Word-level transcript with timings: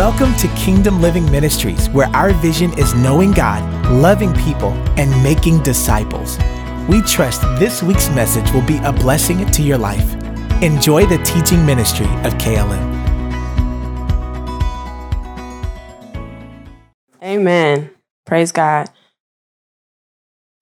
Welcome 0.00 0.34
to 0.36 0.48
Kingdom 0.56 1.02
Living 1.02 1.30
Ministries, 1.30 1.90
where 1.90 2.08
our 2.16 2.32
vision 2.32 2.72
is 2.78 2.94
knowing 2.94 3.32
God, 3.32 3.62
loving 3.90 4.32
people, 4.32 4.70
and 4.98 5.10
making 5.22 5.62
disciples. 5.62 6.38
We 6.88 7.02
trust 7.02 7.42
this 7.58 7.82
week's 7.82 8.08
message 8.08 8.50
will 8.52 8.62
be 8.62 8.78
a 8.78 8.94
blessing 8.94 9.44
to 9.44 9.62
your 9.62 9.76
life. 9.76 10.14
Enjoy 10.62 11.04
the 11.04 11.18
teaching 11.18 11.66
ministry 11.66 12.06
of 12.24 12.32
KLM. 12.38 12.80
Amen. 17.22 17.90
Praise 18.24 18.52
God. 18.52 18.88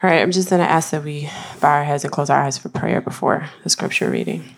All 0.03 0.11
right, 0.11 0.21
I'm 0.21 0.33
just 0.33 0.51
going 0.51 0.63
to 0.63 0.69
ask 0.69 0.91
that 0.91 1.05
we 1.05 1.31
bow 1.61 1.77
our 1.77 1.85
heads 1.85 2.03
and 2.03 2.13
close 2.13 2.29
our 2.29 2.43
eyes 2.43 2.59
for 2.59 2.71
prayer 2.71 3.01
before 3.01 3.49
the 3.63 3.71
scripture 3.71 4.11
reading. 4.11 4.57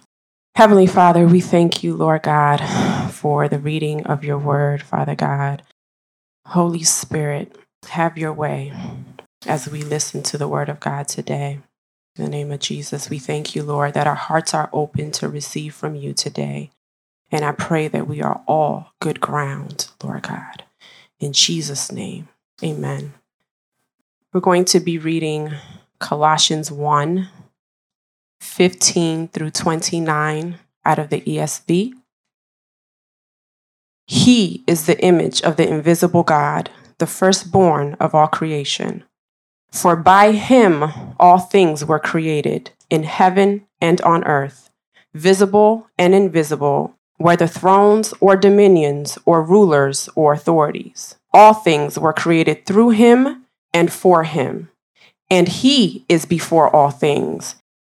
Heavenly 0.56 0.86
Father, 0.86 1.26
we 1.26 1.40
thank 1.40 1.82
you, 1.82 1.94
Lord 1.94 2.22
God, 2.22 2.58
for 3.12 3.48
the 3.48 3.58
reading 3.58 4.06
of 4.06 4.24
your 4.24 4.36
word, 4.36 4.82
Father 4.82 5.14
God. 5.14 5.62
Holy 6.46 6.82
Spirit, 6.82 7.56
have 7.88 8.18
your 8.18 8.32
way 8.32 8.72
as 9.46 9.68
we 9.68 9.82
listen 9.82 10.22
to 10.24 10.36
the 10.36 10.48
word 10.48 10.68
of 10.68 10.80
God 10.80 11.08
today. 11.08 11.60
In 12.16 12.24
the 12.24 12.30
name 12.30 12.50
of 12.50 12.60
Jesus, 12.60 13.08
we 13.08 13.18
thank 13.18 13.54
you, 13.54 13.62
Lord, 13.62 13.94
that 13.94 14.08
our 14.08 14.16
hearts 14.16 14.52
are 14.52 14.68
open 14.72 15.12
to 15.12 15.28
receive 15.28 15.74
from 15.74 15.94
you 15.94 16.12
today. 16.12 16.70
And 17.30 17.44
I 17.44 17.52
pray 17.52 17.88
that 17.88 18.08
we 18.08 18.20
are 18.20 18.42
all 18.46 18.92
good 19.00 19.20
ground, 19.20 19.88
Lord 20.02 20.24
God. 20.24 20.64
In 21.20 21.32
Jesus' 21.32 21.92
name, 21.92 22.28
amen. 22.62 23.14
We're 24.32 24.40
going 24.40 24.64
to 24.66 24.80
be 24.80 24.98
reading 24.98 25.52
Colossians 26.00 26.70
1 26.70 27.28
15 28.40 29.28
through 29.28 29.50
29 29.50 30.58
out 30.84 30.98
of 30.98 31.10
the 31.10 31.20
ESV. 31.20 31.92
He 34.06 34.64
is 34.66 34.86
the 34.86 35.00
image 35.04 35.42
of 35.42 35.56
the 35.56 35.68
invisible 35.68 36.22
God, 36.22 36.70
the 36.98 37.06
firstborn 37.06 37.94
of 38.00 38.14
all 38.14 38.26
creation. 38.26 39.04
For 39.70 39.94
by 39.94 40.32
him 40.32 40.84
all 41.20 41.38
things 41.38 41.84
were 41.84 42.00
created, 42.00 42.72
in 42.88 43.04
heaven 43.04 43.66
and 43.80 44.00
on 44.00 44.24
earth, 44.24 44.70
visible 45.14 45.86
and 45.96 46.14
invisible, 46.14 46.96
whether 47.18 47.46
thrones 47.46 48.12
or 48.20 48.34
dominions 48.36 49.16
or 49.24 49.44
rulers 49.44 50.08
or 50.16 50.32
authorities. 50.32 51.14
All 51.32 51.54
things 51.54 51.98
were 51.98 52.12
created 52.12 52.66
through 52.66 52.90
him 52.90 53.46
and 53.72 53.92
for 53.92 54.24
him. 54.24 54.70
And 55.30 55.46
he 55.46 56.04
is 56.08 56.24
before 56.24 56.74
all 56.74 56.90
things 56.90 57.54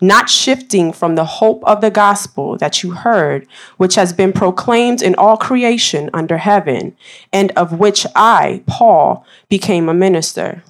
not 0.00 0.30
shifting 0.30 0.92
from 0.92 1.14
the 1.14 1.24
hope 1.24 1.62
of 1.64 1.80
the 1.80 1.90
gospel 1.90 2.56
that 2.58 2.82
you 2.82 2.92
heard, 2.92 3.46
which 3.76 3.94
has 3.96 4.12
been 4.12 4.32
proclaimed 4.32 5.02
in 5.02 5.14
all 5.16 5.36
creation 5.36 6.10
under 6.12 6.38
heaven, 6.38 6.96
and 7.32 7.50
of 7.52 7.78
which 7.78 8.06
I, 8.14 8.62
Paul, 8.66 9.26
became 9.48 9.88
a 9.88 9.94
minister. 9.94 10.62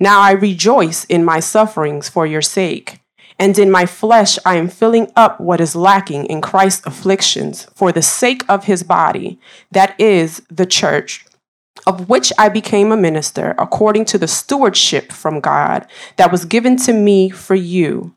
Now 0.00 0.20
I 0.20 0.32
rejoice 0.32 1.04
in 1.04 1.24
my 1.24 1.40
sufferings 1.40 2.08
for 2.08 2.26
your 2.26 2.42
sake. 2.42 3.00
And 3.40 3.56
in 3.56 3.70
my 3.70 3.86
flesh, 3.86 4.36
I 4.44 4.56
am 4.56 4.68
filling 4.68 5.12
up 5.14 5.40
what 5.40 5.60
is 5.60 5.76
lacking 5.76 6.26
in 6.26 6.40
Christ's 6.40 6.84
afflictions 6.84 7.68
for 7.74 7.92
the 7.92 8.02
sake 8.02 8.42
of 8.48 8.64
his 8.64 8.82
body, 8.82 9.38
that 9.70 9.98
is, 10.00 10.42
the 10.50 10.66
church, 10.66 11.24
of 11.86 12.08
which 12.08 12.32
I 12.36 12.48
became 12.48 12.90
a 12.90 12.96
minister 12.96 13.54
according 13.56 14.06
to 14.06 14.18
the 14.18 14.26
stewardship 14.26 15.12
from 15.12 15.38
God 15.38 15.86
that 16.16 16.32
was 16.32 16.44
given 16.44 16.76
to 16.78 16.92
me 16.92 17.30
for 17.30 17.54
you 17.54 18.16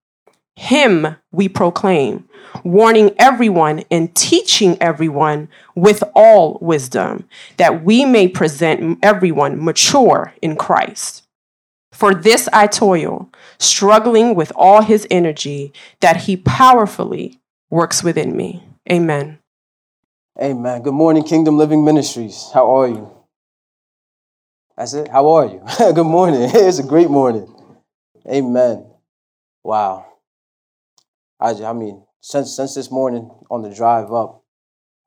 Him 0.55 1.15
we 1.31 1.47
proclaim 1.49 2.27
warning 2.63 3.15
everyone 3.17 3.83
and 3.89 4.13
teaching 4.15 4.77
everyone 4.81 5.49
with 5.75 6.03
all 6.15 6.57
wisdom, 6.61 7.27
that 7.57 7.83
we 7.83 8.05
may 8.05 8.27
present 8.27 8.99
everyone 9.01 9.63
mature 9.63 10.33
in 10.41 10.55
Christ. 10.55 11.23
For 11.91 12.13
this 12.13 12.47
I 12.53 12.67
toil, 12.67 13.29
struggling 13.59 14.35
with 14.35 14.51
all 14.55 14.81
his 14.81 15.07
energy, 15.11 15.73
that 15.99 16.17
he 16.23 16.37
powerfully 16.37 17.39
works 17.69 18.03
within 18.03 18.35
me. 18.35 18.63
Amen. 18.91 19.39
Amen. 20.41 20.81
Good 20.81 20.93
morning, 20.93 21.23
Kingdom 21.23 21.57
Living 21.57 21.83
Ministries. 21.83 22.49
How 22.53 22.69
are 22.77 22.87
you? 22.87 23.11
That's 24.77 24.93
it. 24.93 25.09
How 25.09 25.29
are 25.29 25.45
you? 25.45 25.61
Good 25.93 26.05
morning. 26.05 26.49
It's 26.53 26.79
a 26.79 26.83
great 26.83 27.09
morning. 27.09 27.53
Amen. 28.27 28.85
Wow. 29.63 30.10
I, 31.41 31.51
I 31.63 31.73
mean, 31.73 32.03
since 32.21 32.55
since 32.55 32.75
this 32.75 32.91
morning 32.91 33.31
on 33.49 33.63
the 33.63 33.73
drive 33.73 34.13
up, 34.13 34.43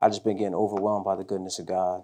I 0.01 0.09
just 0.09 0.25
been 0.25 0.37
getting 0.37 0.55
overwhelmed 0.55 1.05
by 1.05 1.17
the 1.17 1.25
goodness 1.25 1.59
of 1.61 1.67
God. 1.67 2.03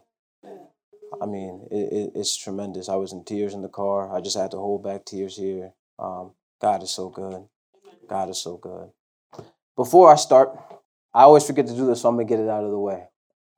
I 1.21 1.27
mean, 1.27 1.67
it, 1.71 1.93
it, 1.93 2.13
it's 2.15 2.37
tremendous. 2.37 2.89
I 2.89 2.95
was 2.95 3.13
in 3.13 3.25
tears 3.25 3.55
in 3.55 3.63
the 3.63 3.69
car. 3.69 4.15
I 4.15 4.21
just 4.21 4.39
had 4.39 4.53
to 4.53 4.57
hold 4.57 4.85
back 4.85 5.05
tears 5.05 5.37
here. 5.37 5.73
Um, 5.99 6.33
God 6.63 6.83
is 6.83 6.91
so 6.91 7.09
good. 7.09 7.45
God 8.09 8.31
is 8.31 8.39
so 8.41 8.57
good. 8.57 8.91
Before 9.77 10.13
I 10.13 10.17
start, 10.17 10.51
I 11.13 11.23
always 11.23 11.45
forget 11.45 11.67
to 11.67 11.75
do 11.75 11.87
this, 11.87 12.03
so 12.03 12.09
I'm 12.09 12.15
gonna 12.15 12.27
get 12.27 12.39
it 12.39 12.49
out 12.49 12.65
of 12.65 12.71
the 12.71 12.79
way. 12.79 13.09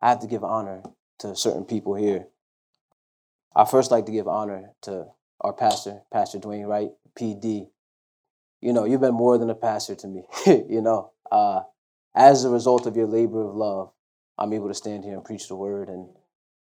I 0.01 0.09
have 0.09 0.21
to 0.21 0.27
give 0.27 0.43
honor 0.43 0.83
to 1.19 1.37
certain 1.37 1.65
people 1.65 1.95
here. 1.95 2.27
I 3.55 3.67
first 3.67 3.91
like 3.91 4.07
to 4.07 4.13
give 4.13 4.27
honor 4.27 4.71
to 4.83 5.07
our 5.41 5.53
pastor, 5.53 6.03
Pastor 6.11 6.39
Dwayne 6.39 6.67
Wright, 6.67 6.91
PD. 7.19 7.69
You 8.63 8.73
know, 8.73 8.85
you've 8.85 9.01
been 9.01 9.15
more 9.15 9.39
than 9.39 9.51
a 9.51 9.57
pastor 9.57 9.97
to 9.97 10.07
me. 10.09 10.23
you 10.47 10.81
know, 10.81 11.11
uh, 11.31 11.63
as 12.15 12.45
a 12.45 12.49
result 12.51 12.87
of 12.87 12.97
your 12.97 13.09
labor 13.09 13.47
of 13.47 13.57
love, 13.57 13.91
I'm 14.39 14.53
able 14.53 14.69
to 14.69 14.75
stand 14.75 15.05
here 15.05 15.15
and 15.15 15.25
preach 15.25 15.49
the 15.49 15.57
word 15.57 15.89
and 15.89 16.09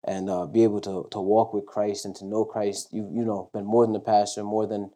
and 0.05 0.29
uh, 0.29 0.45
be 0.47 0.63
able 0.63 0.81
to 0.81 1.07
to 1.11 1.21
walk 1.21 1.53
with 1.53 1.67
Christ 1.67 2.05
and 2.05 2.15
to 2.17 2.25
know 2.25 2.45
Christ. 2.45 2.89
You 2.91 3.09
you 3.13 3.23
know 3.23 3.51
been 3.53 3.65
more 3.65 3.85
than 3.85 3.95
a 3.95 3.99
pastor, 3.99 4.43
more 4.43 4.65
than 4.65 4.91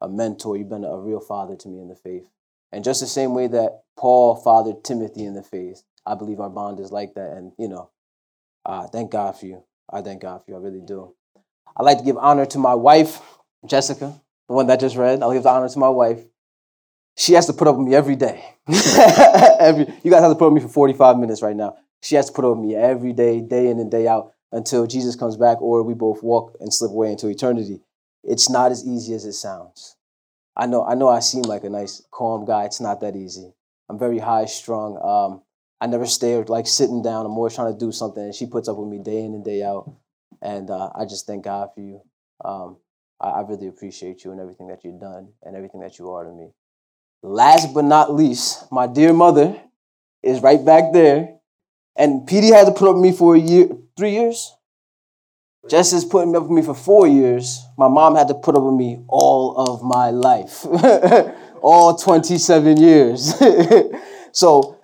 a 0.00 0.08
mentor. 0.08 0.56
You've 0.56 0.68
been 0.68 0.84
a 0.84 0.98
real 0.98 1.20
father 1.20 1.54
to 1.56 1.68
me 1.68 1.80
in 1.80 1.88
the 1.88 1.94
faith. 1.94 2.24
And 2.72 2.84
just 2.84 3.00
the 3.00 3.06
same 3.06 3.34
way 3.34 3.46
that 3.48 3.82
Paul 3.96 4.36
fathered 4.36 4.84
Timothy 4.84 5.24
in 5.24 5.34
the 5.34 5.42
faith, 5.42 5.82
I 6.06 6.14
believe 6.14 6.40
our 6.40 6.50
bond 6.50 6.80
is 6.80 6.92
like 6.92 7.14
that. 7.14 7.30
And 7.36 7.52
you 7.58 7.68
know, 7.68 7.90
uh, 8.66 8.88
thank 8.88 9.12
God 9.12 9.38
for 9.38 9.46
you. 9.46 9.62
I 9.88 10.02
thank 10.02 10.22
God 10.22 10.44
for 10.44 10.50
you. 10.50 10.56
I 10.56 10.60
really 10.60 10.82
do. 10.84 11.14
I'd 11.76 11.84
like 11.84 11.98
to 11.98 12.04
give 12.04 12.16
honor 12.16 12.46
to 12.46 12.58
my 12.58 12.74
wife, 12.74 13.20
Jessica, 13.66 14.20
the 14.48 14.54
one 14.54 14.66
that 14.66 14.80
just 14.80 14.96
read. 14.96 15.22
I'll 15.22 15.32
give 15.32 15.44
the 15.44 15.50
honor 15.50 15.68
to 15.68 15.78
my 15.78 15.88
wife 15.88 16.24
she 17.16 17.34
has 17.34 17.46
to 17.46 17.52
put 17.52 17.68
up 17.68 17.76
with 17.76 17.86
me 17.86 17.94
every 17.94 18.16
day. 18.16 18.44
every, 19.60 19.86
you 20.02 20.10
guys 20.10 20.22
have 20.22 20.32
to 20.32 20.36
put 20.36 20.46
up 20.46 20.52
with 20.52 20.62
me 20.62 20.68
for 20.68 20.72
45 20.72 21.18
minutes 21.18 21.42
right 21.42 21.56
now. 21.56 21.76
She 22.02 22.14
has 22.14 22.26
to 22.26 22.32
put 22.32 22.44
up 22.44 22.56
with 22.56 22.66
me 22.66 22.74
every 22.74 23.12
day, 23.12 23.40
day 23.40 23.68
in 23.68 23.78
and 23.78 23.90
day 23.90 24.06
out, 24.08 24.32
until 24.52 24.86
Jesus 24.86 25.16
comes 25.16 25.36
back 25.36 25.60
or 25.60 25.82
we 25.82 25.94
both 25.94 26.22
walk 26.22 26.56
and 26.60 26.72
slip 26.72 26.90
away 26.90 27.10
into 27.10 27.28
eternity. 27.28 27.80
It's 28.24 28.50
not 28.50 28.72
as 28.72 28.86
easy 28.86 29.14
as 29.14 29.24
it 29.24 29.34
sounds. 29.34 29.96
I 30.56 30.66
know, 30.66 30.84
I 30.84 30.94
know 30.94 31.08
I 31.08 31.20
seem 31.20 31.42
like 31.42 31.64
a 31.64 31.70
nice, 31.70 32.02
calm 32.10 32.44
guy. 32.44 32.64
It's 32.64 32.80
not 32.80 33.00
that 33.00 33.16
easy. 33.16 33.52
I'm 33.88 33.98
very 33.98 34.18
high 34.18 34.46
strung. 34.46 34.98
Um, 35.02 35.42
I 35.80 35.86
never 35.86 36.06
stay 36.06 36.36
like 36.42 36.66
sitting 36.66 37.02
down. 37.02 37.26
I'm 37.26 37.32
always 37.32 37.54
trying 37.54 37.72
to 37.72 37.78
do 37.78 37.92
something. 37.92 38.22
And 38.22 38.34
she 38.34 38.46
puts 38.46 38.68
up 38.68 38.76
with 38.76 38.88
me 38.88 38.98
day 38.98 39.24
in 39.24 39.34
and 39.34 39.44
day 39.44 39.62
out. 39.62 39.90
And 40.42 40.70
uh, 40.70 40.90
I 40.94 41.04
just 41.04 41.26
thank 41.26 41.44
God 41.44 41.70
for 41.74 41.80
you. 41.80 42.00
Um, 42.44 42.76
I, 43.20 43.28
I 43.28 43.40
really 43.42 43.68
appreciate 43.68 44.24
you 44.24 44.32
and 44.32 44.40
everything 44.40 44.68
that 44.68 44.84
you've 44.84 45.00
done 45.00 45.28
and 45.42 45.56
everything 45.56 45.80
that 45.80 45.98
you 45.98 46.10
are 46.10 46.24
to 46.24 46.30
me. 46.30 46.50
Last 47.22 47.74
but 47.74 47.84
not 47.84 48.14
least, 48.14 48.70
my 48.72 48.86
dear 48.86 49.12
mother 49.12 49.60
is 50.22 50.40
right 50.40 50.64
back 50.64 50.92
there. 50.92 51.36
And 51.96 52.26
PD 52.26 52.52
had 52.52 52.66
to 52.66 52.72
put 52.72 52.88
up 52.88 52.94
with 52.94 53.02
me 53.02 53.12
for 53.12 53.34
a 53.34 53.38
year, 53.38 53.68
three 53.96 54.12
years. 54.12 54.54
Just 55.68 55.92
as 55.92 56.06
putting 56.06 56.34
up 56.34 56.44
with 56.44 56.52
me 56.52 56.62
for 56.62 56.74
four 56.74 57.06
years, 57.06 57.62
my 57.76 57.88
mom 57.88 58.16
had 58.16 58.28
to 58.28 58.34
put 58.34 58.56
up 58.56 58.62
with 58.62 58.74
me 58.74 59.04
all 59.08 59.54
of 59.56 59.82
my 59.82 60.10
life, 60.10 60.64
all 61.62 61.94
27 61.96 62.78
years. 62.78 63.34
so 64.32 64.78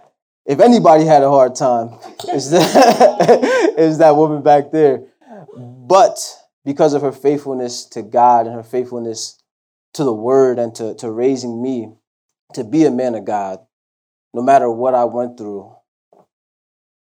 if 0.44 0.60
anybody 0.60 1.06
had 1.06 1.22
a 1.22 1.30
hard 1.30 1.54
time, 1.54 1.98
it's 2.28 2.50
that, 2.50 3.74
it's 3.78 3.96
that 3.98 4.14
woman 4.14 4.42
back 4.42 4.70
there. 4.70 5.04
But 5.56 6.18
because 6.66 6.92
of 6.92 7.00
her 7.00 7.12
faithfulness 7.12 7.86
to 7.86 8.02
God 8.02 8.46
and 8.46 8.54
her 8.54 8.62
faithfulness 8.62 9.40
to 9.94 10.04
the 10.04 10.12
word 10.12 10.58
and 10.58 10.74
to, 10.74 10.94
to 10.96 11.10
raising 11.10 11.62
me 11.62 11.94
to 12.54 12.64
be 12.64 12.84
a 12.84 12.90
man 12.90 13.14
of 13.14 13.24
God, 13.24 13.60
no 14.34 14.42
matter 14.42 14.70
what 14.70 14.94
I 14.94 15.04
went 15.04 15.38
through, 15.38 15.74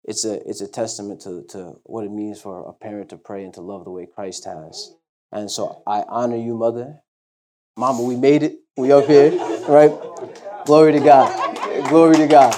it's 0.04 0.24
a 0.24 0.48
it's 0.48 0.62
a 0.62 0.68
testament 0.68 1.22
to, 1.22 1.44
to 1.50 1.76
what 1.84 2.06
it 2.06 2.12
means 2.12 2.40
for 2.40 2.68
a 2.68 2.74
parent 2.74 3.10
to 3.10 3.18
pray 3.18 3.44
and 3.44 3.54
to 3.56 3.62
love 3.62 3.86
the 3.86 3.92
way 3.92 4.06
Christ 4.06 4.46
has. 4.46 4.94
And 5.32 5.50
so 5.50 5.82
I 5.88 6.04
honor 6.08 6.38
you, 6.38 6.56
mother. 6.56 7.02
Mama, 7.78 8.04
we 8.04 8.16
made 8.16 8.44
it. 8.44 8.60
We 8.78 8.92
up 8.92 9.06
here, 9.06 9.32
right? 9.68 9.92
Glory 10.66 10.94
to 10.94 11.00
God. 11.00 11.90
Glory 11.90 12.16
to 12.18 12.28
God. 12.28 12.54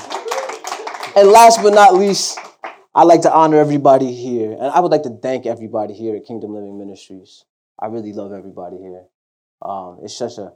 And 1.15 1.29
last 1.29 1.63
but 1.63 1.73
not 1.73 1.95
least, 1.95 2.39
I'd 2.93 3.03
like 3.03 3.21
to 3.21 3.33
honor 3.33 3.57
everybody 3.57 4.13
here. 4.13 4.51
And 4.51 4.65
I 4.65 4.79
would 4.79 4.91
like 4.91 5.03
to 5.03 5.17
thank 5.21 5.45
everybody 5.45 5.93
here 5.93 6.15
at 6.15 6.25
Kingdom 6.25 6.53
Living 6.53 6.77
Ministries. 6.77 7.45
I 7.79 7.87
really 7.87 8.13
love 8.13 8.31
everybody 8.31 8.77
here. 8.77 9.05
Um, 9.61 9.99
it's 10.03 10.15
such 10.15 10.37
a 10.37 10.53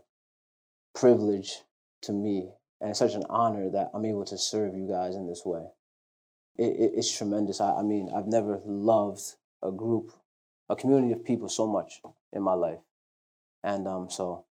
privilege 0.93 1.61
to 2.01 2.11
me 2.11 2.49
and 2.79 2.97
such 2.97 3.13
an 3.13 3.23
honor 3.29 3.69
that 3.69 3.91
I'm 3.93 4.05
able 4.05 4.25
to 4.25 4.37
serve 4.37 4.75
you 4.75 4.87
guys 4.87 5.15
in 5.15 5.27
this 5.27 5.43
way. 5.45 5.63
It, 6.57 6.73
it, 6.79 6.91
it's 6.95 7.15
tremendous. 7.15 7.61
I, 7.61 7.75
I 7.75 7.83
mean, 7.83 8.09
I've 8.15 8.27
never 8.27 8.59
loved 8.65 9.21
a 9.63 9.71
group, 9.71 10.11
a 10.69 10.75
community 10.75 11.13
of 11.13 11.23
people 11.23 11.47
so 11.47 11.67
much 11.67 12.01
in 12.33 12.41
my 12.41 12.53
life. 12.53 12.79
And 13.63 13.87
um, 13.87 14.09
so, 14.09 14.45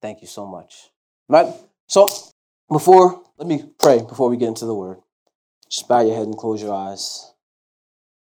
thank 0.00 0.22
you 0.22 0.26
so 0.26 0.46
much. 0.46 0.90
Right? 1.28 1.52
So, 1.86 2.08
before, 2.70 3.22
let 3.36 3.46
me 3.46 3.64
pray 3.78 3.98
before 3.98 4.30
we 4.30 4.38
get 4.38 4.48
into 4.48 4.66
the 4.66 4.74
word. 4.74 4.98
Just 5.68 5.88
bow 5.88 6.00
your 6.00 6.16
head 6.16 6.26
and 6.26 6.36
close 6.36 6.62
your 6.62 6.74
eyes. 6.74 7.32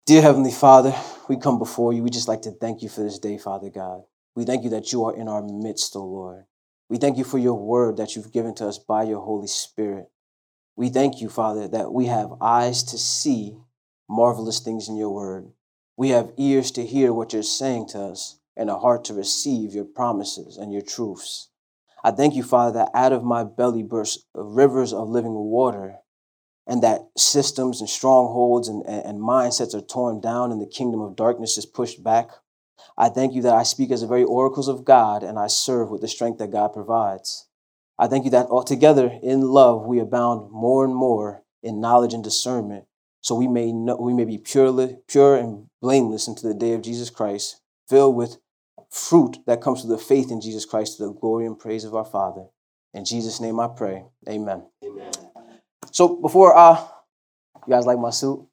Dear 0.06 0.22
Heavenly 0.22 0.52
Father, 0.52 0.94
we 1.30 1.38
come 1.38 1.60
before 1.60 1.94
you. 1.94 2.04
We 2.04 2.10
just 2.10 2.28
like 2.28 2.42
to 2.42 2.52
thank 2.52 2.82
you 2.82 2.90
for 2.90 3.02
this 3.02 3.20
day, 3.20 3.38
Father 3.38 3.70
God. 3.70 4.04
We 4.36 4.44
thank 4.44 4.64
you 4.66 4.70
that 4.72 4.92
you 4.92 5.06
are 5.06 5.16
in 5.16 5.30
our 5.30 5.42
midst, 5.42 5.96
O 5.96 6.02
oh 6.02 6.06
Lord. 6.06 6.44
We 6.90 6.98
thank 6.98 7.18
you 7.18 7.24
for 7.24 7.38
your 7.38 7.56
word 7.56 7.98
that 7.98 8.16
you've 8.16 8.32
given 8.32 8.54
to 8.56 8.68
us 8.68 8.78
by 8.78 9.04
your 9.04 9.22
Holy 9.22 9.48
Spirit. 9.48 10.10
We 10.76 10.90
thank 10.90 11.22
you, 11.22 11.30
Father, 11.30 11.68
that 11.68 11.94
we 11.94 12.08
have 12.08 12.42
eyes 12.42 12.84
to 12.84 12.98
see 12.98 13.58
marvelous 14.10 14.60
things 14.60 14.90
in 14.90 14.96
your 14.96 15.10
word. 15.12 15.52
We 15.96 16.10
have 16.10 16.34
ears 16.38 16.72
to 16.72 16.86
hear 16.86 17.14
what 17.14 17.34
you're 17.34 17.44
saying 17.44 17.88
to 17.90 18.00
us 18.00 18.40
and 18.58 18.70
a 18.70 18.80
heart 18.80 19.06
to 19.06 19.14
receive 19.14 19.74
your 19.74 19.86
promises 19.86 20.58
and 20.58 20.72
your 20.74 20.82
truths. 20.82 21.50
I 22.04 22.12
thank 22.12 22.36
you, 22.36 22.44
Father, 22.44 22.74
that 22.80 22.92
out 22.94 23.14
of 23.14 23.24
my 23.24 23.44
belly 23.44 23.84
burst 23.84 24.28
rivers 24.36 24.94
of 24.94 25.10
living 25.10 25.34
water 25.34 26.00
and 26.68 26.82
that 26.82 27.02
systems 27.18 27.80
and 27.80 27.90
strongholds 27.90 28.68
and, 28.68 28.86
and 28.86 29.20
mindsets 29.20 29.74
are 29.74 29.82
torn 29.82 30.20
down 30.20 30.52
and 30.52 30.62
the 30.62 30.68
kingdom 30.68 31.02
of 31.02 31.16
darkness 31.16 31.58
is 31.58 31.66
pushed 31.66 32.04
back. 32.04 32.30
I 32.98 33.10
thank 33.10 33.34
you 33.34 33.42
that 33.44 33.56
I 33.56 33.64
speak 33.64 33.92
as 33.92 34.02
the 34.02 34.08
very 34.08 34.24
oracles 34.24 34.68
of 34.68 34.86
God 34.86 35.24
and 35.24 35.40
I 35.40 35.48
serve 35.48 35.90
with 35.90 36.02
the 36.02 36.08
strength 36.08 36.40
that 36.40 36.52
God 36.52 36.74
provides. 36.74 37.48
I 37.98 38.08
thank 38.08 38.26
you 38.26 38.32
that 38.32 38.48
altogether 38.48 39.20
in 39.22 39.42
love 39.42 39.86
we 39.86 40.00
abound 40.00 40.52
more 40.52 40.84
and 40.84 40.96
more 40.96 41.44
in 41.62 41.80
knowledge 41.80 42.14
and 42.14 42.24
discernment, 42.24 42.86
so 43.22 43.36
we 43.36 43.48
may 43.48 43.72
know, 43.72 43.96
we 43.96 44.14
may 44.14 44.26
be 44.26 44.38
purely 44.38 44.98
pure 45.08 45.38
and 45.38 45.68
blameless 45.82 46.28
into 46.28 46.48
the 46.48 46.54
day 46.54 46.74
of 46.74 46.82
Jesus 46.82 47.10
Christ, 47.10 47.62
filled 47.88 48.16
with 48.16 48.38
fruit 48.90 49.38
that 49.48 49.62
comes 49.62 49.82
through 49.82 49.96
the 49.96 49.98
faith 49.98 50.32
in 50.32 50.42
Jesus 50.42 50.66
Christ 50.66 50.98
to 50.98 51.06
the 51.06 51.14
glory 51.14 51.46
and 51.46 51.58
praise 51.58 51.86
of 51.86 51.96
our 51.96 52.06
Father. 52.06 52.46
In 52.94 53.06
Jesus' 53.06 53.40
name 53.40 53.60
I 53.60 53.68
pray. 53.68 54.06
Amen. 54.28 54.64
Amen. 54.84 55.12
So 55.92 56.20
before 56.22 56.56
uh 56.58 56.86
you 57.68 57.74
guys 57.74 57.86
like 57.86 58.00
my 58.00 58.10
suit? 58.10 58.46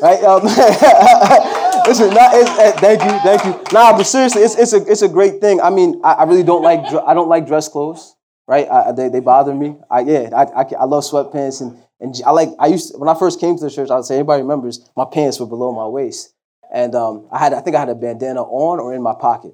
Right? 0.00 0.22
Um, 0.22 0.42
listen, 1.86 2.10
not, 2.10 2.34
uh, 2.34 2.72
thank 2.72 3.02
you, 3.02 3.18
thank 3.20 3.44
you. 3.44 3.52
Nah, 3.72 3.96
but 3.96 4.04
seriously, 4.04 4.42
it's, 4.42 4.56
it's, 4.56 4.72
a, 4.72 4.90
it's 4.90 5.02
a 5.02 5.08
great 5.08 5.40
thing. 5.40 5.60
I 5.60 5.70
mean, 5.70 6.00
I, 6.04 6.12
I 6.12 6.24
really 6.24 6.42
don't 6.42 6.62
like 6.62 6.80
I 7.06 7.14
don't 7.14 7.28
like 7.28 7.46
dress 7.46 7.68
clothes, 7.68 8.14
right? 8.46 8.68
I, 8.68 8.92
they, 8.92 9.08
they 9.08 9.20
bother 9.20 9.54
me. 9.54 9.76
I 9.90 10.00
yeah, 10.00 10.30
I, 10.34 10.44
I, 10.44 10.64
I 10.80 10.84
love 10.84 11.04
sweatpants 11.04 11.60
and 11.60 11.78
and 12.00 12.14
I 12.26 12.30
like 12.30 12.50
I 12.58 12.66
used 12.66 12.92
to, 12.92 12.98
when 12.98 13.08
I 13.08 13.18
first 13.18 13.40
came 13.40 13.56
to 13.56 13.64
the 13.64 13.70
church. 13.70 13.90
I 13.90 13.96
would 13.96 14.04
say 14.04 14.16
anybody 14.16 14.42
remembers 14.42 14.88
my 14.96 15.06
pants 15.10 15.40
were 15.40 15.46
below 15.46 15.72
my 15.72 15.86
waist, 15.86 16.34
and 16.72 16.94
um, 16.94 17.28
I 17.32 17.38
had 17.38 17.52
I 17.52 17.60
think 17.60 17.76
I 17.76 17.80
had 17.80 17.88
a 17.88 17.94
bandana 17.94 18.42
on 18.42 18.80
or 18.80 18.94
in 18.94 19.02
my 19.02 19.14
pocket, 19.14 19.52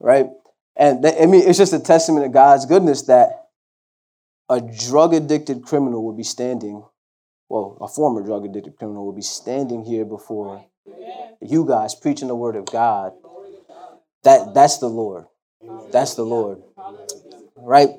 right? 0.00 0.26
And 0.76 1.04
I 1.06 1.26
mean, 1.26 1.46
it's 1.46 1.58
just 1.58 1.72
a 1.72 1.78
testament 1.78 2.24
to 2.24 2.30
God's 2.30 2.66
goodness 2.66 3.02
that 3.02 3.42
a 4.48 4.60
drug 4.60 5.14
addicted 5.14 5.62
criminal 5.62 6.04
would 6.06 6.16
be 6.16 6.22
standing, 6.22 6.84
well, 7.48 7.78
a 7.80 7.88
former 7.88 8.22
drug 8.22 8.44
addicted 8.44 8.76
criminal 8.76 9.06
would 9.06 9.16
be 9.16 9.22
standing 9.22 9.84
here 9.84 10.04
before 10.04 10.64
you 11.40 11.64
guys 11.66 11.94
preaching 11.94 12.28
the 12.28 12.36
word 12.36 12.56
of 12.56 12.66
God. 12.66 13.12
That 14.24 14.54
that's 14.54 14.78
the 14.78 14.88
Lord. 14.88 15.26
That's 15.90 16.14
the 16.14 16.24
Lord. 16.24 16.62
Right? 17.56 17.90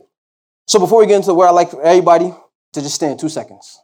So 0.68 0.80
before 0.80 1.00
we 1.00 1.08
get 1.08 1.18
into 1.18 1.28
the 1.28 1.36
word, 1.36 1.48
I'd 1.48 1.52
like 1.52 1.72
for 1.72 1.84
everybody 1.84 2.34
to 2.74 2.82
just 2.82 2.96
stand 2.96 3.20
two 3.20 3.30
seconds. 3.30 3.82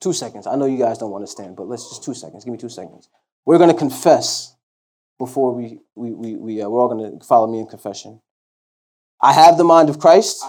Two 0.00 0.12
seconds. 0.12 0.46
I 0.46 0.56
know 0.56 0.66
you 0.66 0.78
guys 0.78 0.98
don't 0.98 1.10
want 1.10 1.24
to 1.24 1.30
stand, 1.30 1.56
but 1.56 1.68
let's 1.68 1.88
just 1.88 2.02
two 2.02 2.14
seconds. 2.14 2.44
Give 2.44 2.52
me 2.52 2.58
two 2.58 2.68
seconds. 2.68 3.08
We're 3.44 3.58
going 3.58 3.70
to 3.70 3.76
confess 3.76 4.54
before 5.18 5.54
we, 5.54 5.80
we, 5.94 6.12
we, 6.12 6.36
we 6.36 6.62
uh, 6.62 6.68
we're 6.68 6.80
all 6.80 6.88
going 6.88 7.18
to 7.18 7.24
follow 7.24 7.46
me 7.46 7.58
in 7.58 7.66
confession. 7.66 8.20
I 9.20 9.34
have 9.34 9.58
the 9.58 9.64
mind 9.64 9.90
of 9.90 9.98
Christ. 9.98 10.42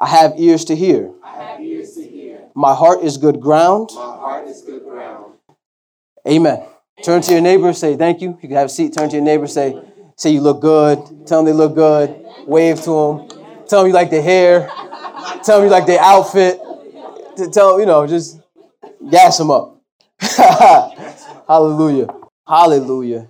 I 0.00 0.08
have 0.08 0.32
ears 0.38 0.64
to 0.66 0.76
hear. 0.76 1.12
I 1.22 1.42
have 1.42 1.60
ears 1.60 1.94
to 1.96 2.02
hear. 2.02 2.48
My 2.54 2.74
heart 2.74 3.02
is 3.02 3.18
good 3.18 3.40
ground. 3.40 3.90
My 3.94 4.00
heart 4.00 4.08
is 4.08 4.08
good 4.08 4.18
ground. 4.18 4.29
Amen. 6.28 6.62
Turn 7.02 7.22
to 7.22 7.32
your 7.32 7.40
neighbor, 7.40 7.72
say 7.72 7.96
thank 7.96 8.20
you. 8.20 8.38
You 8.42 8.48
can 8.48 8.56
have 8.56 8.66
a 8.66 8.68
seat. 8.68 8.92
Turn 8.92 9.08
to 9.08 9.16
your 9.16 9.24
neighbor, 9.24 9.46
say, 9.46 9.80
say 10.16 10.30
you 10.30 10.40
look 10.40 10.60
good. 10.60 11.26
Tell 11.26 11.42
them 11.42 11.46
they 11.46 11.52
look 11.52 11.74
good. 11.74 12.24
Wave 12.46 12.82
to 12.82 12.90
them. 12.90 13.28
Tell 13.66 13.80
them 13.80 13.88
you 13.88 13.94
like 13.94 14.10
their 14.10 14.22
hair. 14.22 14.68
Tell 15.42 15.58
them 15.58 15.64
you 15.64 15.70
like 15.70 15.86
their 15.86 16.00
outfit. 16.00 16.60
Tell 17.52 17.80
you 17.80 17.86
know, 17.86 18.06
just 18.06 18.38
gas 19.10 19.38
them 19.38 19.50
up. 19.50 19.80
Hallelujah. 21.48 22.08
Hallelujah. 22.46 23.28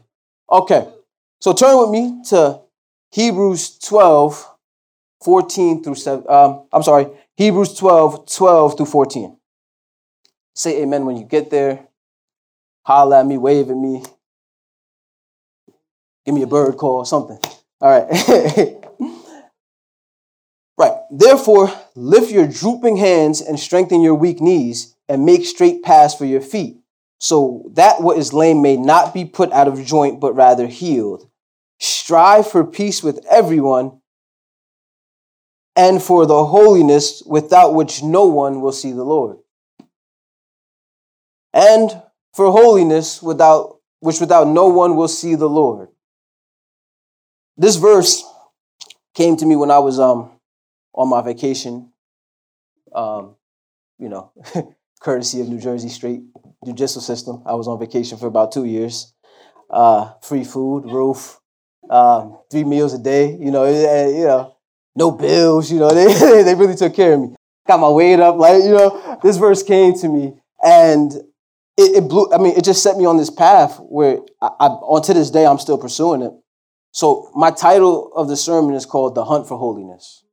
Okay. 0.50 0.88
So 1.40 1.52
turn 1.52 1.78
with 1.78 1.90
me 1.90 2.22
to 2.30 2.60
Hebrews 3.12 3.78
12, 3.78 4.46
14 5.22 5.84
through 5.84 5.94
7. 5.94 6.24
Um, 6.28 6.66
I'm 6.72 6.82
sorry, 6.82 7.06
Hebrews 7.36 7.74
12, 7.74 8.26
12 8.30 8.76
through 8.76 8.86
14. 8.86 9.36
Say 10.54 10.82
amen 10.82 11.06
when 11.06 11.16
you 11.16 11.24
get 11.24 11.50
there. 11.50 11.86
Holler 12.82 13.16
at 13.16 13.26
me, 13.26 13.38
wave 13.38 13.70
at 13.70 13.76
me. 13.76 14.02
Give 16.24 16.34
me 16.34 16.42
a 16.42 16.46
bird 16.46 16.76
call, 16.76 17.04
something. 17.04 17.38
All 17.80 17.90
right. 17.90 18.08
right. 20.78 20.98
Therefore, 21.10 21.72
lift 21.94 22.30
your 22.30 22.46
drooping 22.46 22.96
hands 22.96 23.40
and 23.40 23.58
strengthen 23.58 24.02
your 24.02 24.14
weak 24.14 24.40
knees 24.40 24.96
and 25.08 25.24
make 25.24 25.44
straight 25.44 25.82
paths 25.82 26.14
for 26.14 26.24
your 26.24 26.40
feet, 26.40 26.78
so 27.18 27.70
that 27.74 28.02
what 28.02 28.18
is 28.18 28.32
lame 28.32 28.62
may 28.62 28.76
not 28.76 29.12
be 29.12 29.24
put 29.24 29.50
out 29.52 29.68
of 29.68 29.84
joint, 29.84 30.20
but 30.20 30.34
rather 30.34 30.66
healed. 30.66 31.28
Strive 31.78 32.46
for 32.50 32.64
peace 32.64 33.02
with 33.02 33.24
everyone 33.30 34.00
and 35.74 36.02
for 36.02 36.26
the 36.26 36.44
holiness 36.44 37.22
without 37.24 37.74
which 37.74 38.02
no 38.02 38.26
one 38.26 38.60
will 38.60 38.72
see 38.72 38.92
the 38.92 39.04
Lord. 39.04 39.38
And 41.52 42.02
for 42.34 42.50
holiness 42.50 43.22
without 43.22 43.78
which 44.00 44.20
without 44.20 44.46
no 44.46 44.66
one 44.68 44.96
will 44.96 45.08
see 45.08 45.34
the 45.34 45.48
Lord. 45.48 45.88
This 47.56 47.76
verse 47.76 48.24
came 49.14 49.36
to 49.36 49.46
me 49.46 49.56
when 49.56 49.70
I 49.70 49.78
was 49.78 49.98
um 50.00 50.30
on 50.94 51.08
my 51.08 51.22
vacation. 51.22 51.92
Um, 52.94 53.36
you 53.98 54.08
know, 54.08 54.32
courtesy 55.00 55.40
of 55.40 55.48
New 55.48 55.60
Jersey 55.60 55.88
State 55.88 56.22
Judicial 56.64 57.00
System. 57.00 57.42
I 57.46 57.54
was 57.54 57.68
on 57.68 57.78
vacation 57.78 58.18
for 58.18 58.26
about 58.26 58.52
two 58.52 58.64
years. 58.64 59.12
Uh, 59.68 60.12
free 60.22 60.42
food, 60.42 60.84
roof, 60.90 61.38
uh, 61.88 62.28
three 62.50 62.64
meals 62.64 62.92
a 62.94 62.98
day. 62.98 63.36
You 63.36 63.50
know, 63.50 63.64
you 63.66 64.24
know, 64.24 64.56
no 64.96 65.10
bills, 65.10 65.70
you 65.70 65.78
know, 65.78 65.90
they, 65.94 66.42
they 66.42 66.54
really 66.54 66.74
took 66.74 66.94
care 66.94 67.14
of 67.14 67.20
me. 67.20 67.36
Got 67.66 67.80
my 67.80 67.88
weight 67.88 68.18
up, 68.18 68.36
like, 68.36 68.62
you 68.62 68.70
know, 68.70 69.18
this 69.22 69.36
verse 69.36 69.62
came 69.62 69.94
to 70.00 70.08
me 70.08 70.34
and 70.62 71.12
it, 71.80 71.96
it 71.96 72.08
blew. 72.08 72.30
I 72.32 72.38
mean, 72.38 72.56
it 72.56 72.64
just 72.64 72.82
set 72.82 72.96
me 72.96 73.06
on 73.06 73.16
this 73.16 73.30
path 73.30 73.78
where 73.78 74.18
I, 74.40 74.50
I, 74.60 74.66
on 74.66 75.02
to 75.02 75.14
this 75.14 75.30
day 75.30 75.46
I'm 75.46 75.58
still 75.58 75.78
pursuing 75.78 76.22
it. 76.22 76.32
So 76.92 77.30
my 77.34 77.50
title 77.50 78.12
of 78.14 78.28
the 78.28 78.36
sermon 78.36 78.74
is 78.74 78.86
called 78.86 79.14
"The 79.14 79.24
Hunt 79.24 79.48
for 79.48 79.56
Holiness." 79.56 80.24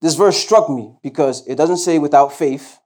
This 0.00 0.14
verse 0.14 0.36
struck 0.36 0.68
me 0.68 0.94
because 1.02 1.46
it 1.46 1.56
doesn't 1.56 1.76
say 1.76 1.98
without 1.98 2.32
faith, 2.32 2.78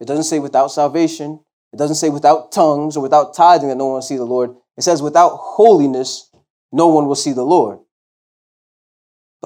it 0.00 0.06
doesn't 0.06 0.24
say 0.24 0.38
without 0.38 0.68
salvation, 0.68 1.40
it 1.72 1.78
doesn't 1.78 1.96
say 1.96 2.08
without 2.08 2.52
tongues 2.52 2.96
or 2.96 3.02
without 3.02 3.34
tithing 3.34 3.68
that 3.68 3.76
no 3.76 3.86
one 3.86 3.94
will 3.94 4.02
see 4.02 4.16
the 4.16 4.24
Lord. 4.24 4.54
It 4.76 4.82
says 4.82 5.02
without 5.02 5.36
holiness, 5.36 6.30
no 6.72 6.88
one 6.88 7.06
will 7.06 7.14
see 7.14 7.32
the 7.32 7.44
Lord. 7.44 7.78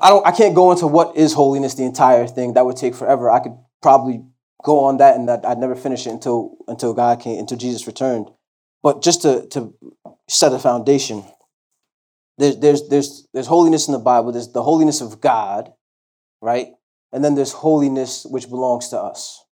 I 0.01 0.11
don't 0.11 0.27
I 0.27 0.33
can't 0.33 0.55
go 0.55 0.71
into 0.73 0.87
what 0.87 1.17
is 1.17 1.33
holiness, 1.33 1.75
the 1.75 1.85
entire 1.85 2.27
thing. 2.27 2.55
That 2.55 2.67
would 2.67 2.77
take 2.77 2.95
forever. 2.95 3.31
I 3.31 3.41
could 3.41 3.57
probably 3.83 4.25
go 4.63 4.81
on 4.81 4.99
that 4.99 5.17
and 5.17 5.29
that 5.29 5.45
I'd 5.47 5.59
never 5.59 5.75
finish 5.75 6.07
it 6.07 6.11
until 6.11 6.57
until 6.67 6.95
God 6.95 7.21
came, 7.21 7.39
until 7.39 7.59
Jesus 7.59 7.87
returned. 7.87 8.31
But 8.83 9.03
just 9.03 9.23
to, 9.23 9.47
to 9.49 9.75
set 10.29 10.53
a 10.53 10.59
foundation, 10.59 11.25
there's 12.39 12.57
there's 12.59 12.89
there's 12.89 13.29
there's 13.35 13.47
holiness 13.47 13.89
in 13.89 13.93
the 13.93 13.99
Bible. 13.99 14.33
There's 14.33 14.53
the 14.53 14.63
holiness 14.63 15.01
of 15.01 15.21
God, 15.21 15.73
right? 16.41 16.69
And 17.13 17.25
then 17.25 17.35
there's 17.35 17.53
holiness 17.53 18.27
which 18.29 18.49
belongs 18.49 18.89
to 18.89 18.99
us. 18.99 19.45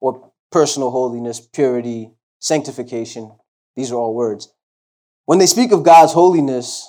Or 0.00 0.32
personal 0.50 0.90
holiness, 0.90 1.40
purity, 1.40 2.12
sanctification. 2.38 3.32
These 3.76 3.92
are 3.92 3.96
all 3.96 4.14
words. 4.14 4.52
When 5.26 5.38
they 5.38 5.46
speak 5.46 5.72
of 5.72 5.84
God's 5.84 6.12
holiness, 6.12 6.86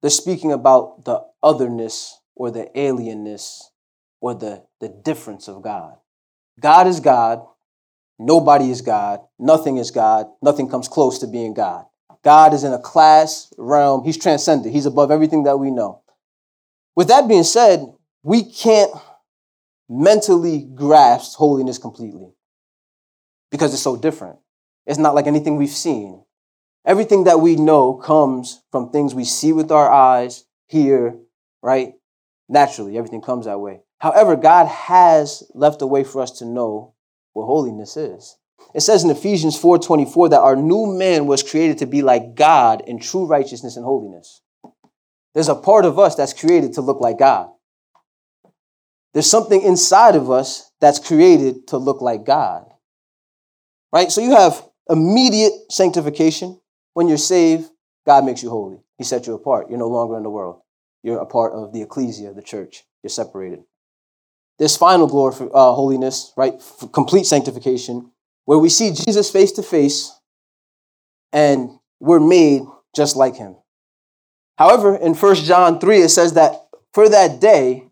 they're 0.00 0.10
speaking 0.10 0.52
about 0.52 1.04
the 1.04 1.24
otherness 1.42 2.18
or 2.34 2.50
the 2.50 2.68
alienness 2.74 3.62
or 4.20 4.34
the, 4.34 4.64
the 4.80 4.88
difference 4.88 5.48
of 5.48 5.62
God. 5.62 5.96
God 6.60 6.86
is 6.86 7.00
God. 7.00 7.42
Nobody 8.18 8.70
is 8.70 8.80
God. 8.80 9.20
Nothing 9.38 9.76
is 9.76 9.90
God. 9.90 10.26
Nothing 10.42 10.68
comes 10.68 10.88
close 10.88 11.18
to 11.18 11.26
being 11.26 11.54
God. 11.54 11.84
God 12.22 12.54
is 12.54 12.64
in 12.64 12.72
a 12.72 12.78
class 12.78 13.52
realm. 13.58 14.04
He's 14.04 14.16
transcended. 14.16 14.72
He's 14.72 14.86
above 14.86 15.10
everything 15.10 15.44
that 15.44 15.58
we 15.58 15.70
know. 15.70 16.02
With 16.96 17.08
that 17.08 17.28
being 17.28 17.42
said, 17.42 17.84
we 18.22 18.44
can't 18.44 18.92
mentally 19.88 20.62
grasp 20.74 21.36
holiness 21.36 21.76
completely 21.76 22.32
because 23.50 23.74
it's 23.74 23.82
so 23.82 23.96
different. 23.96 24.38
It's 24.86 24.98
not 24.98 25.14
like 25.14 25.26
anything 25.26 25.56
we've 25.56 25.68
seen. 25.68 26.24
Everything 26.86 27.24
that 27.24 27.40
we 27.40 27.56
know 27.56 27.94
comes 27.94 28.62
from 28.70 28.90
things 28.90 29.14
we 29.14 29.24
see 29.24 29.52
with 29.52 29.70
our 29.70 29.90
eyes, 29.90 30.44
hear, 30.66 31.16
right? 31.62 31.94
Naturally, 32.48 32.98
everything 32.98 33.22
comes 33.22 33.46
that 33.46 33.60
way. 33.60 33.80
However, 33.98 34.36
God 34.36 34.66
has 34.66 35.42
left 35.54 35.82
a 35.82 35.86
way 35.86 36.04
for 36.04 36.20
us 36.20 36.30
to 36.38 36.44
know 36.44 36.94
what 37.32 37.46
holiness 37.46 37.96
is. 37.96 38.36
It 38.74 38.80
says 38.80 39.04
in 39.04 39.10
Ephesians 39.10 39.56
4:24 39.56 40.30
that 40.30 40.40
our 40.40 40.56
new 40.56 40.86
man 40.86 41.26
was 41.26 41.42
created 41.42 41.78
to 41.78 41.86
be 41.86 42.02
like 42.02 42.34
God 42.34 42.82
in 42.86 42.98
true 42.98 43.26
righteousness 43.26 43.76
and 43.76 43.84
holiness. 43.84 44.42
There's 45.34 45.48
a 45.48 45.54
part 45.54 45.84
of 45.84 45.98
us 45.98 46.14
that's 46.14 46.32
created 46.32 46.74
to 46.74 46.80
look 46.80 47.00
like 47.00 47.18
God. 47.18 47.50
There's 49.12 49.30
something 49.30 49.62
inside 49.62 50.16
of 50.16 50.30
us 50.30 50.70
that's 50.80 50.98
created 50.98 51.68
to 51.68 51.78
look 51.78 52.00
like 52.00 52.24
God. 52.24 52.66
Right? 53.92 54.10
So 54.10 54.20
you 54.20 54.34
have 54.34 54.68
immediate 54.90 55.52
sanctification. 55.70 56.60
When 56.94 57.08
you're 57.08 57.16
saved, 57.16 57.70
God 58.06 58.24
makes 58.24 58.42
you 58.42 58.50
holy. 58.50 58.80
He 58.98 59.04
set 59.04 59.26
you 59.26 59.34
apart. 59.34 59.68
You're 59.68 59.78
no 59.78 59.88
longer 59.88 60.16
in 60.16 60.22
the 60.24 60.30
world. 60.30 60.60
You're 61.02 61.20
a 61.20 61.26
part 61.26 61.52
of 61.52 61.72
the 61.72 61.82
ecclesia, 61.82 62.32
the 62.32 62.42
church. 62.42 62.84
You're 63.02 63.10
separated. 63.10 63.64
This 64.58 64.76
final 64.76 65.06
glory 65.06 65.48
uh, 65.52 65.72
holiness, 65.72 66.32
right? 66.36 66.60
For 66.62 66.88
complete 66.88 67.26
sanctification, 67.26 68.12
where 68.44 68.58
we 68.58 68.68
see 68.68 68.92
Jesus 68.92 69.30
face 69.30 69.52
to 69.52 69.62
face 69.62 70.12
and 71.32 71.70
we're 72.00 72.20
made 72.20 72.62
just 72.94 73.16
like 73.16 73.36
him. 73.36 73.56
However, 74.56 74.94
in 74.96 75.14
1 75.14 75.34
John 75.36 75.80
3, 75.80 75.98
it 75.98 76.10
says 76.10 76.34
that 76.34 76.68
for 76.92 77.08
that 77.08 77.40
day, 77.40 77.88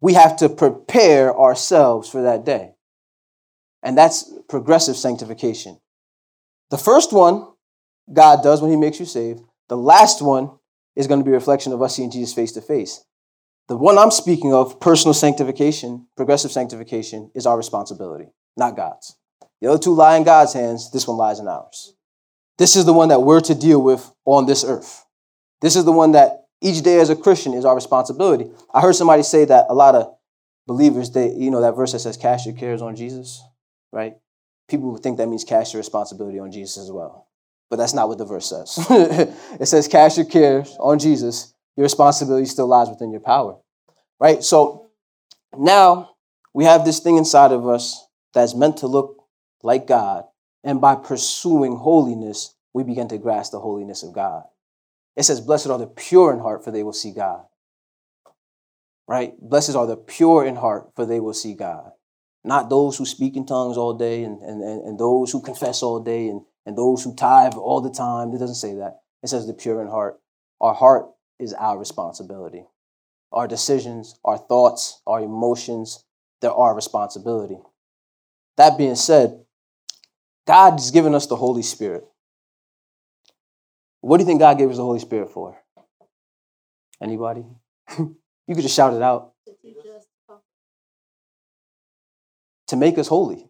we 0.00 0.14
have 0.14 0.36
to 0.38 0.48
prepare 0.48 1.36
ourselves 1.38 2.08
for 2.08 2.22
that 2.22 2.44
day. 2.44 2.72
And 3.82 3.96
that's 3.96 4.32
progressive 4.48 4.96
sanctification. 4.96 5.78
The 6.70 6.78
first 6.78 7.12
one, 7.12 7.46
God 8.12 8.42
does 8.42 8.60
when 8.60 8.70
he 8.70 8.76
makes 8.76 8.98
you 8.98 9.06
saved. 9.06 9.42
The 9.68 9.76
last 9.76 10.20
one 10.20 10.50
is 10.96 11.06
going 11.06 11.20
to 11.20 11.24
be 11.24 11.30
a 11.30 11.34
reflection 11.34 11.72
of 11.72 11.80
us 11.80 11.96
seeing 11.96 12.10
Jesus 12.10 12.34
face 12.34 12.52
to 12.52 12.60
face. 12.60 13.04
The 13.70 13.76
one 13.76 13.98
I'm 13.98 14.10
speaking 14.10 14.52
of, 14.52 14.80
personal 14.80 15.14
sanctification, 15.14 16.08
progressive 16.16 16.50
sanctification, 16.50 17.30
is 17.36 17.46
our 17.46 17.56
responsibility, 17.56 18.26
not 18.56 18.74
God's. 18.74 19.16
The 19.60 19.68
other 19.68 19.78
two 19.78 19.94
lie 19.94 20.16
in 20.16 20.24
God's 20.24 20.52
hands, 20.52 20.90
this 20.90 21.06
one 21.06 21.16
lies 21.16 21.38
in 21.38 21.46
ours. 21.46 21.94
This 22.58 22.74
is 22.74 22.84
the 22.84 22.92
one 22.92 23.10
that 23.10 23.22
we're 23.22 23.40
to 23.42 23.54
deal 23.54 23.80
with 23.80 24.10
on 24.24 24.46
this 24.46 24.64
earth. 24.64 25.06
This 25.60 25.76
is 25.76 25.84
the 25.84 25.92
one 25.92 26.10
that 26.12 26.46
each 26.60 26.82
day 26.82 26.98
as 26.98 27.10
a 27.10 27.16
Christian 27.16 27.54
is 27.54 27.64
our 27.64 27.76
responsibility. 27.76 28.50
I 28.74 28.80
heard 28.80 28.96
somebody 28.96 29.22
say 29.22 29.44
that 29.44 29.66
a 29.68 29.74
lot 29.74 29.94
of 29.94 30.16
believers, 30.66 31.12
they, 31.12 31.32
you 31.32 31.52
know, 31.52 31.60
that 31.60 31.76
verse 31.76 31.92
that 31.92 32.00
says, 32.00 32.16
cast 32.16 32.46
your 32.46 32.56
cares 32.56 32.82
on 32.82 32.96
Jesus, 32.96 33.40
right? 33.92 34.14
People 34.68 34.96
think 34.96 35.18
that 35.18 35.28
means 35.28 35.44
cast 35.44 35.74
your 35.74 35.80
responsibility 35.80 36.40
on 36.40 36.50
Jesus 36.50 36.76
as 36.76 36.90
well. 36.90 37.28
But 37.70 37.76
that's 37.76 37.94
not 37.94 38.08
what 38.08 38.18
the 38.18 38.24
verse 38.24 38.48
says. 38.48 38.84
it 39.60 39.66
says, 39.66 39.86
cast 39.86 40.16
your 40.16 40.26
cares 40.26 40.76
on 40.80 40.98
Jesus 40.98 41.54
your 41.80 41.86
responsibility 41.86 42.44
still 42.44 42.66
lies 42.66 42.90
within 42.90 43.10
your 43.10 43.22
power, 43.22 43.56
right? 44.18 44.44
So 44.44 44.90
now 45.56 46.10
we 46.52 46.64
have 46.64 46.84
this 46.84 46.98
thing 46.98 47.16
inside 47.16 47.52
of 47.52 47.66
us 47.66 48.06
that's 48.34 48.54
meant 48.54 48.76
to 48.78 48.86
look 48.86 49.24
like 49.62 49.86
God. 49.86 50.24
And 50.62 50.78
by 50.78 50.94
pursuing 50.94 51.76
holiness, 51.76 52.54
we 52.74 52.82
begin 52.82 53.08
to 53.08 53.16
grasp 53.16 53.52
the 53.52 53.60
holiness 53.60 54.02
of 54.02 54.12
God. 54.12 54.42
It 55.16 55.22
says, 55.22 55.40
Blessed 55.40 55.68
are 55.68 55.78
the 55.78 55.86
pure 55.86 56.34
in 56.34 56.40
heart, 56.40 56.64
for 56.64 56.70
they 56.70 56.82
will 56.82 56.92
see 56.92 57.12
God. 57.12 57.46
Right? 59.08 59.32
Blessed 59.40 59.74
are 59.74 59.86
the 59.86 59.96
pure 59.96 60.44
in 60.44 60.56
heart, 60.56 60.90
for 60.94 61.06
they 61.06 61.18
will 61.18 61.32
see 61.32 61.54
God. 61.54 61.92
Not 62.44 62.68
those 62.68 62.98
who 62.98 63.06
speak 63.06 63.36
in 63.36 63.46
tongues 63.46 63.78
all 63.78 63.94
day 63.94 64.22
and, 64.24 64.42
and, 64.42 64.62
and 64.62 65.00
those 65.00 65.32
who 65.32 65.40
confess 65.40 65.82
all 65.82 66.00
day 66.00 66.28
and, 66.28 66.42
and 66.66 66.76
those 66.76 67.04
who 67.04 67.14
tithe 67.14 67.54
all 67.54 67.80
the 67.80 67.88
time. 67.88 68.34
It 68.34 68.38
doesn't 68.38 68.56
say 68.56 68.74
that. 68.74 68.98
It 69.22 69.28
says 69.28 69.46
the 69.46 69.54
pure 69.54 69.80
in 69.80 69.88
heart. 69.88 70.20
Our 70.60 70.74
heart 70.74 71.06
is 71.40 71.54
our 71.54 71.78
responsibility. 71.78 72.66
Our 73.32 73.48
decisions, 73.48 74.18
our 74.24 74.38
thoughts, 74.38 75.00
our 75.06 75.22
emotions, 75.22 76.04
they're 76.40 76.52
our 76.52 76.74
responsibility. 76.74 77.58
That 78.56 78.76
being 78.76 78.96
said, 78.96 79.44
God 80.46 80.72
has 80.72 80.90
given 80.90 81.14
us 81.14 81.26
the 81.26 81.36
Holy 81.36 81.62
Spirit. 81.62 82.04
What 84.00 84.16
do 84.16 84.22
you 84.22 84.26
think 84.26 84.40
God 84.40 84.58
gave 84.58 84.70
us 84.70 84.76
the 84.76 84.82
Holy 84.82 84.98
Spirit 84.98 85.30
for? 85.30 85.56
Anybody? 87.00 87.44
you 87.98 88.54
could 88.54 88.62
just 88.62 88.74
shout 88.74 88.94
it 88.94 89.02
out. 89.02 89.32
To 92.68 92.76
make 92.76 92.98
us 92.98 93.08
holy. 93.08 93.46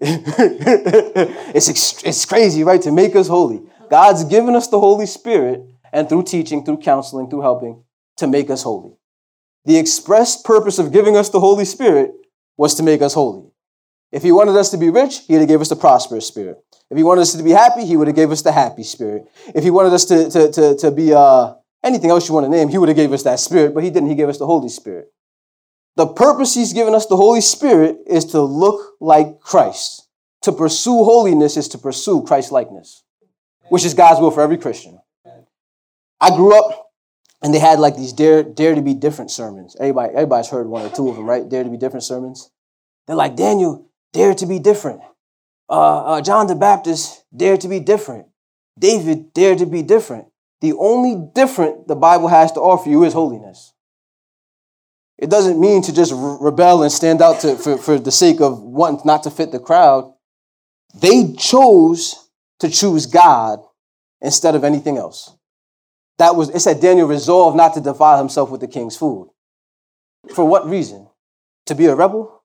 it's, 0.00 2.02
it's 2.02 2.24
crazy, 2.24 2.64
right? 2.64 2.82
To 2.82 2.90
make 2.90 3.14
us 3.14 3.28
holy. 3.28 3.62
God's 3.90 4.24
given 4.24 4.56
us 4.56 4.68
the 4.68 4.80
Holy 4.80 5.06
Spirit 5.06 5.62
and 5.92 6.08
through 6.08 6.24
teaching, 6.24 6.64
through 6.64 6.78
counseling, 6.78 7.28
through 7.28 7.42
helping 7.42 7.84
to 8.16 8.26
make 8.26 8.50
us 8.50 8.62
holy. 8.62 8.92
The 9.64 9.76
express 9.76 10.40
purpose 10.40 10.78
of 10.78 10.92
giving 10.92 11.16
us 11.16 11.28
the 11.28 11.40
Holy 11.40 11.64
Spirit 11.64 12.12
was 12.56 12.74
to 12.76 12.82
make 12.82 13.02
us 13.02 13.14
holy. 13.14 13.50
If 14.10 14.22
he 14.22 14.32
wanted 14.32 14.56
us 14.56 14.70
to 14.70 14.76
be 14.76 14.90
rich, 14.90 15.20
he'd 15.26 15.36
have 15.36 15.48
gave 15.48 15.60
us 15.60 15.68
the 15.68 15.76
prosperous 15.76 16.26
spirit. 16.26 16.58
If 16.90 16.98
he 16.98 17.02
wanted 17.02 17.22
us 17.22 17.32
to 17.34 17.42
be 17.42 17.50
happy, 17.50 17.86
he 17.86 17.96
would 17.96 18.08
have 18.08 18.16
gave 18.16 18.30
us 18.30 18.42
the 18.42 18.52
happy 18.52 18.82
spirit. 18.82 19.26
If 19.54 19.64
he 19.64 19.70
wanted 19.70 19.92
us 19.94 20.04
to, 20.06 20.28
to, 20.30 20.52
to, 20.52 20.76
to 20.76 20.90
be 20.90 21.14
uh, 21.14 21.54
anything 21.82 22.10
else 22.10 22.28
you 22.28 22.34
want 22.34 22.44
to 22.44 22.50
name, 22.50 22.68
he 22.68 22.76
would 22.76 22.88
have 22.88 22.96
gave 22.96 23.12
us 23.12 23.22
that 23.22 23.40
spirit, 23.40 23.74
but 23.74 23.82
he 23.82 23.90
didn't. 23.90 24.10
He 24.10 24.14
gave 24.14 24.28
us 24.28 24.38
the 24.38 24.46
Holy 24.46 24.68
Spirit. 24.68 25.10
The 25.96 26.06
purpose 26.06 26.54
he's 26.54 26.72
given 26.72 26.94
us 26.94 27.06
the 27.06 27.16
Holy 27.16 27.40
Spirit 27.40 27.98
is 28.06 28.26
to 28.26 28.42
look 28.42 28.94
like 29.00 29.40
Christ. 29.40 30.08
To 30.42 30.52
pursue 30.52 31.04
holiness 31.04 31.56
is 31.56 31.68
to 31.68 31.78
pursue 31.78 32.22
Christ 32.22 32.50
likeness, 32.50 33.04
which 33.68 33.84
is 33.84 33.94
God's 33.94 34.20
will 34.20 34.30
for 34.30 34.42
every 34.42 34.58
Christian. 34.58 34.98
I 36.22 36.30
grew 36.30 36.56
up 36.56 36.90
and 37.42 37.52
they 37.52 37.58
had 37.58 37.80
like 37.80 37.96
these 37.96 38.12
dare 38.12 38.44
dare 38.44 38.76
to 38.76 38.80
be 38.80 38.94
different 38.94 39.32
sermons. 39.32 39.76
Everybody 39.78 40.14
everybody's 40.14 40.48
heard 40.48 40.68
one 40.68 40.86
or 40.86 40.88
two 40.88 41.08
of 41.08 41.16
them, 41.16 41.28
right? 41.28 41.46
Dare 41.48 41.64
to 41.64 41.70
be 41.70 41.76
different 41.76 42.04
sermons. 42.04 42.48
They're 43.06 43.16
like 43.16 43.34
Daniel, 43.34 43.90
dare 44.12 44.32
to 44.34 44.46
be 44.46 44.60
different. 44.60 45.00
Uh, 45.68 46.04
uh, 46.04 46.20
John 46.20 46.46
the 46.46 46.54
Baptist, 46.54 47.24
dare 47.36 47.56
to 47.56 47.66
be 47.66 47.80
different. 47.80 48.26
David, 48.78 49.34
dare 49.34 49.56
to 49.56 49.66
be 49.66 49.82
different. 49.82 50.26
The 50.60 50.74
only 50.74 51.28
different 51.34 51.88
the 51.88 51.96
Bible 51.96 52.28
has 52.28 52.52
to 52.52 52.60
offer 52.60 52.88
you 52.88 53.02
is 53.02 53.12
holiness. 53.12 53.72
It 55.18 55.28
doesn't 55.28 55.58
mean 55.60 55.82
to 55.82 55.92
just 55.92 56.12
rebel 56.14 56.82
and 56.82 56.92
stand 56.92 57.20
out 57.20 57.40
to, 57.40 57.56
for, 57.56 57.78
for 57.78 57.98
the 57.98 58.12
sake 58.12 58.40
of 58.40 58.60
wanting 58.60 59.02
not 59.04 59.24
to 59.24 59.30
fit 59.30 59.50
the 59.50 59.58
crowd. 59.58 60.12
They 60.94 61.32
chose 61.34 62.28
to 62.60 62.68
choose 62.68 63.06
God 63.06 63.60
instead 64.20 64.54
of 64.54 64.62
anything 64.62 64.98
else. 64.98 65.36
That 66.22 66.36
was, 66.36 66.50
it 66.50 66.60
said 66.60 66.80
Daniel 66.80 67.08
resolved 67.08 67.56
not 67.56 67.74
to 67.74 67.80
defile 67.80 68.16
himself 68.16 68.48
with 68.48 68.60
the 68.60 68.68
king's 68.68 68.96
food. 68.96 69.28
For 70.32 70.44
what 70.44 70.68
reason? 70.68 71.08
To 71.66 71.74
be 71.74 71.86
a 71.86 71.96
rebel? 71.96 72.44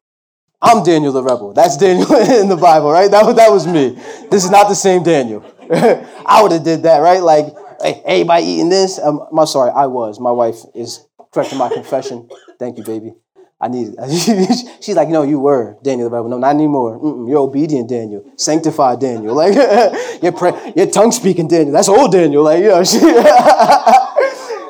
I'm 0.60 0.84
Daniel 0.84 1.14
the 1.14 1.22
rebel. 1.22 1.54
That's 1.54 1.78
Daniel 1.78 2.12
in 2.42 2.50
the 2.50 2.58
Bible, 2.58 2.90
right? 2.90 3.12
That, 3.12 3.36
that 3.36 3.52
was 3.52 3.68
me. 3.68 3.90
This 4.32 4.44
is 4.44 4.50
not 4.50 4.68
the 4.68 4.74
same 4.74 5.04
Daniel. 5.04 5.46
I 5.72 6.40
would 6.42 6.54
have 6.54 6.64
did 6.64 6.82
that, 6.84 7.04
right? 7.04 7.22
Like, 7.22 7.54
hey, 7.80 8.02
everybody 8.04 8.46
eating 8.46 8.70
this? 8.70 8.98
Um, 8.98 9.22
I'm 9.32 9.46
sorry, 9.46 9.70
I 9.70 9.86
was. 9.86 10.20
My 10.20 10.32
wife 10.32 10.58
is 10.74 11.06
correcting 11.32 11.60
my 11.60 11.70
confession. 11.70 12.30
Thank 12.58 12.80
you, 12.80 12.84
baby. 12.84 13.14
I 13.60 13.68
need. 13.70 13.96
She's 14.82 14.96
like, 14.96 15.10
no, 15.10 15.24
you 15.24 15.40
were 15.40 15.78
Daniel 15.84 16.10
the 16.10 16.16
Bible. 16.16 16.30
No, 16.30 16.38
not 16.38 16.54
anymore. 16.56 17.00
Mm-mm, 17.00 17.28
you're 17.28 17.40
obedient 17.40 17.90
Daniel, 17.90 18.24
sanctified 18.36 19.00
Daniel. 19.00 19.36
Like, 19.38 19.56
you're, 20.22 20.32
pray- 20.32 20.74
you're 20.76 20.88
tongue 20.88 21.12
speaking 21.12 21.48
Daniel. 21.48 21.72
That's 21.74 21.90
old 21.90 22.12
Daniel. 22.12 22.44
Like, 22.44 22.60
you 22.60 22.70
know, 22.70 22.84
she, 22.84 23.00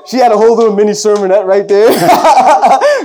she 0.07 0.17
had 0.17 0.31
a 0.31 0.37
whole 0.37 0.55
little 0.55 0.75
mini 0.75 0.91
sermonette 0.91 1.45
right 1.45 1.67
there. 1.67 1.89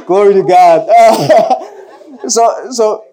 Glory 0.07 0.35
to 0.35 0.43
God. 0.43 2.31
so, 2.31 2.71
so 2.71 3.05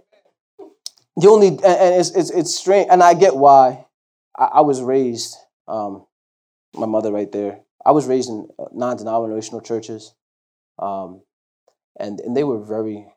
the 1.17 1.27
only, 1.27 1.47
and 1.49 1.95
it's, 1.95 2.11
it's, 2.11 2.29
it's 2.29 2.55
strange, 2.55 2.87
and 2.91 3.03
I 3.03 3.13
get 3.13 3.35
why. 3.35 3.85
I, 4.37 4.45
I 4.45 4.61
was 4.61 4.81
raised, 4.81 5.35
um, 5.67 6.05
my 6.73 6.85
mother 6.85 7.11
right 7.11 7.31
there, 7.31 7.61
I 7.85 7.91
was 7.91 8.05
raised 8.05 8.29
in 8.29 8.47
uh, 8.59 8.65
non 8.71 8.97
denominational 8.97 9.61
churches. 9.61 10.13
Um, 10.77 11.21
and 11.97 12.19
and 12.19 12.35
they 12.35 12.43
were 12.43 12.59
very 12.63 13.07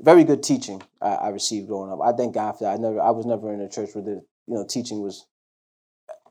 very 0.00 0.24
good 0.24 0.42
teaching 0.42 0.82
I, 1.02 1.08
I, 1.08 1.28
received 1.30 1.66
growing 1.66 1.90
up. 1.90 1.98
I 2.00 2.12
thank 2.12 2.34
God 2.34 2.52
for 2.52 2.64
that. 2.64 2.74
I 2.74 2.76
never 2.76 3.00
I 3.00 3.10
was 3.10 3.26
never 3.26 3.52
in 3.52 3.60
a 3.60 3.68
church 3.68 3.90
where 3.94 4.04
the 4.04 4.22
you 4.46 4.54
know 4.54 4.64
teaching 4.64 5.02
was 5.02 5.26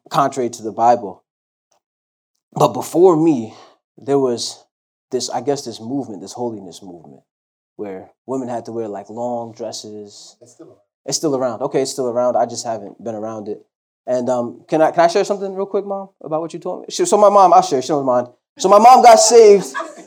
contrary 0.09 0.49
to 0.49 0.63
the 0.63 0.71
Bible. 0.71 1.23
But 2.53 2.69
before 2.69 3.17
me, 3.17 3.53
there 3.97 4.19
was 4.19 4.63
this 5.11 5.29
I 5.29 5.41
guess 5.41 5.65
this 5.65 5.79
movement, 5.79 6.21
this 6.21 6.33
holiness 6.33 6.81
movement, 6.81 7.23
where 7.75 8.11
women 8.25 8.47
had 8.47 8.65
to 8.65 8.71
wear 8.71 8.87
like 8.87 9.09
long 9.09 9.53
dresses. 9.53 10.37
It's 10.41 10.53
still 10.53 10.67
around. 10.67 10.79
It's 11.05 11.17
still 11.17 11.35
around. 11.35 11.61
Okay, 11.61 11.81
it's 11.81 11.91
still 11.91 12.07
around. 12.07 12.35
I 12.35 12.45
just 12.45 12.65
haven't 12.65 13.03
been 13.03 13.15
around 13.15 13.47
it. 13.47 13.65
And 14.05 14.29
um, 14.29 14.63
can 14.69 14.81
I 14.81 14.91
can 14.91 15.01
I 15.01 15.07
share 15.07 15.25
something 15.25 15.53
real 15.53 15.65
quick, 15.65 15.85
mom, 15.85 16.09
about 16.21 16.41
what 16.41 16.53
you 16.53 16.59
told 16.59 16.81
me? 16.81 16.85
So 16.89 17.17
my 17.17 17.29
mom, 17.29 17.53
I'll 17.53 17.61
share. 17.61 17.81
She 17.81 17.89
don't 17.89 18.05
mind. 18.05 18.27
So 18.57 18.69
my 18.69 18.79
mom 18.79 19.03
got 19.03 19.19
saved, 19.19 19.65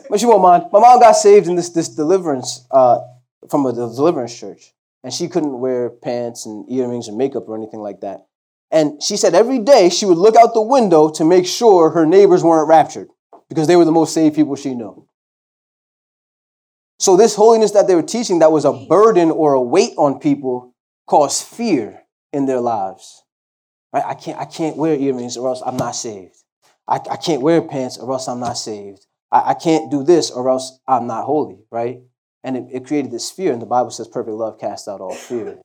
but 0.08 0.18
she 0.18 0.26
won't 0.26 0.42
mind. 0.42 0.64
My 0.72 0.80
mom 0.80 0.98
got 0.98 1.12
saved 1.12 1.46
in 1.46 1.54
this 1.54 1.70
this 1.70 1.88
deliverance 1.88 2.66
uh, 2.70 2.98
from 3.48 3.64
a 3.66 3.72
deliverance 3.72 4.38
church, 4.38 4.72
and 5.04 5.12
she 5.12 5.28
couldn't 5.28 5.60
wear 5.60 5.90
pants 5.90 6.46
and 6.46 6.70
earrings 6.70 7.08
and 7.08 7.16
makeup 7.16 7.48
or 7.48 7.56
anything 7.56 7.80
like 7.80 8.00
that. 8.00 8.26
And 8.72 9.02
she 9.02 9.16
said 9.16 9.34
every 9.34 9.58
day 9.58 9.88
she 9.88 10.06
would 10.06 10.18
look 10.18 10.36
out 10.36 10.54
the 10.54 10.62
window 10.62 11.10
to 11.10 11.24
make 11.24 11.46
sure 11.46 11.90
her 11.90 12.06
neighbors 12.06 12.44
weren't 12.44 12.68
raptured 12.68 13.08
because 13.48 13.66
they 13.66 13.76
were 13.76 13.84
the 13.84 13.92
most 13.92 14.14
saved 14.14 14.34
people 14.34 14.56
she 14.56 14.74
knew. 14.74 15.06
So 16.98 17.16
this 17.16 17.34
holiness 17.34 17.72
that 17.72 17.86
they 17.86 17.94
were 17.94 18.02
teaching 18.02 18.40
that 18.40 18.52
was 18.52 18.64
a 18.64 18.72
burden 18.72 19.30
or 19.30 19.54
a 19.54 19.62
weight 19.62 19.94
on 19.96 20.20
people 20.20 20.74
caused 21.06 21.46
fear 21.46 22.02
in 22.32 22.46
their 22.46 22.60
lives. 22.60 23.22
Right? 23.92 24.04
I 24.04 24.14
can't 24.14 24.38
I 24.38 24.44
can't 24.44 24.76
wear 24.76 24.94
earrings 24.94 25.36
or 25.36 25.48
else 25.48 25.62
I'm 25.64 25.76
not 25.76 25.92
saved. 25.92 26.36
I, 26.88 26.96
I 27.10 27.16
can't 27.16 27.42
wear 27.42 27.62
pants 27.62 27.98
or 27.98 28.10
else 28.12 28.28
I'm 28.28 28.40
not 28.40 28.58
saved. 28.58 29.06
I, 29.30 29.50
I 29.50 29.54
can't 29.54 29.90
do 29.90 30.02
this 30.02 30.30
or 30.30 30.48
else 30.48 30.78
I'm 30.86 31.06
not 31.06 31.24
holy, 31.24 31.60
right? 31.70 32.00
And 32.42 32.56
it, 32.56 32.64
it 32.72 32.86
created 32.86 33.10
this 33.10 33.30
fear, 33.30 33.52
and 33.52 33.60
the 33.60 33.66
Bible 33.66 33.90
says 33.90 34.08
perfect 34.08 34.34
love 34.34 34.58
casts 34.58 34.88
out 34.88 35.00
all 35.00 35.14
fear. 35.14 35.58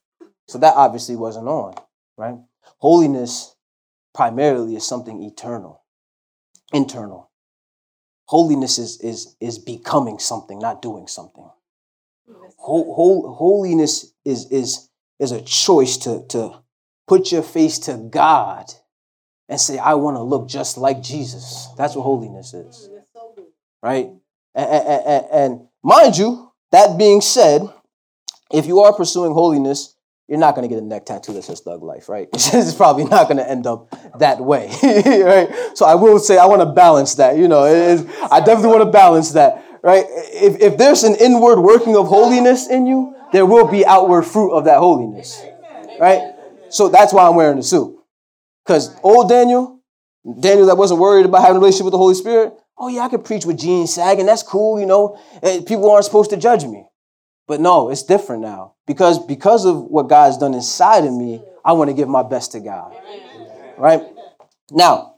So 0.48 0.58
that 0.60 0.76
obviously 0.76 1.16
wasn't 1.16 1.48
on, 1.48 1.74
right? 2.18 2.36
Holiness 2.80 3.56
primarily 4.14 4.76
is 4.76 4.86
something 4.86 5.24
eternal, 5.24 5.84
internal. 6.74 7.32
Holiness 8.28 8.78
is, 8.78 9.00
is, 9.02 9.36
is 9.40 9.60
becoming 9.60 10.20
something, 10.20 10.60
not 10.60 10.82
doing 10.82 11.08
something. 11.08 11.50
holiness 12.58 14.14
is, 14.26 14.52
is, 14.52 14.90
is 15.20 15.32
a 15.32 15.42
choice 15.42 15.98
to, 15.98 16.26
to 16.30 16.62
put 17.08 17.32
your 17.32 17.44
face 17.44 17.80
to 17.80 17.98
God 17.98 18.66
and 19.48 19.60
say, 19.60 19.78
I 19.78 19.94
want 19.96 20.18
to 20.18 20.24
look 20.24 20.48
just 20.48 20.78
like 20.78 21.02
Jesus. 21.02 21.68
That's 21.78 21.96
what 21.96 22.04
holiness 22.04 22.54
is. 22.54 22.90
Right? 23.82 24.10
And, 24.56 24.70
and, 24.70 25.26
and, 25.32 25.68
mind 25.84 26.18
you, 26.18 26.52
that 26.72 26.98
being 26.98 27.22
said, 27.22 27.62
if 28.52 28.66
you 28.66 28.80
are 28.80 28.94
pursuing 28.94 29.34
holiness, 29.34 29.96
you're 30.28 30.40
not 30.40 30.56
going 30.56 30.68
to 30.68 30.74
get 30.74 30.82
a 30.82 30.86
neck 30.86 31.06
tattoo 31.06 31.34
that 31.34 31.44
says 31.44 31.62
thug 31.62 31.84
life, 31.84 32.10
right? 32.10 32.28
it's 32.34 32.74
probably 32.74 33.04
not 33.04 33.28
going 33.28 33.38
to 33.38 33.48
end 33.48 33.68
up 33.68 33.90
that 34.18 34.40
way, 34.40 34.68
right? 34.84 35.50
So 35.76 35.86
I 35.86 35.96
will 35.96 36.18
say 36.18 36.38
I 36.38 36.46
want 36.46 36.62
to 36.62 36.66
balance 36.66 37.16
that. 37.16 37.38
You 37.38 37.48
know, 37.48 37.64
I 37.64 38.40
definitely 38.40 38.70
want 38.70 38.82
to 38.82 38.92
balance 38.92 39.34
that, 39.34 39.64
right? 39.84 40.06
If, 40.10 40.60
if 40.62 40.78
there's 40.78 41.04
an 41.04 41.16
inward 41.16 41.60
working 41.60 41.96
of 41.96 42.08
holiness 42.08 42.68
in 42.68 42.88
you, 42.88 43.16
there 43.32 43.46
will 43.46 43.68
be 43.68 43.86
outward 43.86 44.24
fruit 44.24 44.52
of 44.52 44.66
that 44.66 44.80
holiness, 44.80 45.44
right? 46.00 46.34
So 46.70 46.90
that's 46.90 47.14
why 47.14 47.28
I'm 47.28 47.36
wearing 47.36 47.58
the 47.58 47.64
suit. 47.64 47.95
Because 48.66 48.96
old 49.04 49.30
Daniel, 49.30 49.80
Daniel 50.40 50.68
that 50.68 50.78
wasn't 50.78 51.00
worried 51.00 51.26
about 51.26 51.42
having 51.42 51.58
a 51.58 51.60
relationship 51.60 51.86
with 51.86 51.92
the 51.92 52.00
Holy 52.00 52.16
Spirit, 52.16 52.54
oh 52.78 52.88
yeah, 52.88 53.02
I 53.02 53.10
could 53.10 53.24
preach 53.24 53.46
with 53.46 53.60
jeans 53.60 53.94
sagging. 53.94 54.26
That's 54.26 54.44
cool, 54.44 54.80
you 54.80 54.86
know. 54.86 55.20
Eh, 55.44 55.62
people 55.68 55.90
aren't 55.92 56.06
supposed 56.06 56.32
to 56.32 56.38
judge 56.38 56.66
me. 56.66 56.88
But 57.48 57.62
no, 57.62 57.90
it's 57.92 58.04
different 58.04 58.42
now. 58.42 58.74
Because 58.88 59.24
because 59.24 59.66
of 59.66 59.84
what 59.84 60.10
God's 60.10 60.38
done 60.38 60.54
inside 60.54 61.06
of 61.06 61.14
me, 61.14 61.44
I 61.64 61.74
want 61.74 61.90
to 61.90 61.94
give 61.94 62.10
my 62.10 62.24
best 62.24 62.52
to 62.54 62.60
God. 62.60 62.96
Right? 63.78 64.02
Now, 64.72 65.18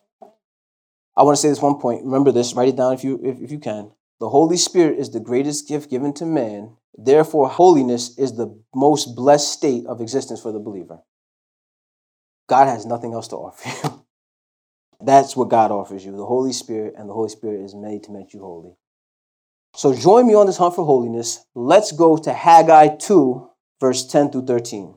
I 1.15 1.23
want 1.23 1.37
to 1.37 1.41
say 1.41 1.49
this 1.49 1.61
one 1.61 1.79
point. 1.79 2.03
Remember 2.03 2.31
this, 2.31 2.53
write 2.53 2.69
it 2.69 2.75
down 2.75 2.93
if 2.93 3.03
you 3.03 3.19
if, 3.23 3.39
if 3.39 3.51
you 3.51 3.59
can. 3.59 3.91
The 4.19 4.29
Holy 4.29 4.57
Spirit 4.57 4.99
is 4.99 5.11
the 5.11 5.19
greatest 5.19 5.67
gift 5.67 5.89
given 5.89 6.11
to 6.15 6.25
man. 6.25 6.75
Therefore, 6.97 7.47
holiness 7.47 8.17
is 8.17 8.35
the 8.35 8.59
most 8.73 9.15
blessed 9.15 9.53
state 9.53 9.85
of 9.85 10.01
existence 10.01 10.41
for 10.41 10.51
the 10.51 10.59
believer. 10.59 10.99
God 12.47 12.67
has 12.67 12.85
nothing 12.85 13.13
else 13.13 13.27
to 13.29 13.35
offer 13.35 13.69
you. 13.87 14.05
That's 15.01 15.35
what 15.35 15.49
God 15.49 15.71
offers 15.71 16.03
you 16.05 16.11
the 16.11 16.25
Holy 16.25 16.53
Spirit, 16.53 16.95
and 16.97 17.07
the 17.07 17.13
Holy 17.13 17.29
Spirit 17.29 17.61
is 17.61 17.75
made 17.75 18.03
to 18.03 18.11
make 18.11 18.33
you 18.33 18.39
holy. 18.39 18.75
So 19.75 19.93
join 19.93 20.25
me 20.25 20.33
on 20.33 20.47
this 20.47 20.57
hunt 20.57 20.75
for 20.75 20.85
holiness. 20.85 21.45
Let's 21.53 21.91
go 21.91 22.17
to 22.17 22.33
Haggai 22.33 22.95
2, 22.97 23.47
verse 23.79 24.07
10 24.07 24.31
through 24.31 24.45
13. 24.45 24.95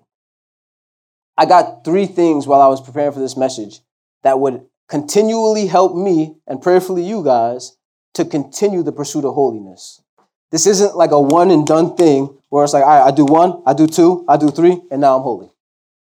I 1.36 1.44
got 1.44 1.84
three 1.84 2.06
things 2.06 2.46
while 2.46 2.62
I 2.62 2.68
was 2.68 2.80
preparing 2.80 3.12
for 3.12 3.20
this 3.20 3.36
message 3.36 3.80
that 4.22 4.40
would 4.40 4.64
continually 4.88 5.66
help 5.66 5.94
me 5.94 6.36
and 6.46 6.62
prayerfully 6.62 7.02
you 7.02 7.22
guys 7.22 7.76
to 8.14 8.24
continue 8.24 8.82
the 8.82 8.92
pursuit 8.92 9.24
of 9.24 9.34
holiness. 9.34 10.02
This 10.50 10.66
isn't 10.66 10.96
like 10.96 11.12
a 11.12 11.20
one 11.20 11.50
and 11.50 11.66
done 11.66 11.94
thing 11.96 12.38
where 12.48 12.64
it's 12.64 12.72
like, 12.72 12.82
all 12.82 12.88
right, 12.88 13.06
I 13.06 13.10
do 13.14 13.24
one, 13.24 13.62
I 13.66 13.72
do 13.72 13.86
two, 13.86 14.24
I 14.28 14.36
do 14.36 14.50
three, 14.50 14.80
and 14.90 15.00
now 15.00 15.16
I'm 15.16 15.22
holy. 15.22 15.50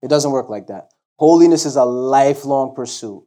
It 0.02 0.08
doesn't 0.08 0.32
work 0.32 0.50
like 0.50 0.68
that. 0.68 0.93
Holiness 1.18 1.66
is 1.66 1.76
a 1.76 1.86
lifelong 1.86 2.76
pursuit. 2.76 3.26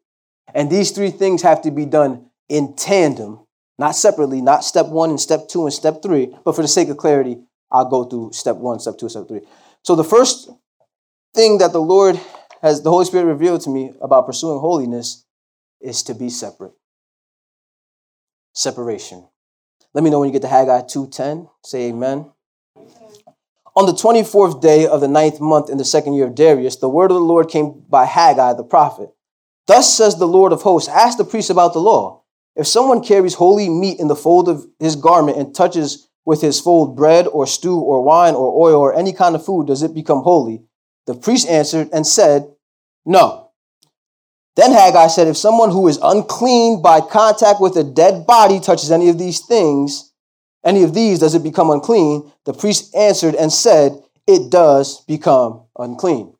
And 0.55 0.71
these 0.71 0.91
three 0.91 1.11
things 1.11 1.43
have 1.43 1.63
to 1.63 1.71
be 1.71 1.87
done 1.87 2.27
in 2.49 2.75
tandem, 2.77 3.47
not 3.79 3.97
separately, 3.97 4.41
not 4.41 4.65
step 4.65 4.87
one 4.87 5.11
and 5.11 5.21
step 5.21 5.49
two 5.49 5.65
and 5.65 5.73
step 5.73 6.03
three. 6.03 6.35
But 6.45 6.57
for 6.57 6.63
the 6.63 6.69
sake 6.69 6.89
of 6.89 6.97
clarity, 6.97 7.39
I'll 7.71 7.89
go 7.89 8.05
through 8.05 8.33
step 8.33 8.57
one, 8.57 8.79
step 8.79 8.99
two, 8.99 9.09
step 9.09 9.29
three. 9.29 9.41
So 9.83 9.95
the 9.95 10.05
first 10.05 10.51
thing 11.35 11.59
that 11.59 11.73
the 11.73 11.81
Lord 11.81 12.21
has, 12.63 12.83
the 12.83 12.91
Holy 12.91 13.05
Spirit 13.05 13.27
revealed 13.27 13.61
to 13.63 13.71
me 13.71 13.93
about 14.01 14.27
pursuing 14.27 14.61
holiness 14.61 15.25
is 15.81 16.03
to 16.05 16.15
be 16.15 16.31
separate. 16.31 16.73
Separation. 18.55 19.27
Let 19.93 20.05
me 20.05 20.11
know 20.11 20.21
when 20.21 20.29
you 20.29 20.33
get 20.33 20.43
to 20.43 20.49
Haggai 20.49 20.83
2.10. 20.83 21.49
Say 21.65 21.89
amen. 21.89 22.33
On 23.77 23.85
the 23.85 23.93
24th 23.93 24.63
day 24.63 24.87
of 24.87 25.03
the 25.03 25.09
ninth 25.09 25.39
month 25.39 25.69
in 25.69 25.77
the 25.77 25.85
second 25.85 26.15
year 26.15 26.27
of 26.27 26.35
Darius, 26.35 26.77
the 26.77 26.89
word 26.89 27.11
of 27.11 27.17
the 27.17 27.21
Lord 27.21 27.51
came 27.51 27.85
by 27.91 28.07
Haggai 28.07 28.55
the 28.55 28.65
prophet. 28.65 29.11
Thus 29.67 29.95
says 29.95 30.17
the 30.17 30.27
Lord 30.27 30.53
of 30.53 30.63
hosts, 30.63 30.89
ask 30.89 31.19
the 31.19 31.25
priests 31.25 31.51
about 31.51 31.75
the 31.75 31.81
law. 31.81 32.23
If 32.55 32.67
someone 32.67 33.03
carries 33.03 33.35
holy 33.35 33.69
meat 33.69 34.01
in 34.01 34.09
the 34.09 34.17
fold 34.17 34.49
of 34.49 34.65
his 34.81 34.97
garment 34.97 35.37
and 35.37 35.55
touches 35.55 36.09
with 36.25 36.41
his 36.41 36.59
fold 36.59 36.97
bread 36.97 37.27
or 37.27 37.47
stew 37.47 37.79
or 37.79 38.03
wine 38.03 38.35
or 38.35 38.67
oil 38.67 38.81
or 38.81 38.95
any 38.95 39.13
kind 39.13 39.35
of 39.35 39.45
food, 39.45 39.67
does 39.67 39.83
it 39.83 39.93
become 39.93 40.23
holy? 40.23 40.63
The 41.07 41.15
priest 41.15 41.47
answered 41.47 41.91
and 41.93 42.07
said, 42.07 42.51
No. 43.05 43.51
Then 44.57 44.73
Haggai 44.73 45.09
said, 45.09 45.29
If 45.29 45.37
someone 45.37 45.71
who 45.71 45.87
is 45.87 45.99
unclean 46.03 46.81
by 46.81 47.03
contact 47.03 47.61
with 47.61 47.77
a 47.77 47.85
dead 47.85 48.27
body 48.27 48.59
touches 48.59 48.91
any 48.91 49.11
of 49.11 49.19
these 49.19 49.45
things, 49.45 50.15
any 50.67 50.83
of 50.83 50.93
these, 50.93 51.21
does 51.21 51.35
it 51.35 51.45
become 51.45 51.71
unclean? 51.71 52.31
The 52.45 52.53
priest 52.53 52.95
answered 52.95 53.37
and 53.37 53.53
said, 53.53 54.03
It 54.27 54.51
does 54.51 55.01
become 55.03 55.65
unclean. 55.79 56.35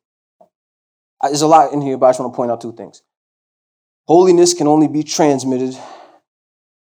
Uh, 1.21 1.29
there's 1.29 1.41
a 1.41 1.47
lot 1.47 1.73
in 1.73 1.81
here, 1.81 1.97
but 1.97 2.07
I 2.07 2.09
just 2.09 2.19
want 2.19 2.33
to 2.33 2.35
point 2.35 2.51
out 2.51 2.61
two 2.61 2.73
things. 2.73 3.01
Holiness 4.05 4.53
can 4.53 4.67
only 4.67 4.87
be 4.87 5.03
transmitted 5.03 5.75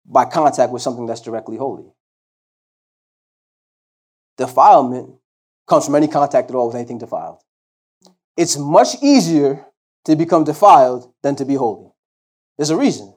by 0.05 0.25
contact 0.25 0.71
with 0.71 0.81
something 0.81 1.05
that's 1.05 1.21
directly 1.21 1.57
holy. 1.57 1.85
Defilement 4.37 5.15
comes 5.67 5.85
from 5.85 5.95
any 5.95 6.07
contact 6.07 6.49
at 6.49 6.55
all 6.55 6.67
with 6.67 6.75
anything 6.75 6.97
defiled. 6.97 7.39
It's 8.35 8.57
much 8.57 8.95
easier 9.01 9.65
to 10.05 10.15
become 10.15 10.43
defiled 10.43 11.11
than 11.21 11.35
to 11.35 11.45
be 11.45 11.55
holy. 11.55 11.91
There's 12.57 12.69
a 12.69 12.77
reason. 12.77 13.15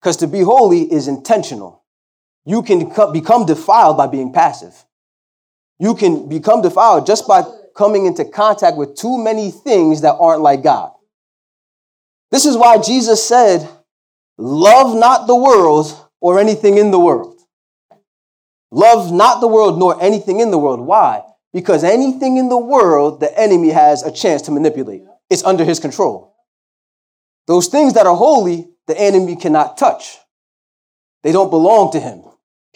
Because 0.00 0.18
to 0.18 0.26
be 0.26 0.40
holy 0.40 0.82
is 0.92 1.08
intentional. 1.08 1.84
You 2.46 2.62
can 2.62 2.88
become 3.12 3.44
defiled 3.44 3.96
by 3.96 4.06
being 4.06 4.32
passive. 4.32 4.84
You 5.78 5.94
can 5.94 6.28
become 6.28 6.62
defiled 6.62 7.06
just 7.06 7.26
by 7.26 7.42
coming 7.76 8.06
into 8.06 8.24
contact 8.24 8.76
with 8.76 8.96
too 8.96 9.18
many 9.18 9.50
things 9.50 10.00
that 10.00 10.14
aren't 10.18 10.40
like 10.40 10.62
God. 10.62 10.92
This 12.30 12.46
is 12.46 12.56
why 12.56 12.78
Jesus 12.78 13.26
said, 13.26 13.68
Love 14.38 14.96
not 14.96 15.26
the 15.26 15.36
world 15.36 16.08
or 16.20 16.38
anything 16.38 16.78
in 16.78 16.90
the 16.90 17.00
world. 17.00 17.40
Love 18.70 19.12
not 19.12 19.40
the 19.40 19.48
world 19.48 19.78
nor 19.78 20.00
anything 20.02 20.40
in 20.40 20.50
the 20.50 20.58
world. 20.58 20.80
Why? 20.80 21.22
Because 21.52 21.82
anything 21.82 22.36
in 22.36 22.48
the 22.48 22.58
world, 22.58 23.20
the 23.20 23.38
enemy 23.38 23.70
has 23.70 24.02
a 24.02 24.12
chance 24.12 24.42
to 24.42 24.50
manipulate. 24.50 25.02
It's 25.30 25.44
under 25.44 25.64
his 25.64 25.80
control. 25.80 26.34
Those 27.46 27.68
things 27.68 27.94
that 27.94 28.06
are 28.06 28.16
holy, 28.16 28.68
the 28.86 28.98
enemy 29.00 29.36
cannot 29.36 29.78
touch. 29.78 30.18
They 31.22 31.32
don't 31.32 31.50
belong 31.50 31.92
to 31.92 32.00
him. 32.00 32.22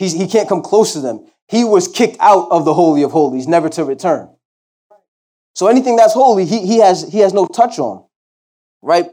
He's, 0.01 0.15
he 0.15 0.27
can't 0.27 0.49
come 0.49 0.63
close 0.63 0.95
to 0.95 1.01
them. 1.01 1.27
He 1.47 1.63
was 1.63 1.87
kicked 1.87 2.17
out 2.21 2.51
of 2.51 2.65
the 2.65 2.73
Holy 2.73 3.03
of 3.03 3.11
Holies, 3.11 3.47
never 3.47 3.69
to 3.69 3.85
return. 3.85 4.31
So 5.55 5.67
anything 5.67 5.97
that's 5.97 6.15
holy, 6.15 6.47
he, 6.47 6.67
he, 6.67 6.79
has, 6.79 7.13
he 7.13 7.19
has 7.19 7.35
no 7.35 7.47
touch 7.47 7.79
on, 7.79 8.07
right? 8.81 9.11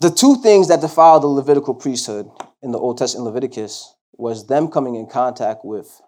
The 0.00 0.10
two 0.10 0.36
things 0.36 0.68
that 0.68 0.80
defiled 0.80 1.24
the 1.24 1.26
Levitical 1.26 1.74
priesthood 1.74 2.30
in 2.62 2.72
the 2.72 2.78
Old 2.78 2.96
Testament 2.96 3.26
Leviticus 3.26 3.94
was 4.12 4.46
them 4.46 4.68
coming 4.68 4.94
in 4.94 5.06
contact 5.06 5.62
with 5.62 6.00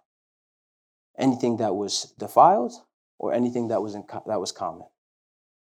anything 1.18 1.58
that 1.58 1.74
was 1.74 2.14
defiled 2.18 2.72
or 3.18 3.34
anything 3.34 3.68
that 3.68 3.82
was, 3.82 3.94
in, 3.94 4.04
that 4.26 4.40
was 4.40 4.50
common. 4.50 4.86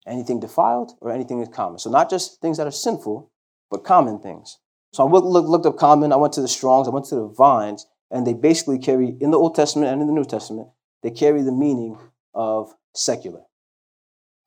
Anything 0.07 0.41
defiled 0.41 0.93
or 1.03 1.13
anything 1.13 1.43
is 1.43 1.49
common. 1.49 1.81
So 1.81 1.91
not 1.91 2.09
just 2.09 2.41
things 2.41 2.57
that 2.57 2.67
are 2.67 2.71
sinful, 2.71 3.31
but 3.71 3.85
common 3.85 4.21
things. 4.21 4.57
So 4.97 5.07
I 5.07 5.11
looked, 5.11 5.67
up 5.67 5.77
common, 5.77 6.11
I 6.11 6.17
went 6.17 6.33
to 6.35 6.41
the 6.41 6.49
Strongs, 6.49 6.89
I 6.89 6.91
went 6.91 7.05
to 7.07 7.17
the 7.17 7.27
Vines, 7.27 7.87
and 8.11 8.27
they 8.27 8.33
basically 8.33 8.79
carry, 8.79 9.15
in 9.21 9.31
the 9.31 9.37
Old 9.37 9.55
Testament 9.55 9.93
and 9.93 10.01
in 10.01 10.07
the 10.07 10.13
New 10.15 10.25
Testament, 10.25 10.69
they 11.03 11.11
carry 11.11 11.43
the 11.43 11.53
meaning 11.53 11.99
of 12.33 12.75
secular. 12.95 13.43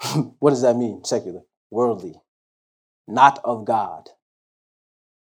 what 0.40 0.50
does 0.50 0.64
that 0.64 0.76
mean, 0.76 1.04
secular? 1.04 1.42
Worldly, 1.70 2.16
not 3.08 3.40
of 3.44 3.64
God. 3.64 4.10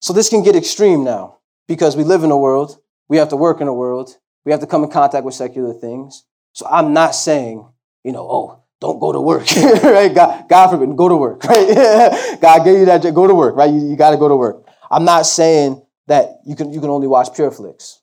So 0.01 0.12
this 0.12 0.28
can 0.28 0.43
get 0.43 0.54
extreme 0.54 1.06
now 1.06 1.38
because 1.65 1.95
we 1.95 2.04
live 2.04 2.25
in 2.25 2.32
a 2.32 2.38
world, 2.38 2.78
we 3.08 3.15
have 3.15 3.30
to 3.30 3.38
work 3.38 3.62
in 3.62 3.69
a 3.69 3.73
world, 3.73 4.17
we 4.43 4.51
have 4.51 4.60
to 4.60 4.67
come 4.67 4.84
in 4.84 4.91
contact 4.91 5.23
with 5.23 5.34
secular 5.34 5.73
things. 5.73 6.25
So 6.51 6.67
I'm 6.69 6.91
not 6.91 7.15
saying, 7.15 7.65
you 8.04 8.12
know, 8.12 8.28
oh, 8.30 8.63
don't 8.82 8.99
go 8.99 9.13
to 9.13 9.21
work, 9.21 9.49
right? 9.82 10.13
God, 10.13 10.49
God 10.49 10.71
forbid, 10.71 10.93
go 10.97 11.08
to 11.08 11.15
work, 11.15 11.41
right? 11.45 12.38
God 12.41 12.65
gave 12.65 12.80
you 12.80 12.86
that, 12.88 13.01
go 13.13 13.28
to 13.28 13.34
work, 13.34 13.56
right? 13.56 13.71
You, 13.71 13.91
you 13.91 13.95
got 13.95 14.12
to 14.12 14.17
go 14.17 14.28
to 14.28 14.36
work. 14.36 14.64
I'm 14.91 15.05
not 15.05 15.25
saying 15.25 15.81
that 16.07 16.39
you 16.45 16.55
can 16.55 16.71
you 16.71 16.79
can 16.79 16.89
only 16.89 17.07
watch 17.07 17.29
PureFlix, 17.29 17.99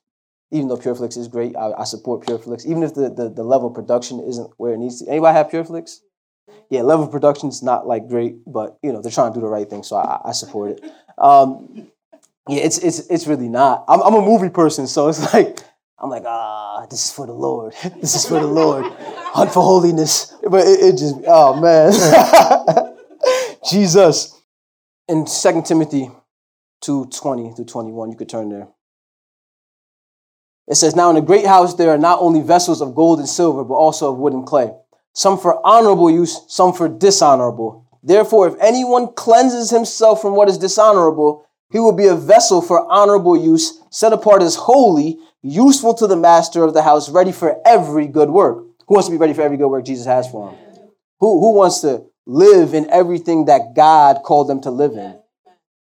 even 0.51 0.67
though 0.67 0.77
PureFlix 0.77 1.17
is 1.17 1.27
great. 1.27 1.55
I, 1.55 1.71
I 1.73 1.83
support 1.83 2.25
PureFlix, 2.25 2.65
even 2.65 2.83
if 2.83 2.93
the, 2.93 3.09
the, 3.09 3.29
the 3.29 3.43
level 3.43 3.69
of 3.69 3.73
production 3.73 4.19
isn't 4.19 4.51
where 4.57 4.73
it 4.73 4.77
needs 4.77 5.01
to. 5.01 5.09
Anybody 5.09 5.35
have 5.35 5.49
PureFlix? 5.49 5.99
Yeah, 6.69 6.81
level 6.81 7.05
of 7.05 7.11
production 7.11 7.49
is 7.49 7.63
not 7.63 7.87
like 7.87 8.07
great, 8.07 8.35
but 8.45 8.77
you 8.83 8.91
know 8.91 9.01
they're 9.01 9.11
trying 9.11 9.31
to 9.31 9.37
do 9.39 9.41
the 9.41 9.51
right 9.51 9.69
thing, 9.69 9.83
so 9.83 9.95
I, 9.95 10.21
I 10.25 10.31
support 10.31 10.71
it. 10.71 10.83
Um, 11.17 11.87
yeah, 12.49 12.61
it's 12.63 12.77
it's 12.79 12.99
it's 13.07 13.27
really 13.27 13.49
not. 13.49 13.85
I'm, 13.87 14.01
I'm 14.01 14.15
a 14.15 14.21
movie 14.21 14.49
person, 14.49 14.87
so 14.87 15.07
it's 15.07 15.33
like 15.33 15.59
I'm 16.03 16.09
like, 16.09 16.23
ah, 16.25 16.85
this 16.89 17.05
is 17.05 17.11
for 17.11 17.25
the 17.25 17.33
Lord. 17.33 17.73
This 18.01 18.15
is 18.15 18.25
for 18.25 18.39
the 18.39 18.47
Lord. 18.47 18.85
Hunt 18.85 19.51
for 19.51 19.63
holiness. 19.63 20.35
But 20.43 20.67
it, 20.67 20.79
it 20.81 20.97
just, 20.97 21.15
oh 21.25 21.59
man. 21.61 22.93
Jesus. 23.69 24.41
In 25.07 25.25
Second 25.25 25.65
Timothy 25.65 26.11
2 26.83 27.07
20 27.07 27.53
to 27.55 27.65
21, 27.65 28.11
you 28.11 28.17
could 28.17 28.29
turn 28.29 28.49
there. 28.49 28.67
It 30.67 30.75
says, 30.75 30.95
Now 30.95 31.09
in 31.09 31.15
the 31.15 31.21
great 31.21 31.45
house 31.45 31.75
there 31.75 31.89
are 31.89 31.97
not 31.97 32.19
only 32.19 32.41
vessels 32.41 32.81
of 32.81 32.95
gold 32.95 33.19
and 33.19 33.27
silver, 33.27 33.63
but 33.63 33.75
also 33.75 34.11
of 34.11 34.19
wood 34.19 34.33
and 34.33 34.45
clay, 34.45 34.71
some 35.13 35.37
for 35.37 35.65
honorable 35.65 36.11
use, 36.11 36.41
some 36.47 36.73
for 36.73 36.87
dishonorable. 36.87 37.87
Therefore, 38.03 38.47
if 38.47 38.55
anyone 38.59 39.13
cleanses 39.13 39.69
himself 39.69 40.21
from 40.21 40.35
what 40.35 40.49
is 40.49 40.57
dishonorable, 40.57 41.47
he 41.71 41.79
will 41.79 41.95
be 41.95 42.07
a 42.07 42.15
vessel 42.15 42.61
for 42.61 42.85
honorable 42.91 43.37
use, 43.37 43.81
set 43.89 44.13
apart 44.13 44.41
as 44.41 44.55
holy, 44.55 45.17
useful 45.41 45.93
to 45.95 46.07
the 46.07 46.17
master 46.17 46.63
of 46.63 46.73
the 46.73 46.83
house, 46.83 47.09
ready 47.09 47.31
for 47.31 47.59
every 47.65 48.07
good 48.07 48.29
work. 48.29 48.57
Who 48.87 48.95
wants 48.95 49.07
to 49.07 49.11
be 49.11 49.17
ready 49.17 49.33
for 49.33 49.41
every 49.41 49.57
good 49.57 49.69
work 49.69 49.85
Jesus 49.85 50.05
has 50.05 50.29
for 50.29 50.51
him? 50.51 50.59
Who, 51.19 51.39
who 51.39 51.53
wants 51.53 51.79
to 51.81 52.03
live 52.25 52.73
in 52.73 52.89
everything 52.89 53.45
that 53.45 53.73
God 53.73 54.21
called 54.23 54.49
them 54.49 54.61
to 54.61 54.71
live 54.71 54.93
in? 54.93 55.22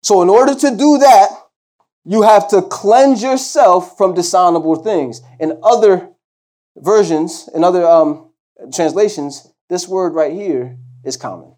So, 0.06 0.22
in 0.22 0.30
order 0.30 0.54
to 0.54 0.70
do 0.70 1.00
that, 1.00 1.30
you 2.04 2.22
have 2.22 2.48
to 2.50 2.62
cleanse 2.62 3.24
yourself 3.24 3.98
from 3.98 4.14
dishonorable 4.14 4.76
things. 4.76 5.24
In 5.40 5.58
other 5.64 6.12
versions, 6.78 7.50
in 7.56 7.64
other 7.64 7.84
um, 7.84 8.30
translations, 8.72 9.52
this 9.68 9.88
word 9.88 10.14
right 10.14 10.32
here 10.32 10.78
is 11.04 11.18
common. 11.18 11.56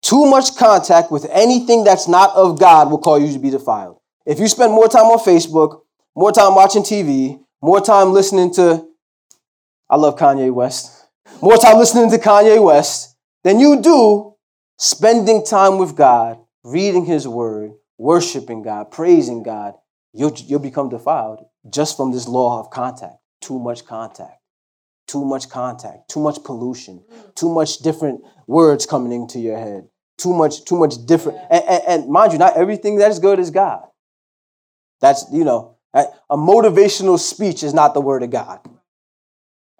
Too 0.00 0.24
much 0.24 0.56
contact 0.56 1.12
with 1.12 1.28
anything 1.30 1.84
that's 1.84 2.08
not 2.08 2.30
of 2.34 2.58
God 2.58 2.90
will 2.90 2.96
call 2.96 3.18
you 3.18 3.30
to 3.34 3.38
be 3.38 3.50
defiled. 3.50 3.98
If 4.24 4.38
you 4.38 4.48
spend 4.48 4.72
more 4.72 4.88
time 4.88 5.04
on 5.04 5.18
Facebook, 5.18 5.82
more 6.16 6.32
time 6.32 6.54
watching 6.54 6.82
TV, 6.84 7.38
more 7.60 7.82
time 7.82 8.14
listening 8.14 8.50
to, 8.54 8.82
I 9.90 9.96
love 9.96 10.16
Kanye 10.16 10.50
West, 10.50 11.04
more 11.42 11.58
time 11.58 11.76
listening 11.76 12.10
to 12.12 12.16
Kanye 12.16 12.64
West 12.64 13.14
than 13.42 13.60
you 13.60 13.82
do 13.82 14.36
spending 14.78 15.44
time 15.44 15.76
with 15.76 15.94
God, 15.94 16.38
reading 16.64 17.04
His 17.04 17.28
Word, 17.28 17.72
worshiping 17.98 18.62
God, 18.62 18.90
praising 18.90 19.42
God, 19.42 19.74
you'll, 20.12 20.34
you'll 20.46 20.58
become 20.58 20.88
defiled 20.88 21.44
just 21.70 21.96
from 21.96 22.10
this 22.10 22.26
law 22.26 22.58
of 22.58 22.70
contact. 22.70 23.16
Too 23.40 23.58
much 23.58 23.84
contact, 23.84 24.40
too 25.06 25.24
much 25.24 25.50
contact, 25.50 26.08
too 26.08 26.20
much 26.20 26.42
pollution, 26.42 27.04
mm. 27.12 27.34
too 27.34 27.52
much 27.52 27.78
different 27.78 28.22
words 28.46 28.86
coming 28.86 29.12
into 29.12 29.38
your 29.38 29.58
head, 29.58 29.86
too 30.16 30.32
much, 30.32 30.64
too 30.64 30.78
much 30.78 30.94
different. 31.04 31.38
And, 31.50 31.62
and, 31.68 31.82
and 31.86 32.08
mind 32.10 32.32
you, 32.32 32.38
not 32.38 32.56
everything 32.56 32.96
that 32.96 33.10
is 33.10 33.18
good 33.18 33.38
is 33.38 33.50
God. 33.50 33.82
That's, 35.02 35.26
you 35.30 35.44
know, 35.44 35.76
a 35.94 36.36
motivational 36.36 37.18
speech 37.18 37.62
is 37.62 37.74
not 37.74 37.94
the 37.94 38.00
word 38.00 38.22
of 38.22 38.30
God. 38.30 38.60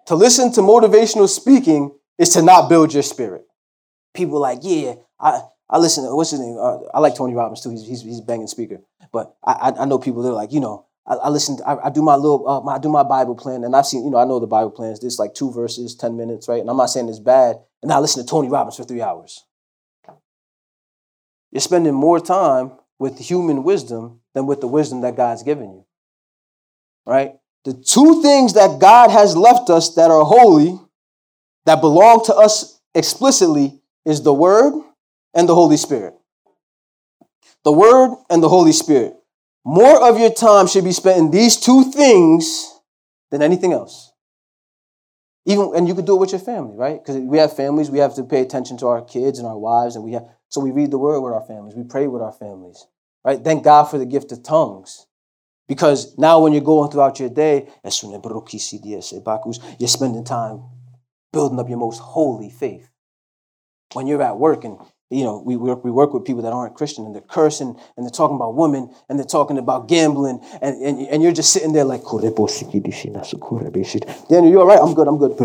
To 0.05 0.15
listen 0.15 0.51
to 0.53 0.61
motivational 0.61 1.27
speaking 1.27 1.91
is 2.19 2.29
to 2.29 2.41
not 2.41 2.69
build 2.69 2.93
your 2.93 3.03
spirit. 3.03 3.45
People 4.13 4.39
like, 4.39 4.59
yeah, 4.61 4.93
I, 5.19 5.41
I 5.69 5.77
listen 5.77 6.03
to, 6.03 6.15
what's 6.15 6.31
his 6.31 6.39
name? 6.39 6.57
Uh, 6.59 6.79
I 6.93 6.99
like 6.99 7.15
Tony 7.15 7.33
Robbins 7.33 7.61
too. 7.61 7.71
He's, 7.71 7.85
he's, 7.85 8.01
he's 8.01 8.19
a 8.19 8.23
banging 8.23 8.47
speaker. 8.47 8.81
But 9.11 9.35
I, 9.43 9.73
I, 9.79 9.85
know 9.85 9.97
people 9.97 10.21
that 10.21 10.29
are 10.29 10.33
like, 10.33 10.51
you 10.51 10.59
know, 10.59 10.85
I, 11.07 11.15
I 11.15 11.29
listen, 11.29 11.57
to, 11.57 11.67
I, 11.67 11.87
I, 11.87 11.89
do 11.89 12.01
my 12.01 12.15
little, 12.15 12.47
uh, 12.47 12.71
I 12.71 12.77
do 12.77 12.89
my 12.89 13.03
Bible 13.03 13.35
plan. 13.35 13.63
And 13.63 13.75
I've 13.75 13.85
seen, 13.85 14.03
you 14.03 14.11
know, 14.11 14.17
I 14.17 14.25
know 14.25 14.39
the 14.39 14.47
Bible 14.47 14.71
plans. 14.71 14.99
There's 14.99 15.17
like 15.17 15.33
two 15.33 15.51
verses, 15.51 15.95
10 15.95 16.15
minutes, 16.15 16.47
right? 16.47 16.61
And 16.61 16.69
I'm 16.69 16.77
not 16.77 16.87
saying 16.87 17.09
it's 17.09 17.19
bad. 17.19 17.57
And 17.81 17.91
I 17.91 17.99
listen 17.99 18.23
to 18.23 18.29
Tony 18.29 18.49
Robbins 18.49 18.75
for 18.75 18.83
three 18.83 19.01
hours. 19.01 19.43
You're 21.51 21.61
spending 21.61 21.93
more 21.93 22.19
time 22.19 22.73
with 22.99 23.17
human 23.17 23.63
wisdom 23.63 24.19
than 24.33 24.45
with 24.45 24.61
the 24.61 24.67
wisdom 24.67 25.01
that 25.01 25.15
God's 25.15 25.43
given 25.43 25.71
you 25.71 25.85
right? 27.05 27.33
The 27.63 27.73
two 27.73 28.21
things 28.21 28.53
that 28.53 28.79
God 28.79 29.11
has 29.11 29.35
left 29.35 29.69
us 29.69 29.95
that 29.95 30.11
are 30.11 30.23
holy, 30.23 30.79
that 31.65 31.81
belong 31.81 32.23
to 32.25 32.35
us 32.35 32.79
explicitly, 32.93 33.81
is 34.05 34.21
the 34.21 34.33
Word 34.33 34.73
and 35.35 35.47
the 35.47 35.53
Holy 35.53 35.77
Spirit. 35.77 36.15
The 37.63 37.71
Word 37.71 38.15
and 38.29 38.41
the 38.41 38.49
Holy 38.49 38.71
Spirit. 38.71 39.13
More 39.65 40.07
of 40.07 40.19
your 40.19 40.31
time 40.31 40.67
should 40.67 40.83
be 40.83 40.91
spent 40.91 41.17
in 41.17 41.31
these 41.31 41.57
two 41.57 41.91
things 41.91 42.79
than 43.31 43.41
anything 43.41 43.73
else. 43.73 44.13
Even 45.45 45.73
and 45.75 45.87
you 45.87 45.93
could 45.93 46.05
do 46.05 46.15
it 46.15 46.19
with 46.19 46.31
your 46.31 46.39
family, 46.39 46.75
right? 46.75 47.03
Because 47.03 47.17
we 47.17 47.37
have 47.37 47.55
families, 47.55 47.91
we 47.91 47.99
have 47.99 48.15
to 48.15 48.23
pay 48.23 48.41
attention 48.41 48.77
to 48.77 48.87
our 48.87 49.03
kids 49.03 49.37
and 49.37 49.47
our 49.47 49.57
wives, 49.57 49.95
and 49.95 50.03
we 50.03 50.13
have 50.13 50.25
so 50.49 50.61
we 50.61 50.71
read 50.71 50.91
the 50.91 50.97
word 50.97 51.19
with 51.19 51.33
our 51.33 51.45
families, 51.45 51.75
we 51.75 51.83
pray 51.83 52.07
with 52.07 52.21
our 52.21 52.31
families, 52.31 52.87
right? 53.23 53.43
Thank 53.43 53.63
God 53.63 53.85
for 53.85 53.97
the 53.97 54.05
gift 54.05 54.31
of 54.31 54.41
tongues. 54.43 55.05
Because 55.67 56.17
now 56.17 56.39
when 56.39 56.53
you're 56.53 56.61
going 56.61 56.91
throughout 56.91 57.19
your 57.19 57.29
day, 57.29 57.67
you're 57.83 57.91
spending 59.87 60.23
time 60.23 60.63
building 61.33 61.59
up 61.59 61.67
your 61.67 61.79
most 61.79 61.99
holy 61.99 62.49
faith. 62.51 62.87
When 63.93 64.05
you're 64.05 64.21
at 64.21 64.37
work 64.37 64.63
and 64.63 64.77
you 65.11 65.23
know, 65.23 65.41
we 65.45 65.55
work, 65.55 65.83
we 65.85 65.91
work 65.91 66.13
with 66.13 66.25
people 66.25 66.41
that 66.41 66.51
aren't 66.51 66.73
Christian 66.73 67.05
and 67.05 67.13
they're 67.13 67.21
cursing 67.21 67.75
and 67.95 68.05
they're 68.05 68.09
talking 68.11 68.35
about 68.35 68.55
women 68.55 68.89
and 69.07 69.19
they're 69.19 69.25
talking 69.25 69.57
about 69.59 69.87
gambling 69.87 70.39
and, 70.61 70.81
and, 70.81 70.99
and 71.07 71.21
you're 71.21 71.31
just 71.31 71.53
sitting 71.53 71.73
there 71.73 71.83
like, 71.83 72.01
Daniel, 74.29 74.51
you're 74.51 74.61
all 74.61 74.67
right? 74.67 74.79
I'm 74.81 74.95
good, 74.95 75.07
I'm 75.07 75.17
good. 75.17 75.37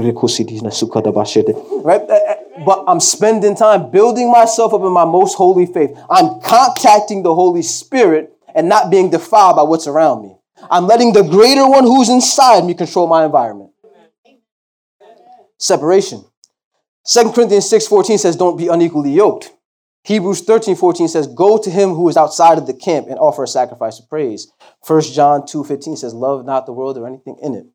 Right? 1.84 2.00
Uh, 2.00 2.14
uh, 2.14 2.34
but 2.64 2.84
I'm 2.88 3.00
spending 3.00 3.54
time 3.54 3.90
building 3.90 4.30
myself 4.32 4.72
up 4.72 4.80
in 4.80 4.92
my 4.92 5.04
most 5.04 5.34
holy 5.34 5.66
faith. 5.66 5.90
I'm 6.08 6.40
contacting 6.40 7.22
the 7.22 7.34
Holy 7.34 7.62
Spirit 7.62 8.32
and 8.54 8.68
not 8.68 8.90
being 8.90 9.10
defiled 9.10 9.56
by 9.56 9.62
what's 9.62 9.86
around 9.86 10.22
me. 10.22 10.36
I'm 10.70 10.86
letting 10.86 11.12
the 11.12 11.22
greater 11.22 11.68
one 11.68 11.84
who's 11.84 12.08
inside 12.08 12.64
me 12.64 12.74
control 12.74 13.06
my 13.06 13.24
environment. 13.24 13.70
Separation. 15.58 16.24
2 17.06 17.32
Corinthians 17.32 17.70
6:14 17.70 18.18
says, 18.18 18.36
Don't 18.36 18.58
be 18.58 18.68
unequally 18.68 19.12
yoked. 19.12 19.52
Hebrews 20.04 20.42
13 20.42 20.76
14 20.76 21.08
says, 21.08 21.26
Go 21.26 21.58
to 21.58 21.70
him 21.70 21.90
who 21.90 22.08
is 22.08 22.16
outside 22.16 22.58
of 22.58 22.66
the 22.66 22.74
camp 22.74 23.08
and 23.08 23.18
offer 23.18 23.44
a 23.44 23.48
sacrifice 23.48 23.98
of 23.98 24.08
praise. 24.08 24.50
1 24.86 25.02
John 25.02 25.46
2 25.46 25.64
15 25.64 25.96
says, 25.96 26.14
Love 26.14 26.44
not 26.44 26.66
the 26.66 26.72
world 26.72 26.96
or 26.96 27.06
anything 27.06 27.36
in 27.42 27.54
it. 27.54 27.66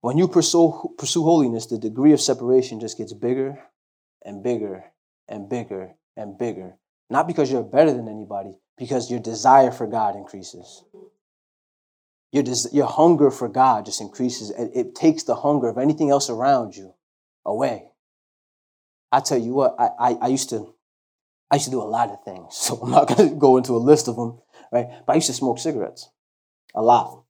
When 0.00 0.16
you 0.16 0.28
pursue, 0.28 0.94
pursue 0.96 1.24
holiness, 1.24 1.66
the 1.66 1.78
degree 1.78 2.12
of 2.12 2.20
separation 2.20 2.80
just 2.80 2.96
gets 2.96 3.12
bigger 3.12 3.58
and 4.24 4.42
bigger 4.42 4.84
and 5.28 5.48
bigger 5.48 5.94
and 6.16 6.38
bigger. 6.38 6.76
Not 7.10 7.26
because 7.26 7.50
you're 7.50 7.62
better 7.62 7.92
than 7.92 8.08
anybody, 8.08 8.56
because 8.78 9.10
your 9.10 9.20
desire 9.20 9.70
for 9.70 9.86
God 9.86 10.16
increases. 10.16 10.84
Your, 12.32 12.44
des- 12.44 12.70
your 12.72 12.86
hunger 12.86 13.30
for 13.30 13.48
God 13.48 13.84
just 13.84 14.00
increases, 14.00 14.50
it 14.56 14.94
takes 14.94 15.24
the 15.24 15.34
hunger 15.34 15.68
of 15.68 15.76
anything 15.76 16.10
else 16.10 16.30
around 16.30 16.76
you 16.76 16.94
away. 17.44 17.89
I 19.12 19.20
tell 19.20 19.38
you 19.38 19.54
what, 19.54 19.74
I, 19.78 19.88
I, 19.98 20.12
I 20.22 20.26
used 20.28 20.50
to 20.50 20.74
I 21.50 21.56
used 21.56 21.64
to 21.64 21.70
do 21.72 21.82
a 21.82 21.84
lot 21.84 22.10
of 22.10 22.22
things, 22.24 22.54
so 22.56 22.76
I'm 22.76 22.90
not 22.90 23.08
to 23.16 23.30
go 23.30 23.56
into 23.56 23.72
a 23.72 23.78
list 23.78 24.08
of 24.08 24.16
them, 24.16 24.40
right? 24.72 24.86
But 25.06 25.12
I 25.12 25.16
used 25.16 25.26
to 25.28 25.32
smoke 25.32 25.58
cigarettes 25.58 26.08
a 26.74 26.82
lot. 26.82 27.24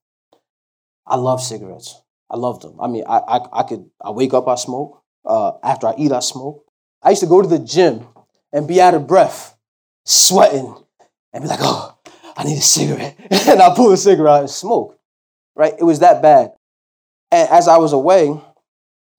I 1.06 1.16
love 1.16 1.42
cigarettes. 1.42 2.00
I 2.30 2.36
love 2.36 2.60
them. 2.60 2.80
I 2.80 2.86
mean, 2.86 3.04
I, 3.08 3.18
I, 3.18 3.60
I 3.60 3.62
could, 3.64 3.90
I 4.00 4.10
wake 4.10 4.32
up, 4.32 4.46
I 4.46 4.54
smoke. 4.54 5.02
Uh, 5.24 5.52
after 5.62 5.88
I 5.88 5.94
eat, 5.98 6.12
I 6.12 6.20
smoke. 6.20 6.64
I 7.02 7.10
used 7.10 7.22
to 7.22 7.28
go 7.28 7.42
to 7.42 7.48
the 7.48 7.58
gym 7.58 8.06
and 8.52 8.68
be 8.68 8.80
out 8.80 8.94
of 8.94 9.06
breath, 9.06 9.56
sweating, 10.04 10.76
and 11.32 11.42
be 11.42 11.48
like, 11.48 11.58
oh, 11.62 11.98
I 12.36 12.44
need 12.44 12.58
a 12.58 12.62
cigarette. 12.62 13.16
and 13.48 13.60
I 13.60 13.74
pull 13.74 13.92
a 13.92 13.96
cigarette 13.96 14.40
and 14.40 14.50
smoke, 14.50 14.98
right? 15.56 15.74
It 15.78 15.84
was 15.84 16.00
that 16.00 16.22
bad. 16.22 16.52
And 17.32 17.48
as 17.50 17.68
I 17.68 17.78
was 17.78 17.92
away, 17.92 18.40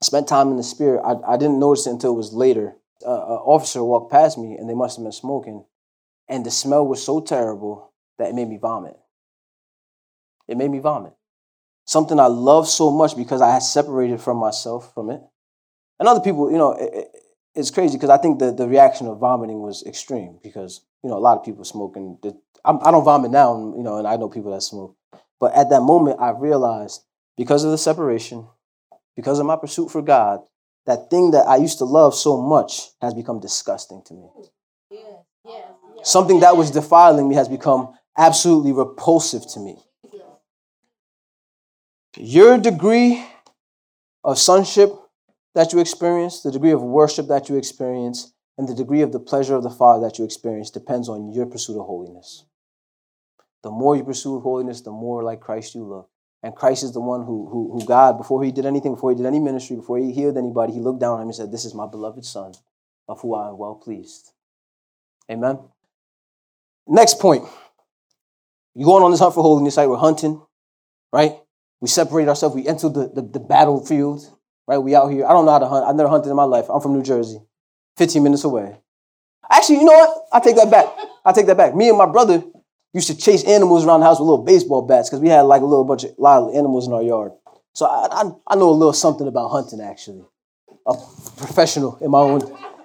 spent 0.01 0.27
time 0.27 0.49
in 0.49 0.57
the 0.57 0.63
spirit, 0.63 1.01
I, 1.03 1.33
I 1.33 1.37
didn't 1.37 1.59
notice 1.59 1.87
it 1.87 1.91
until 1.91 2.13
it 2.13 2.17
was 2.17 2.33
later. 2.33 2.75
Uh, 3.05 3.11
an 3.11 3.41
officer 3.45 3.83
walked 3.83 4.11
past 4.11 4.37
me 4.37 4.55
and 4.55 4.69
they 4.69 4.73
must 4.73 4.97
have 4.97 5.03
been 5.03 5.11
smoking. 5.11 5.65
And 6.27 6.45
the 6.45 6.51
smell 6.51 6.85
was 6.85 7.03
so 7.03 7.19
terrible 7.19 7.91
that 8.17 8.29
it 8.29 8.35
made 8.35 8.47
me 8.47 8.57
vomit. 8.57 8.97
It 10.47 10.57
made 10.57 10.71
me 10.71 10.79
vomit. 10.79 11.13
Something 11.85 12.19
I 12.19 12.27
love 12.27 12.67
so 12.67 12.91
much 12.91 13.15
because 13.15 13.41
I 13.41 13.51
had 13.51 13.63
separated 13.63 14.21
from 14.21 14.37
myself 14.37 14.93
from 14.93 15.09
it. 15.09 15.21
And 15.99 16.07
other 16.07 16.21
people, 16.21 16.51
you 16.51 16.57
know, 16.57 16.73
it, 16.73 16.93
it, 16.93 17.07
it's 17.53 17.71
crazy 17.71 17.97
because 17.97 18.09
I 18.09 18.17
think 18.17 18.39
the, 18.39 18.51
the 18.51 18.67
reaction 18.67 19.07
of 19.07 19.19
vomiting 19.19 19.61
was 19.61 19.83
extreme 19.85 20.39
because, 20.41 20.81
you 21.03 21.09
know, 21.09 21.17
a 21.17 21.19
lot 21.19 21.37
of 21.37 21.43
people 21.43 21.63
smoking. 21.63 22.17
I 22.63 22.91
don't 22.91 23.03
vomit 23.03 23.31
now, 23.31 23.73
you 23.75 23.83
know, 23.83 23.97
and 23.97 24.07
I 24.07 24.15
know 24.15 24.29
people 24.29 24.51
that 24.51 24.61
smoke. 24.61 24.95
But 25.39 25.53
at 25.53 25.69
that 25.69 25.81
moment, 25.81 26.19
I 26.19 26.29
realized 26.31 27.03
because 27.35 27.63
of 27.63 27.71
the 27.71 27.77
separation, 27.77 28.47
because 29.15 29.39
of 29.39 29.45
my 29.45 29.55
pursuit 29.55 29.89
for 29.89 30.01
God, 30.01 30.39
that 30.85 31.09
thing 31.09 31.31
that 31.31 31.47
I 31.47 31.57
used 31.57 31.77
to 31.79 31.85
love 31.85 32.15
so 32.15 32.41
much 32.41 32.89
has 33.01 33.13
become 33.13 33.39
disgusting 33.39 34.01
to 34.05 34.13
me. 34.13 34.29
Yeah, 34.89 34.99
yeah. 35.45 35.61
Something 36.03 36.39
that 36.39 36.57
was 36.57 36.71
defiling 36.71 37.29
me 37.29 37.35
has 37.35 37.47
become 37.47 37.93
absolutely 38.17 38.71
repulsive 38.71 39.43
to 39.53 39.59
me. 39.59 39.77
Your 42.17 42.57
degree 42.57 43.25
of 44.23 44.37
sonship 44.37 44.93
that 45.55 45.71
you 45.73 45.79
experience, 45.79 46.41
the 46.41 46.51
degree 46.51 46.71
of 46.71 46.81
worship 46.81 47.27
that 47.27 47.49
you 47.49 47.57
experience, 47.57 48.33
and 48.57 48.67
the 48.67 48.75
degree 48.75 49.01
of 49.01 49.11
the 49.11 49.19
pleasure 49.19 49.55
of 49.55 49.63
the 49.63 49.69
Father 49.69 50.07
that 50.07 50.19
you 50.19 50.25
experience 50.25 50.69
depends 50.69 51.09
on 51.09 51.31
your 51.31 51.45
pursuit 51.45 51.79
of 51.79 51.85
holiness. 51.85 52.45
The 53.63 53.71
more 53.71 53.95
you 53.95 54.03
pursue 54.03 54.39
holiness, 54.39 54.81
the 54.81 54.91
more 54.91 55.23
like 55.23 55.39
Christ 55.39 55.73
you 55.73 55.83
look. 55.83 56.10
And 56.43 56.55
Christ 56.55 56.83
is 56.83 56.93
the 56.93 57.01
one 57.01 57.23
who, 57.23 57.47
who, 57.49 57.71
who 57.71 57.85
God, 57.85 58.17
before 58.17 58.43
he 58.43 58.51
did 58.51 58.65
anything, 58.65 58.95
before 58.95 59.11
he 59.11 59.17
did 59.17 59.27
any 59.27 59.39
ministry, 59.39 59.75
before 59.75 59.99
he 59.99 60.11
healed 60.11 60.37
anybody, 60.37 60.73
he 60.73 60.79
looked 60.79 60.99
down 60.99 61.15
on 61.15 61.21
him 61.21 61.27
and 61.27 61.35
said, 61.35 61.51
This 61.51 61.65
is 61.65 61.75
my 61.75 61.85
beloved 61.85 62.25
Son, 62.25 62.53
of 63.07 63.21
who 63.21 63.35
I 63.35 63.49
am 63.49 63.57
well 63.57 63.75
pleased. 63.75 64.31
Amen. 65.29 65.59
Next 66.87 67.19
point. 67.19 67.45
You're 68.73 68.85
going 68.85 69.03
on 69.03 69.11
this 69.11 69.19
hunt 69.19 69.35
for 69.35 69.43
holiness, 69.43 69.77
right? 69.77 69.87
We're 69.87 69.97
hunting, 69.97 70.41
right? 71.11 71.33
We 71.79 71.87
separate 71.87 72.27
ourselves. 72.27 72.55
We 72.55 72.67
enter 72.67 72.89
the, 72.89 73.11
the, 73.13 73.21
the 73.21 73.39
battlefield, 73.39 74.27
right? 74.67 74.77
We 74.77 74.95
out 74.95 75.09
here. 75.09 75.25
I 75.25 75.33
don't 75.33 75.45
know 75.45 75.51
how 75.51 75.59
to 75.59 75.67
hunt. 75.67 75.85
I've 75.85 75.95
never 75.95 76.09
hunted 76.09 76.29
in 76.29 76.35
my 76.35 76.43
life. 76.45 76.65
I'm 76.69 76.81
from 76.81 76.93
New 76.93 77.03
Jersey, 77.03 77.39
15 77.97 78.23
minutes 78.23 78.45
away. 78.45 78.77
Actually, 79.49 79.79
you 79.79 79.85
know 79.85 79.93
what? 79.93 80.23
I 80.31 80.39
take 80.39 80.55
that 80.55 80.71
back. 80.71 80.87
I 81.25 81.33
take 81.33 81.45
that 81.47 81.57
back. 81.57 81.75
Me 81.75 81.89
and 81.89 81.97
my 81.97 82.05
brother 82.05 82.43
used 82.93 83.07
to 83.07 83.17
chase 83.17 83.43
animals 83.45 83.85
around 83.85 84.01
the 84.01 84.05
house 84.05 84.19
with 84.19 84.27
little 84.27 84.43
baseball 84.43 84.81
bats 84.81 85.09
because 85.09 85.21
we 85.21 85.29
had 85.29 85.41
like 85.41 85.61
a 85.61 85.65
little 85.65 85.85
bunch 85.85 86.03
of 86.03 86.17
lot 86.17 86.43
of 86.43 86.55
animals 86.55 86.87
in 86.87 86.93
our 86.93 87.01
yard. 87.03 87.31
So 87.73 87.85
I, 87.85 88.07
I, 88.11 88.31
I 88.47 88.55
know 88.55 88.69
a 88.69 88.71
little 88.71 88.93
something 88.93 89.27
about 89.27 89.49
hunting 89.49 89.81
actually. 89.81 90.23
A 90.87 90.93
professional 91.37 91.97
in 92.01 92.09
my 92.09 92.19
own 92.19 92.41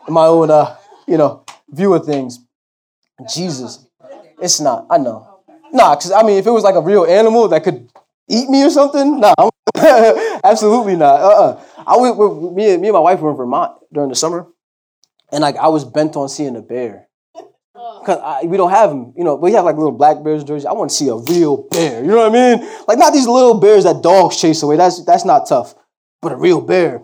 in 0.07 0.15
my 0.15 0.27
own 0.27 0.51
uh, 0.51 0.77
you 1.09 1.17
know 1.17 1.45
view 1.71 1.95
of 1.95 2.05
things. 2.05 2.41
Jesus, 3.35 3.87
it's 4.41 4.61
not. 4.61 4.87
I 4.91 4.99
know. 4.99 5.41
Nah, 5.73 5.97
because 5.97 6.13
I 6.13 6.23
mean, 6.23 6.39
if 6.39 6.47
it 6.47 6.51
was 6.51 6.63
like 6.63 6.75
a 6.75 6.81
real 6.81 7.07
animal 7.07 7.49
that 7.49 7.65
could 7.65 7.89
eat 8.29 8.49
me 8.51 8.63
or 8.63 8.71
something, 8.71 9.21
nah, 9.21 9.35
absolutely 10.45 10.97
not. 10.97 11.21
Uh-uh. 11.21 11.65
I 11.87 11.97
went 11.97 12.17
with 12.17 12.53
me 12.53 12.73
and 12.73 12.83
me 12.83 12.89
and 12.89 12.95
my 12.95 13.01
wife 13.01 13.21
were 13.21 13.31
in 13.31 13.37
Vermont 13.37 13.73
during 13.93 14.11
the 14.11 14.15
summer, 14.15 14.47
and 15.33 15.41
like 15.41 15.57
I 15.57 15.69
was 15.69 15.85
bent 15.85 16.17
on 16.17 16.29
seeing 16.29 16.57
a 16.57 16.63
bear. 16.63 17.09
Cause 18.05 18.45
we 18.45 18.57
don't 18.57 18.71
have 18.71 18.91
them, 18.91 19.13
you 19.17 19.25
know. 19.25 19.35
We 19.35 19.53
have 19.53 19.65
like 19.65 19.77
little 19.77 19.93
black 19.93 20.23
bears 20.23 20.45
Jersey. 20.45 20.67
I 20.67 20.73
want 20.73 20.91
to 20.91 20.97
see 20.97 21.09
a 21.09 21.17
real 21.17 21.69
bear. 21.69 22.03
You 22.03 22.09
know 22.09 22.29
what 22.29 22.35
I 22.35 22.57
mean? 22.57 22.71
Like 22.87 22.99
not 22.99 23.13
these 23.13 23.27
little 23.27 23.59
bears 23.59 23.85
that 23.85 24.03
dogs 24.03 24.41
chase 24.41 24.63
away. 24.63 24.77
That's 24.77 25.05
that's 25.05 25.25
not 25.25 25.47
tough, 25.49 25.75
but 26.23 26.33
a 26.33 26.37
real 26.37 26.61
bear. 26.61 27.03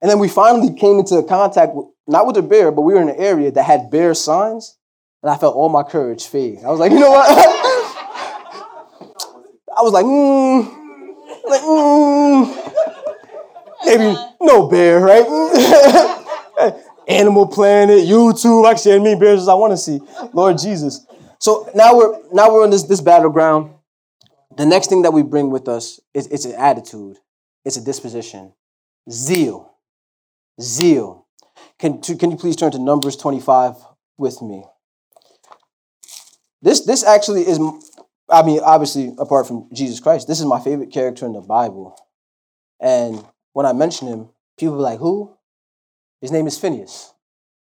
And 0.00 0.10
then 0.10 0.18
we 0.18 0.28
finally 0.28 0.74
came 0.74 0.98
into 0.98 1.22
contact 1.22 1.74
with 1.74 1.86
not 2.06 2.26
with 2.26 2.36
a 2.36 2.42
bear, 2.42 2.70
but 2.70 2.82
we 2.82 2.94
were 2.94 3.00
in 3.00 3.08
an 3.08 3.16
area 3.16 3.50
that 3.50 3.62
had 3.62 3.90
bear 3.90 4.14
signs, 4.14 4.76
and 5.22 5.30
I 5.30 5.36
felt 5.36 5.56
all 5.56 5.68
my 5.68 5.82
courage 5.82 6.26
fade. 6.26 6.58
I 6.64 6.68
was 6.68 6.80
like, 6.80 6.92
you 6.92 7.00
know 7.00 7.10
what? 7.10 7.28
I 9.74 9.80
was 9.80 9.92
like, 9.92 10.04
hmm, 10.04 10.68
like, 11.48 11.62
mm, 11.62 12.46
maybe 13.86 14.16
no 14.40 14.68
bear, 14.68 15.00
right? 15.00 16.08
Animal 17.08 17.46
Planet, 17.46 18.00
YouTube. 18.00 18.66
I 18.66 18.70
can 18.74 18.78
see 18.78 19.14
bears 19.14 19.42
as 19.42 19.48
I 19.48 19.54
want 19.54 19.72
to 19.72 19.76
see. 19.76 20.00
Lord 20.32 20.58
Jesus. 20.58 21.06
So 21.38 21.68
now 21.74 21.96
we're 21.96 22.18
now 22.32 22.52
we're 22.52 22.62
on 22.62 22.70
this, 22.70 22.84
this 22.84 23.00
battleground. 23.00 23.74
The 24.56 24.66
next 24.66 24.88
thing 24.88 25.02
that 25.02 25.12
we 25.12 25.22
bring 25.22 25.50
with 25.50 25.66
us 25.66 25.98
is 26.14 26.26
it's 26.28 26.44
an 26.44 26.54
attitude, 26.56 27.16
it's 27.64 27.76
a 27.76 27.84
disposition, 27.84 28.52
zeal, 29.10 29.74
zeal. 30.60 31.26
Can, 31.78 32.00
can 32.00 32.30
you 32.30 32.36
please 32.36 32.54
turn 32.54 32.70
to 32.72 32.78
Numbers 32.78 33.16
25 33.16 33.74
with 34.18 34.42
me? 34.42 34.64
This 36.60 36.82
this 36.82 37.02
actually 37.02 37.42
is, 37.48 37.58
I 38.28 38.42
mean, 38.42 38.60
obviously 38.62 39.14
apart 39.18 39.48
from 39.48 39.68
Jesus 39.72 39.98
Christ, 39.98 40.28
this 40.28 40.38
is 40.38 40.46
my 40.46 40.60
favorite 40.60 40.92
character 40.92 41.26
in 41.26 41.32
the 41.32 41.40
Bible. 41.40 41.96
And 42.78 43.24
when 43.52 43.66
I 43.66 43.72
mention 43.72 44.06
him, 44.06 44.28
people 44.58 44.76
like, 44.76 44.98
"Who?" 45.00 45.36
His 46.22 46.30
name 46.30 46.46
is 46.46 46.56
Phinehas. 46.56 47.12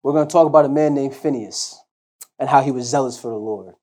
We're 0.03 0.13
going 0.13 0.27
to 0.27 0.31
talk 0.31 0.45
about 0.45 0.65
a 0.65 0.69
man 0.69 0.93
named 0.93 1.15
Phinehas 1.15 1.81
and 2.37 2.47
how 2.47 2.61
he 2.61 2.71
was 2.71 2.87
zealous 2.87 3.19
for 3.19 3.29
the 3.29 3.35
Lord. 3.35 3.73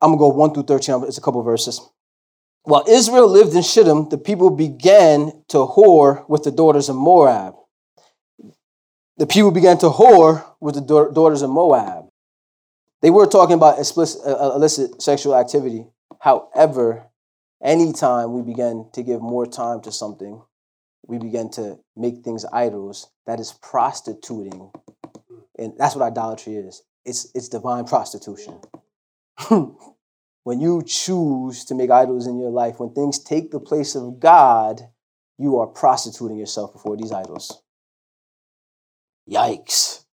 I'm 0.00 0.16
going 0.16 0.18
to 0.18 0.22
go 0.22 0.28
1 0.28 0.54
through 0.54 0.62
13. 0.64 1.04
It's 1.04 1.18
a 1.18 1.20
couple 1.20 1.42
verses. 1.42 1.80
While 2.62 2.84
Israel 2.88 3.28
lived 3.28 3.54
in 3.54 3.62
Shittim, 3.62 4.08
the 4.08 4.16
people 4.16 4.48
began 4.48 5.44
to 5.48 5.58
whore 5.58 6.26
with 6.30 6.44
the 6.44 6.50
daughters 6.50 6.88
of 6.88 6.96
Moab. 6.96 7.54
The 9.18 9.26
people 9.26 9.50
began 9.50 9.76
to 9.78 9.90
whore 9.90 10.44
with 10.58 10.74
the 10.74 11.10
daughters 11.12 11.42
of 11.42 11.50
Moab. 11.50 12.06
They 13.02 13.10
were 13.10 13.26
talking 13.26 13.54
about 13.56 13.80
explicit, 13.80 14.22
uh, 14.24 14.52
illicit 14.54 15.02
sexual 15.02 15.36
activity. 15.36 15.86
However, 16.20 17.08
anytime 17.62 18.32
we 18.32 18.42
begin 18.42 18.88
to 18.94 19.02
give 19.02 19.20
more 19.20 19.44
time 19.44 19.82
to 19.82 19.92
something, 19.92 20.40
we 21.06 21.18
begin 21.18 21.50
to 21.50 21.78
make 21.96 22.22
things 22.22 22.44
idols, 22.52 23.10
that 23.26 23.40
is 23.40 23.52
prostituting. 23.60 24.70
And 25.58 25.74
that's 25.78 25.94
what 25.94 26.04
idolatry 26.04 26.54
is. 26.56 26.82
It's, 27.04 27.30
it's 27.34 27.48
divine 27.48 27.84
prostitution. 27.84 28.60
when 29.48 30.60
you 30.60 30.82
choose 30.86 31.64
to 31.66 31.74
make 31.74 31.90
idols 31.90 32.26
in 32.26 32.38
your 32.38 32.50
life, 32.50 32.78
when 32.78 32.94
things 32.94 33.18
take 33.18 33.50
the 33.50 33.60
place 33.60 33.94
of 33.94 34.20
God, 34.20 34.80
you 35.38 35.58
are 35.58 35.66
prostituting 35.66 36.38
yourself 36.38 36.72
before 36.72 36.96
these 36.96 37.12
idols. 37.12 37.62
Yikes. 39.30 40.04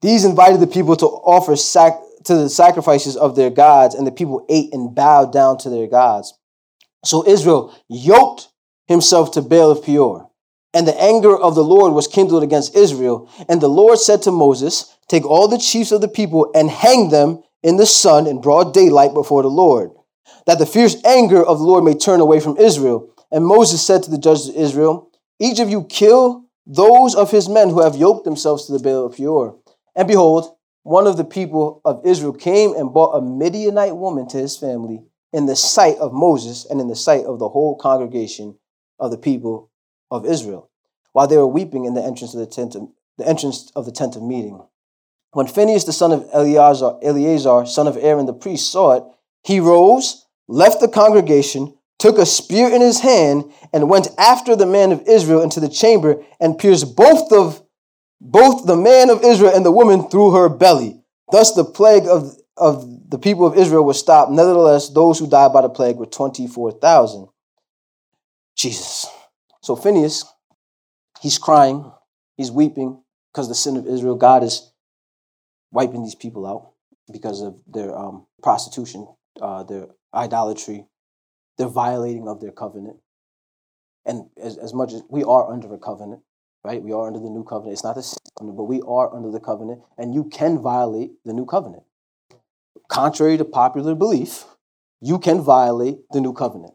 These 0.00 0.24
invited 0.24 0.60
the 0.60 0.66
people 0.66 0.96
to 0.96 1.06
offer 1.06 1.56
sac- 1.56 2.00
to 2.24 2.34
the 2.34 2.48
sacrifices 2.48 3.16
of 3.16 3.36
their 3.36 3.50
gods, 3.50 3.94
and 3.94 4.06
the 4.06 4.12
people 4.12 4.44
ate 4.48 4.72
and 4.72 4.94
bowed 4.94 5.32
down 5.32 5.58
to 5.58 5.70
their 5.70 5.86
gods. 5.86 6.34
So 7.04 7.26
Israel 7.26 7.74
yoked 7.88 8.48
himself 8.88 9.32
to 9.32 9.42
Baal 9.42 9.70
of 9.70 9.84
Peor. 9.84 10.30
And 10.72 10.86
the 10.86 11.00
anger 11.00 11.34
of 11.34 11.54
the 11.54 11.64
Lord 11.64 11.92
was 11.92 12.06
kindled 12.06 12.42
against 12.42 12.76
Israel. 12.76 13.30
And 13.48 13.60
the 13.60 13.68
Lord 13.68 13.98
said 13.98 14.22
to 14.22 14.30
Moses, 14.30 14.94
Take 15.08 15.24
all 15.24 15.48
the 15.48 15.58
chiefs 15.58 15.92
of 15.92 16.00
the 16.00 16.08
people 16.08 16.50
and 16.54 16.68
hang 16.68 17.08
them 17.08 17.42
in 17.62 17.76
the 17.76 17.86
sun 17.86 18.26
in 18.26 18.40
broad 18.40 18.74
daylight 18.74 19.14
before 19.14 19.42
the 19.42 19.48
Lord, 19.48 19.90
that 20.46 20.58
the 20.58 20.66
fierce 20.66 21.02
anger 21.04 21.42
of 21.42 21.58
the 21.58 21.64
Lord 21.64 21.84
may 21.84 21.94
turn 21.94 22.20
away 22.20 22.40
from 22.40 22.58
Israel. 22.58 23.12
And 23.30 23.46
Moses 23.46 23.84
said 23.84 24.02
to 24.02 24.10
the 24.10 24.18
judges 24.18 24.48
of 24.48 24.56
Israel, 24.56 25.10
Each 25.38 25.58
of 25.60 25.70
you 25.70 25.84
kill 25.84 26.44
those 26.66 27.14
of 27.14 27.30
his 27.30 27.48
men 27.48 27.70
who 27.70 27.82
have 27.82 27.96
yoked 27.96 28.24
themselves 28.24 28.66
to 28.66 28.72
the 28.72 28.78
Baal 28.78 29.06
of 29.06 29.16
Peor. 29.16 29.58
And 29.94 30.06
behold, 30.06 30.54
one 30.82 31.06
of 31.06 31.16
the 31.16 31.24
people 31.24 31.80
of 31.84 32.04
Israel 32.04 32.32
came 32.32 32.74
and 32.74 32.92
brought 32.92 33.16
a 33.16 33.22
Midianite 33.22 33.96
woman 33.96 34.28
to 34.28 34.36
his 34.36 34.56
family 34.56 35.02
in 35.32 35.46
the 35.46 35.56
sight 35.56 35.96
of 35.98 36.12
Moses 36.12 36.66
and 36.68 36.80
in 36.80 36.88
the 36.88 36.94
sight 36.94 37.24
of 37.24 37.38
the 37.38 37.48
whole 37.48 37.76
congregation 37.76 38.56
of 38.98 39.10
the 39.10 39.18
people 39.18 39.70
of 40.10 40.26
Israel, 40.26 40.70
while 41.12 41.26
they 41.26 41.36
were 41.36 41.46
weeping 41.46 41.84
in 41.84 41.94
the 41.94 42.02
entrance 42.02 42.34
of 42.34 42.40
the 42.40 42.46
tent 42.46 42.74
of, 42.74 42.88
the 43.18 43.28
entrance 43.28 43.70
of 43.74 43.84
the 43.84 43.92
tent 43.92 44.16
of 44.16 44.22
meeting. 44.22 44.60
When 45.32 45.46
Phinehas 45.46 45.84
the 45.84 45.92
son 45.92 46.12
of 46.12 46.28
Eleazar, 46.32 46.98
Eleazar, 47.02 47.66
son 47.66 47.86
of 47.86 47.96
Aaron 47.98 48.26
the 48.26 48.32
priest, 48.32 48.70
saw 48.70 48.92
it, 48.92 49.04
he 49.44 49.60
rose, 49.60 50.26
left 50.48 50.80
the 50.80 50.88
congregation, 50.88 51.76
took 51.98 52.18
a 52.18 52.26
spear 52.26 52.68
in 52.68 52.80
his 52.80 53.00
hand, 53.00 53.52
and 53.72 53.88
went 53.88 54.08
after 54.18 54.56
the 54.56 54.66
man 54.66 54.92
of 54.92 55.02
Israel 55.06 55.42
into 55.42 55.60
the 55.60 55.68
chamber 55.68 56.22
and 56.40 56.58
pierced 56.58 56.96
both 56.96 57.32
of 57.32 57.62
both 58.20 58.66
the 58.66 58.76
man 58.76 59.10
of 59.10 59.22
Israel 59.22 59.52
and 59.54 59.64
the 59.64 59.72
woman 59.72 60.08
through 60.08 60.32
her 60.32 60.48
belly. 60.48 61.02
Thus 61.30 61.52
the 61.54 61.64
plague 61.64 62.06
of, 62.06 62.34
of 62.56 63.10
the 63.10 63.18
people 63.18 63.46
of 63.46 63.56
Israel 63.56 63.84
was 63.84 63.98
stopped. 63.98 64.32
Nevertheless, 64.32 64.88
those 64.88 65.18
who 65.18 65.28
died 65.28 65.52
by 65.52 65.62
the 65.62 65.68
plague 65.68 65.96
were 65.96 66.06
24,000. 66.06 67.28
Jesus. 68.56 69.06
So 69.62 69.76
Phinehas, 69.76 70.24
he's 71.20 71.38
crying, 71.38 71.92
he's 72.36 72.50
weeping 72.50 73.02
because 73.32 73.48
the 73.48 73.54
sin 73.54 73.76
of 73.76 73.86
Israel. 73.86 74.16
God 74.16 74.42
is 74.42 74.72
wiping 75.70 76.02
these 76.02 76.14
people 76.14 76.46
out 76.46 76.72
because 77.12 77.42
of 77.42 77.56
their 77.66 77.96
um, 77.96 78.26
prostitution, 78.42 79.06
uh, 79.40 79.62
their 79.62 79.88
idolatry, 80.14 80.86
their 81.58 81.68
violating 81.68 82.28
of 82.28 82.40
their 82.40 82.52
covenant. 82.52 82.96
And 84.06 84.26
as, 84.40 84.56
as 84.56 84.72
much 84.72 84.92
as 84.92 85.02
we 85.10 85.24
are 85.24 85.52
under 85.52 85.72
a 85.74 85.78
covenant, 85.78 86.22
right? 86.64 86.82
We 86.82 86.92
are 86.92 87.06
under 87.06 87.18
the 87.18 87.30
new 87.30 87.44
covenant. 87.44 87.74
It's 87.74 87.84
not 87.84 87.96
the 87.96 88.02
same 88.02 88.16
but 88.40 88.64
we 88.64 88.82
are 88.82 89.14
under 89.14 89.30
the 89.30 89.40
covenant, 89.40 89.80
and 89.96 90.14
you 90.14 90.24
can 90.24 90.58
violate 90.60 91.12
the 91.24 91.32
new 91.32 91.46
covenant. 91.46 91.84
Contrary 92.88 93.36
to 93.38 93.44
popular 93.44 93.94
belief, 93.94 94.44
you 95.00 95.18
can 95.18 95.40
violate 95.40 95.98
the 96.12 96.20
new 96.20 96.32
covenant. 96.32 96.74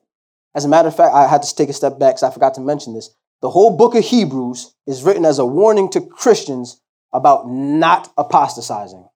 As 0.53 0.65
a 0.65 0.67
matter 0.67 0.87
of 0.87 0.95
fact, 0.95 1.13
I 1.13 1.27
had 1.27 1.43
to 1.43 1.55
take 1.55 1.69
a 1.69 1.73
step 1.73 1.97
back 1.97 2.15
because 2.15 2.23
I 2.23 2.31
forgot 2.31 2.55
to 2.55 2.61
mention 2.61 2.93
this. 2.93 3.09
The 3.41 3.49
whole 3.49 3.75
book 3.75 3.95
of 3.95 4.03
Hebrews 4.03 4.75
is 4.85 5.03
written 5.03 5.25
as 5.25 5.39
a 5.39 5.45
warning 5.45 5.89
to 5.91 6.01
Christians 6.01 6.81
about 7.13 7.49
not 7.49 8.11
apostatizing. 8.17 9.07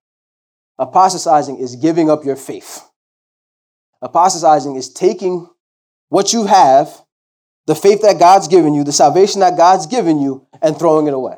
Apostatizing 0.77 1.57
is 1.57 1.75
giving 1.75 2.09
up 2.09 2.25
your 2.25 2.35
faith. 2.35 2.81
Apostatizing 4.01 4.75
is 4.75 4.91
taking 4.91 5.47
what 6.09 6.33
you 6.33 6.45
have, 6.45 7.01
the 7.65 7.75
faith 7.75 8.01
that 8.01 8.19
God's 8.19 8.47
given 8.47 8.73
you, 8.73 8.83
the 8.83 8.91
salvation 8.91 9.41
that 9.41 9.57
God's 9.57 9.87
given 9.87 10.19
you, 10.19 10.47
and 10.61 10.77
throwing 10.77 11.07
it 11.07 11.13
away. 11.13 11.37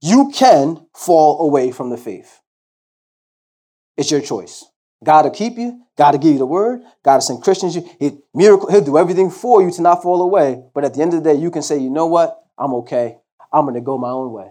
You 0.00 0.30
can 0.34 0.86
fall 0.94 1.46
away 1.46 1.70
from 1.70 1.90
the 1.90 1.96
faith. 1.96 2.40
It's 3.96 4.10
your 4.10 4.20
choice. 4.20 4.64
God 5.02 5.24
will 5.24 5.32
keep 5.32 5.58
you. 5.58 5.82
God 5.96 6.14
will 6.14 6.20
give 6.20 6.32
you 6.32 6.38
the 6.38 6.46
word. 6.46 6.82
God 7.04 7.14
will 7.14 7.20
send 7.20 7.42
Christians. 7.42 7.76
You, 7.76 7.88
he, 7.98 8.18
miracle, 8.34 8.70
he'll 8.70 8.84
do 8.84 8.98
everything 8.98 9.30
for 9.30 9.62
you 9.62 9.70
to 9.70 9.82
not 9.82 10.02
fall 10.02 10.22
away. 10.22 10.62
But 10.74 10.84
at 10.84 10.94
the 10.94 11.02
end 11.02 11.14
of 11.14 11.22
the 11.22 11.32
day, 11.32 11.38
you 11.38 11.50
can 11.50 11.62
say, 11.62 11.78
you 11.78 11.90
know 11.90 12.06
what? 12.06 12.44
I'm 12.58 12.74
okay. 12.74 13.18
I'm 13.52 13.64
going 13.64 13.74
to 13.74 13.80
go 13.80 13.98
my 13.98 14.10
own 14.10 14.32
way. 14.32 14.50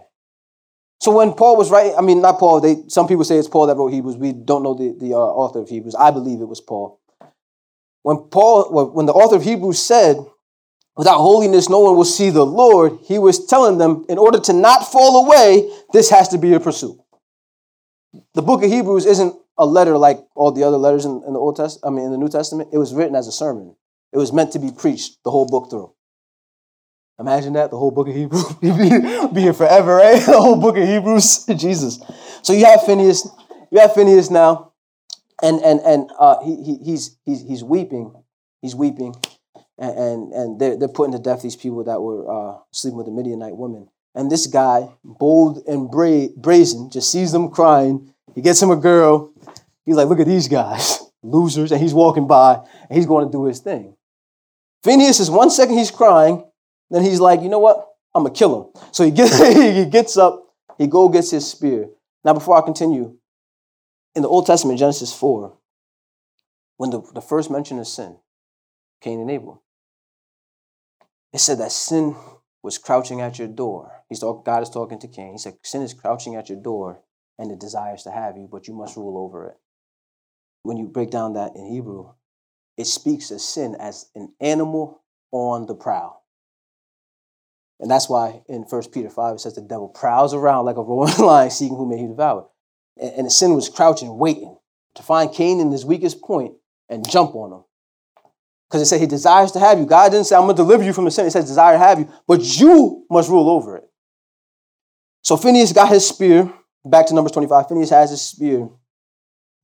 So 1.00 1.10
when 1.10 1.32
Paul 1.32 1.56
was 1.56 1.68
writing, 1.68 1.96
I 1.98 2.00
mean, 2.00 2.20
not 2.20 2.38
Paul. 2.38 2.60
They 2.60 2.76
some 2.86 3.08
people 3.08 3.24
say 3.24 3.36
it's 3.36 3.48
Paul 3.48 3.66
that 3.66 3.76
wrote 3.76 3.92
Hebrews. 3.92 4.16
We 4.16 4.32
don't 4.32 4.62
know 4.62 4.74
the, 4.74 4.96
the 4.96 5.14
uh, 5.14 5.18
author 5.18 5.58
of 5.58 5.68
Hebrews. 5.68 5.96
I 5.96 6.12
believe 6.12 6.40
it 6.40 6.46
was 6.46 6.60
Paul. 6.60 7.00
When 8.02 8.18
Paul, 8.30 8.92
when 8.92 9.06
the 9.06 9.12
author 9.12 9.34
of 9.34 9.42
Hebrews 9.42 9.82
said, 9.82 10.16
"Without 10.96 11.18
holiness, 11.18 11.68
no 11.68 11.80
one 11.80 11.96
will 11.96 12.04
see 12.04 12.30
the 12.30 12.46
Lord," 12.46 13.00
he 13.02 13.18
was 13.18 13.46
telling 13.46 13.78
them, 13.78 14.06
in 14.08 14.16
order 14.16 14.38
to 14.38 14.52
not 14.52 14.92
fall 14.92 15.26
away, 15.26 15.68
this 15.92 16.08
has 16.10 16.28
to 16.28 16.38
be 16.38 16.52
a 16.54 16.60
pursuit. 16.60 16.96
The 18.34 18.42
book 18.42 18.62
of 18.62 18.70
Hebrews 18.70 19.04
isn't 19.04 19.34
a 19.58 19.66
letter 19.66 19.96
like 19.98 20.18
all 20.34 20.50
the 20.50 20.64
other 20.64 20.76
letters 20.76 21.04
in, 21.04 21.22
in 21.26 21.34
the 21.34 21.38
Old 21.38 21.56
Testament. 21.56 21.84
I 21.86 21.94
mean, 21.94 22.06
in 22.06 22.12
the 22.12 22.18
New 22.18 22.28
Testament, 22.28 22.70
it 22.72 22.78
was 22.78 22.94
written 22.94 23.14
as 23.14 23.26
a 23.26 23.32
sermon. 23.32 23.76
It 24.12 24.18
was 24.18 24.32
meant 24.32 24.52
to 24.52 24.58
be 24.58 24.70
preached 24.70 25.18
the 25.24 25.30
whole 25.30 25.46
book 25.46 25.70
through. 25.70 25.92
Imagine 27.18 27.52
that, 27.52 27.70
the 27.70 27.78
whole 27.78 27.90
book 27.90 28.08
of 28.08 28.14
Hebrews 28.14 28.54
being 28.60 29.52
forever, 29.52 29.96
right? 29.96 30.20
The 30.26 30.40
whole 30.40 30.56
book 30.56 30.76
of 30.76 30.86
Hebrews, 30.86 31.44
Jesus. 31.56 32.00
So 32.42 32.52
you 32.52 32.64
have 32.64 32.82
Phinehas, 32.82 33.28
you 33.70 33.78
have 33.78 33.94
Phinehas 33.94 34.30
now, 34.30 34.72
and 35.42 35.60
and 35.60 35.80
and 35.80 36.10
uh, 36.18 36.42
he, 36.42 36.56
he 36.62 36.76
he's 36.84 37.16
he's 37.24 37.42
he's 37.42 37.64
weeping, 37.64 38.14
he's 38.60 38.74
weeping, 38.74 39.14
and 39.78 39.98
and, 39.98 40.32
and 40.32 40.60
they're 40.60 40.76
they're 40.76 40.88
putting 40.88 41.12
to 41.12 41.18
death 41.18 41.42
these 41.42 41.56
people 41.56 41.84
that 41.84 42.00
were 42.00 42.26
uh, 42.30 42.58
sleeping 42.72 42.96
with 42.96 43.06
the 43.06 43.12
Midianite 43.12 43.56
woman. 43.56 43.88
And 44.14 44.30
this 44.30 44.46
guy, 44.46 44.88
bold 45.04 45.62
and 45.66 45.90
bra- 45.90 46.28
brazen, 46.36 46.90
just 46.90 47.10
sees 47.10 47.32
them 47.32 47.50
crying. 47.50 48.12
He 48.34 48.42
gets 48.42 48.60
him 48.60 48.70
a 48.70 48.76
girl. 48.76 49.31
He's 49.84 49.96
like, 49.96 50.08
look 50.08 50.20
at 50.20 50.26
these 50.26 50.48
guys, 50.48 51.00
losers, 51.22 51.72
and 51.72 51.80
he's 51.80 51.94
walking 51.94 52.26
by, 52.26 52.54
and 52.54 52.96
he's 52.96 53.06
going 53.06 53.26
to 53.26 53.32
do 53.32 53.44
his 53.44 53.60
thing. 53.60 53.96
Phinehas 54.84 55.20
is 55.20 55.30
one 55.30 55.50
second 55.50 55.78
he's 55.78 55.90
crying, 55.90 56.44
then 56.90 57.02
he's 57.02 57.20
like, 57.20 57.40
you 57.42 57.48
know 57.48 57.58
what? 57.58 57.88
I'm 58.14 58.24
gonna 58.24 58.34
kill 58.34 58.62
him. 58.62 58.82
So 58.92 59.04
he 59.04 59.10
gets 59.10 59.38
he 59.56 59.86
gets 59.86 60.16
up, 60.16 60.54
he 60.76 60.86
go 60.86 61.08
gets 61.08 61.30
his 61.30 61.48
spear. 61.48 61.88
Now, 62.24 62.34
before 62.34 62.56
I 62.56 62.60
continue, 62.62 63.16
in 64.14 64.22
the 64.22 64.28
Old 64.28 64.46
Testament, 64.46 64.78
Genesis 64.78 65.12
4, 65.12 65.56
when 66.76 66.90
the, 66.90 67.02
the 67.14 67.20
first 67.20 67.50
mention 67.50 67.78
of 67.78 67.86
sin, 67.86 68.18
Cain 69.00 69.20
and 69.20 69.30
Abel, 69.30 69.62
it 71.32 71.38
said 71.38 71.58
that 71.58 71.72
sin 71.72 72.14
was 72.62 72.78
crouching 72.78 73.20
at 73.20 73.38
your 73.38 73.48
door. 73.48 74.04
He's 74.08 74.20
talk, 74.20 74.44
God 74.44 74.62
is 74.62 74.70
talking 74.70 74.98
to 75.00 75.08
Cain. 75.08 75.32
He 75.32 75.38
said, 75.38 75.54
Sin 75.62 75.82
is 75.82 75.94
crouching 75.94 76.36
at 76.36 76.48
your 76.48 76.60
door 76.60 77.00
and 77.38 77.50
it 77.50 77.58
desires 77.58 78.02
to 78.04 78.10
have 78.10 78.36
you, 78.36 78.48
but 78.50 78.68
you 78.68 78.74
must 78.74 78.96
rule 78.96 79.18
over 79.18 79.46
it. 79.48 79.56
When 80.62 80.76
you 80.76 80.86
break 80.86 81.10
down 81.10 81.34
that 81.34 81.56
in 81.56 81.66
Hebrew, 81.66 82.12
it 82.76 82.86
speaks 82.86 83.30
of 83.30 83.40
sin 83.40 83.76
as 83.78 84.06
an 84.14 84.32
animal 84.40 85.02
on 85.30 85.66
the 85.66 85.74
prowl. 85.74 86.22
And 87.80 87.90
that's 87.90 88.08
why 88.08 88.42
in 88.48 88.62
1 88.62 88.82
Peter 88.92 89.10
5 89.10 89.34
it 89.34 89.40
says 89.40 89.54
the 89.56 89.60
devil 89.60 89.88
prowls 89.88 90.34
around 90.34 90.66
like 90.66 90.76
a 90.76 90.82
roaring 90.82 91.14
lion 91.18 91.50
seeking 91.50 91.76
whom 91.76 91.90
may 91.90 91.98
he 91.98 92.06
devour. 92.06 92.48
And, 92.96 93.12
and 93.14 93.26
the 93.26 93.30
sin 93.30 93.54
was 93.54 93.68
crouching, 93.68 94.16
waiting 94.18 94.56
to 94.94 95.02
find 95.02 95.32
Cain 95.32 95.58
in 95.58 95.72
his 95.72 95.84
weakest 95.84 96.22
point 96.22 96.54
and 96.88 97.08
jump 97.08 97.34
on 97.34 97.52
him. 97.52 97.64
Because 98.68 98.82
it 98.82 98.86
said 98.86 99.00
he 99.00 99.06
desires 99.06 99.52
to 99.52 99.58
have 99.58 99.78
you. 99.78 99.84
God 99.84 100.12
didn't 100.12 100.26
say, 100.26 100.36
I'm 100.36 100.42
going 100.42 100.56
to 100.56 100.62
deliver 100.62 100.84
you 100.84 100.92
from 100.92 101.04
the 101.04 101.10
sin. 101.10 101.26
It 101.26 101.32
says 101.32 101.44
desire 101.44 101.74
to 101.74 101.78
have 101.78 101.98
you, 101.98 102.08
but 102.26 102.40
you 102.40 103.04
must 103.10 103.28
rule 103.28 103.50
over 103.50 103.76
it. 103.76 103.84
So 105.22 105.36
Phinehas 105.36 105.72
got 105.72 105.88
his 105.88 106.06
spear. 106.06 106.52
Back 106.84 107.06
to 107.06 107.14
Numbers 107.14 107.32
25. 107.32 107.68
Phinehas 107.68 107.90
has 107.90 108.10
his 108.10 108.22
spear. 108.22 108.68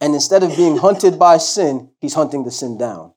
And 0.00 0.14
instead 0.14 0.42
of 0.42 0.56
being 0.56 0.76
hunted 0.76 1.18
by 1.18 1.38
sin, 1.38 1.90
he's 2.00 2.14
hunting 2.14 2.44
the 2.44 2.50
sin 2.50 2.78
down. 2.78 3.12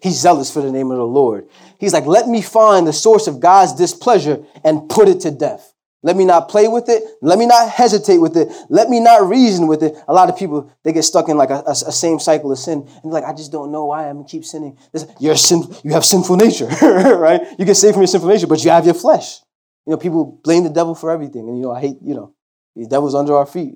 He's 0.00 0.18
zealous 0.18 0.52
for 0.52 0.62
the 0.62 0.70
name 0.70 0.90
of 0.90 0.96
the 0.96 1.04
Lord. 1.04 1.48
He's 1.78 1.92
like, 1.92 2.06
let 2.06 2.28
me 2.28 2.40
find 2.40 2.86
the 2.86 2.92
source 2.92 3.26
of 3.26 3.40
God's 3.40 3.74
displeasure 3.74 4.44
and 4.64 4.88
put 4.88 5.08
it 5.08 5.20
to 5.20 5.30
death. 5.30 5.72
Let 6.04 6.16
me 6.16 6.24
not 6.24 6.48
play 6.48 6.66
with 6.66 6.88
it. 6.88 7.04
Let 7.20 7.38
me 7.38 7.46
not 7.46 7.70
hesitate 7.70 8.18
with 8.18 8.36
it. 8.36 8.48
Let 8.68 8.88
me 8.88 8.98
not 8.98 9.28
reason 9.28 9.68
with 9.68 9.84
it. 9.84 9.94
A 10.08 10.12
lot 10.12 10.28
of 10.28 10.36
people, 10.36 10.72
they 10.82 10.92
get 10.92 11.04
stuck 11.04 11.28
in 11.28 11.36
like 11.36 11.50
a, 11.50 11.62
a, 11.64 11.70
a 11.70 11.92
same 11.92 12.18
cycle 12.18 12.50
of 12.50 12.58
sin. 12.58 12.88
And 13.04 13.12
like, 13.12 13.22
I 13.24 13.32
just 13.32 13.52
don't 13.52 13.70
know 13.70 13.86
why 13.86 14.08
I'm 14.08 14.24
keep 14.24 14.44
sinning. 14.44 14.76
You're 15.20 15.36
sin, 15.36 15.62
you 15.84 15.92
have 15.92 16.04
sinful 16.04 16.36
nature, 16.36 16.66
right? 16.82 17.40
You 17.56 17.64
get 17.64 17.76
saved 17.76 17.94
from 17.94 18.02
your 18.02 18.08
sinful 18.08 18.28
nature, 18.28 18.48
but 18.48 18.64
you 18.64 18.70
have 18.70 18.84
your 18.84 18.94
flesh. 18.94 19.40
You 19.86 19.92
know, 19.92 19.96
people 19.96 20.40
blame 20.42 20.64
the 20.64 20.70
devil 20.70 20.96
for 20.96 21.10
everything. 21.10 21.48
And, 21.48 21.56
you 21.56 21.64
know, 21.64 21.72
I 21.72 21.80
hate, 21.80 21.98
you 22.02 22.14
know, 22.14 22.34
the 22.74 22.86
devil's 22.86 23.14
under 23.14 23.36
our 23.36 23.46
feet. 23.46 23.74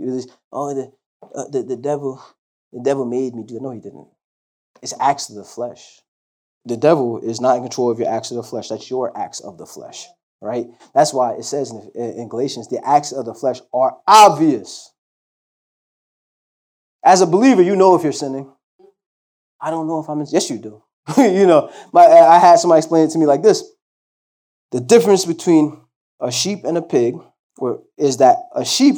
Oh, 0.52 0.74
the, 0.74 0.92
uh, 1.34 1.44
the, 1.48 1.62
the 1.62 1.76
devil, 1.76 2.22
the 2.76 2.82
devil 2.82 3.06
made 3.06 3.34
me 3.34 3.42
do 3.42 3.56
it. 3.56 3.62
No, 3.62 3.70
he 3.70 3.80
didn't. 3.80 4.06
It's 4.82 4.92
acts 5.00 5.30
of 5.30 5.36
the 5.36 5.44
flesh. 5.44 6.02
The 6.66 6.76
devil 6.76 7.18
is 7.18 7.40
not 7.40 7.56
in 7.56 7.62
control 7.62 7.90
of 7.90 7.98
your 7.98 8.08
acts 8.08 8.30
of 8.30 8.36
the 8.36 8.42
flesh. 8.42 8.68
That's 8.68 8.90
your 8.90 9.16
acts 9.18 9.40
of 9.40 9.56
the 9.56 9.64
flesh, 9.64 10.06
right? 10.42 10.66
That's 10.94 11.14
why 11.14 11.36
it 11.36 11.44
says 11.44 11.70
in, 11.70 11.90
in 11.94 12.28
Galatians, 12.28 12.68
the 12.68 12.86
acts 12.86 13.12
of 13.12 13.24
the 13.24 13.32
flesh 13.32 13.60
are 13.72 13.96
obvious. 14.06 14.92
As 17.02 17.22
a 17.22 17.26
believer, 17.26 17.62
you 17.62 17.76
know 17.76 17.96
if 17.96 18.02
you're 18.02 18.12
sinning. 18.12 18.52
I 19.58 19.70
don't 19.70 19.86
know 19.86 20.00
if 20.00 20.10
I'm 20.10 20.20
in. 20.20 20.26
Yes, 20.30 20.50
you 20.50 20.58
do. 20.58 20.82
you 21.16 21.46
know, 21.46 21.72
my, 21.94 22.04
I 22.04 22.38
had 22.38 22.58
somebody 22.58 22.80
explain 22.80 23.06
it 23.06 23.10
to 23.12 23.18
me 23.18 23.24
like 23.24 23.42
this: 23.42 23.64
the 24.70 24.80
difference 24.80 25.24
between 25.24 25.80
a 26.20 26.30
sheep 26.30 26.64
and 26.64 26.76
a 26.76 26.82
pig 26.82 27.14
is 27.96 28.18
that 28.18 28.36
a 28.54 28.66
sheep 28.66 28.96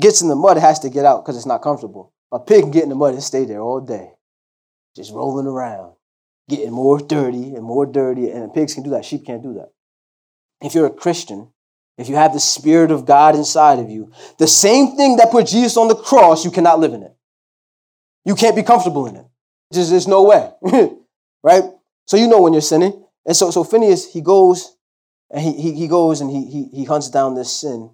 gets 0.00 0.22
in 0.22 0.28
the 0.28 0.36
mud, 0.36 0.56
it 0.56 0.60
has 0.60 0.78
to 0.80 0.88
get 0.88 1.04
out 1.04 1.22
because 1.22 1.36
it's 1.36 1.44
not 1.44 1.60
comfortable. 1.60 2.14
A 2.32 2.38
pig 2.38 2.62
can 2.62 2.70
get 2.70 2.82
in 2.82 2.88
the 2.88 2.94
mud 2.94 3.14
and 3.14 3.22
stay 3.22 3.44
there 3.44 3.60
all 3.60 3.80
day, 3.80 4.12
just 4.94 5.12
rolling 5.12 5.46
around, 5.46 5.94
getting 6.48 6.72
more 6.72 6.98
dirty 6.98 7.54
and 7.54 7.62
more 7.62 7.86
dirty. 7.86 8.30
And 8.30 8.52
pigs 8.52 8.74
can 8.74 8.82
do 8.82 8.90
that. 8.90 9.04
Sheep 9.04 9.24
can't 9.24 9.42
do 9.42 9.54
that. 9.54 9.70
If 10.60 10.74
you're 10.74 10.86
a 10.86 10.90
Christian, 10.90 11.50
if 11.96 12.08
you 12.08 12.16
have 12.16 12.32
the 12.32 12.40
Spirit 12.40 12.90
of 12.90 13.06
God 13.06 13.34
inside 13.34 13.78
of 13.78 13.90
you, 13.90 14.12
the 14.38 14.46
same 14.46 14.96
thing 14.96 15.16
that 15.16 15.30
put 15.30 15.46
Jesus 15.46 15.76
on 15.76 15.88
the 15.88 15.96
cross, 15.96 16.44
you 16.44 16.50
cannot 16.50 16.80
live 16.80 16.92
in 16.92 17.02
it. 17.02 17.14
You 18.24 18.34
can't 18.34 18.56
be 18.56 18.62
comfortable 18.62 19.06
in 19.06 19.16
it. 19.16 19.26
There's 19.70 20.06
no 20.06 20.22
way. 20.22 20.50
right? 21.42 21.64
So 22.06 22.16
you 22.16 22.28
know 22.28 22.40
when 22.40 22.52
you're 22.52 22.62
sinning. 22.62 23.04
And 23.26 23.36
so, 23.36 23.50
so 23.50 23.64
Phinehas, 23.64 24.12
he 24.12 24.20
goes 24.20 24.76
and 25.30 25.42
he, 25.42 25.52
he, 25.60 25.74
he 25.74 25.88
goes 25.88 26.20
and 26.20 26.30
he, 26.30 26.46
he, 26.46 26.68
he 26.72 26.84
hunts 26.84 27.10
down 27.10 27.34
this 27.34 27.52
sin. 27.52 27.90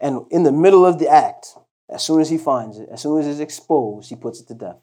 And 0.00 0.26
in 0.30 0.42
the 0.42 0.52
middle 0.52 0.84
of 0.84 0.98
the 0.98 1.08
act, 1.08 1.54
as 1.92 2.02
soon 2.02 2.20
as 2.20 2.30
he 2.30 2.38
finds 2.38 2.78
it, 2.78 2.88
as 2.90 3.00
soon 3.00 3.20
as 3.20 3.26
it's 3.26 3.40
exposed, 3.40 4.08
he 4.08 4.16
puts 4.16 4.40
it 4.40 4.48
to 4.48 4.54
death. 4.54 4.78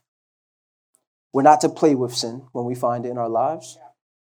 We're 1.33 1.43
not 1.43 1.61
to 1.61 1.69
play 1.69 1.95
with 1.95 2.13
sin 2.13 2.47
when 2.51 2.65
we 2.65 2.75
find 2.75 3.05
it 3.05 3.09
in 3.09 3.17
our 3.17 3.29
lives. 3.29 3.77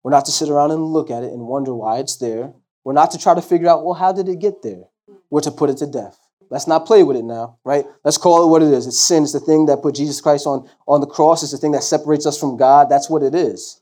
We're 0.04 0.12
not 0.12 0.26
to 0.26 0.32
sit 0.32 0.50
around 0.50 0.72
and 0.72 0.84
look 0.84 1.10
at 1.10 1.24
it 1.24 1.32
and 1.32 1.48
wonder 1.48 1.74
why 1.74 2.00
it's 2.00 2.18
there. 2.18 2.54
We're 2.84 2.94
not 2.94 3.12
to 3.12 3.20
try 3.20 3.36
to 3.36 3.42
figure 3.42 3.70
out, 3.70 3.84
well, 3.84 3.94
how 3.94 4.12
did 4.12 4.28
it 4.28 4.40
get 4.40 4.62
there? 4.62 4.84
We're 5.30 5.42
to 5.42 5.52
put 5.52 5.70
it 5.70 5.78
to 5.78 5.88
death. 5.88 6.18
Let's 6.50 6.68
not 6.68 6.86
play 6.86 7.04
with 7.04 7.16
it 7.16 7.24
now, 7.24 7.60
right? 7.64 7.86
Let's 8.04 8.18
call 8.18 8.44
it 8.44 8.50
what 8.50 8.62
it 8.62 8.74
is. 8.74 8.86
It's 8.86 9.00
sin. 9.00 9.24
It's 9.24 9.32
the 9.32 9.40
thing 9.40 9.68
that 9.68 9.82
put 9.82 9.96
Jesus 9.96 10.20
Christ 10.20 10.46
on, 10.46 10.70
on 10.86 11.00
the 11.00 11.08
cross. 11.08 11.44
It's 11.44 11.54
the 11.54 11.58
thing 11.58 11.72
that 11.72 11.84
separates 11.84 12.26
us 12.26 12.38
from 12.38 12.58
God. 12.58 12.90
That's 12.90 13.10
what 13.10 13.24
it 13.24 13.34
is. 13.34 13.82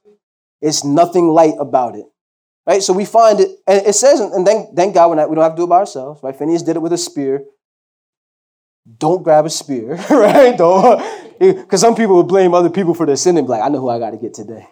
It's 0.61 0.83
nothing 0.83 1.29
light 1.29 1.55
about 1.59 1.95
it. 1.95 2.05
Right? 2.67 2.83
So 2.83 2.93
we 2.93 3.05
find 3.05 3.39
it, 3.39 3.49
and 3.65 3.85
it 3.87 3.95
says, 3.95 4.19
and 4.19 4.45
thank, 4.45 4.75
thank 4.75 4.93
God 4.93 5.09
we're 5.09 5.15
not, 5.15 5.29
we 5.29 5.35
don't 5.35 5.43
have 5.43 5.53
to 5.53 5.57
do 5.57 5.63
it 5.63 5.69
by 5.69 5.77
ourselves, 5.77 6.21
right? 6.21 6.35
Phinehas 6.35 6.61
did 6.61 6.75
it 6.75 6.81
with 6.81 6.93
a 6.93 6.97
spear. 6.97 7.43
Don't 8.97 9.23
grab 9.23 9.45
a 9.45 9.49
spear, 9.49 9.95
right? 10.09 10.57
Don't, 10.57 11.39
because 11.39 11.81
some 11.81 11.95
people 11.95 12.15
will 12.15 12.23
blame 12.23 12.53
other 12.53 12.69
people 12.69 12.93
for 12.93 13.05
their 13.05 13.15
sin 13.15 13.37
and 13.37 13.47
be 13.47 13.51
like, 13.51 13.61
I 13.61 13.69
know 13.69 13.79
who 13.79 13.89
I 13.89 13.99
got 13.99 14.11
to 14.11 14.17
get 14.17 14.33
today. 14.33 14.67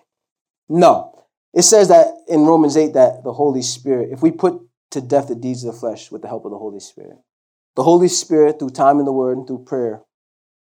No. 0.69 1.25
It 1.53 1.63
says 1.63 1.87
that 1.87 2.07
in 2.27 2.41
Romans 2.41 2.75
8 2.75 2.93
that 2.93 3.23
the 3.23 3.33
Holy 3.33 3.61
Spirit, 3.61 4.09
if 4.11 4.21
we 4.21 4.31
put 4.31 4.61
to 4.91 5.01
death 5.01 5.27
the 5.27 5.35
deeds 5.35 5.63
of 5.63 5.73
the 5.73 5.79
flesh 5.79 6.11
with 6.11 6.21
the 6.21 6.27
help 6.27 6.45
of 6.45 6.51
the 6.51 6.57
Holy 6.57 6.79
Spirit, 6.79 7.17
the 7.75 7.83
Holy 7.83 8.07
Spirit, 8.07 8.59
through 8.59 8.71
time 8.71 8.99
in 8.99 9.05
the 9.05 9.11
Word 9.11 9.37
and 9.37 9.47
through 9.47 9.63
prayer, 9.65 10.01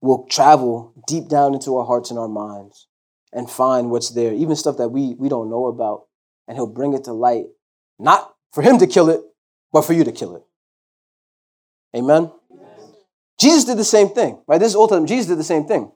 will 0.02 0.28
travel 0.28 0.94
deep 1.08 1.28
down 1.28 1.54
into 1.54 1.78
our 1.78 1.86
hearts 1.86 2.10
and 2.12 2.20
our 2.20 2.28
minds 2.28 2.88
and 3.34 3.50
find 3.50 3.90
what's 3.90 4.12
there, 4.12 4.34
even 4.34 4.56
stuff 4.56 4.78
that 4.78 4.90
we, 4.90 5.16
we 5.16 5.30
don't 5.30 5.50
know 5.50 5.66
about, 5.68 6.06
and 6.48 6.58
He'll 6.58 6.68
bring 6.68 6.94
it 6.94 7.04
to 7.06 7.14
light, 7.14 7.46
not 8.00 8.34
for 8.54 8.62
Him 8.62 8.78
to 8.80 8.88
kill 8.88 9.10
it, 9.10 9.22
but 9.72 9.82
for 9.82 9.94
you 9.94 10.04
to 10.04 10.12
kill 10.12 10.36
it. 10.36 10.44
Amen? 11.96 12.32
Jesus 13.40 13.66
did 13.66 13.78
the 13.78 13.84
same 13.84 14.10
thing, 14.10 14.42
right? 14.48 14.58
This 14.58 14.70
is 14.70 14.76
Old 14.76 14.90
Testament. 14.90 15.10
Jesus 15.10 15.28
did 15.28 15.38
the 15.38 15.44
same 15.44 15.66
thing. 15.66 15.92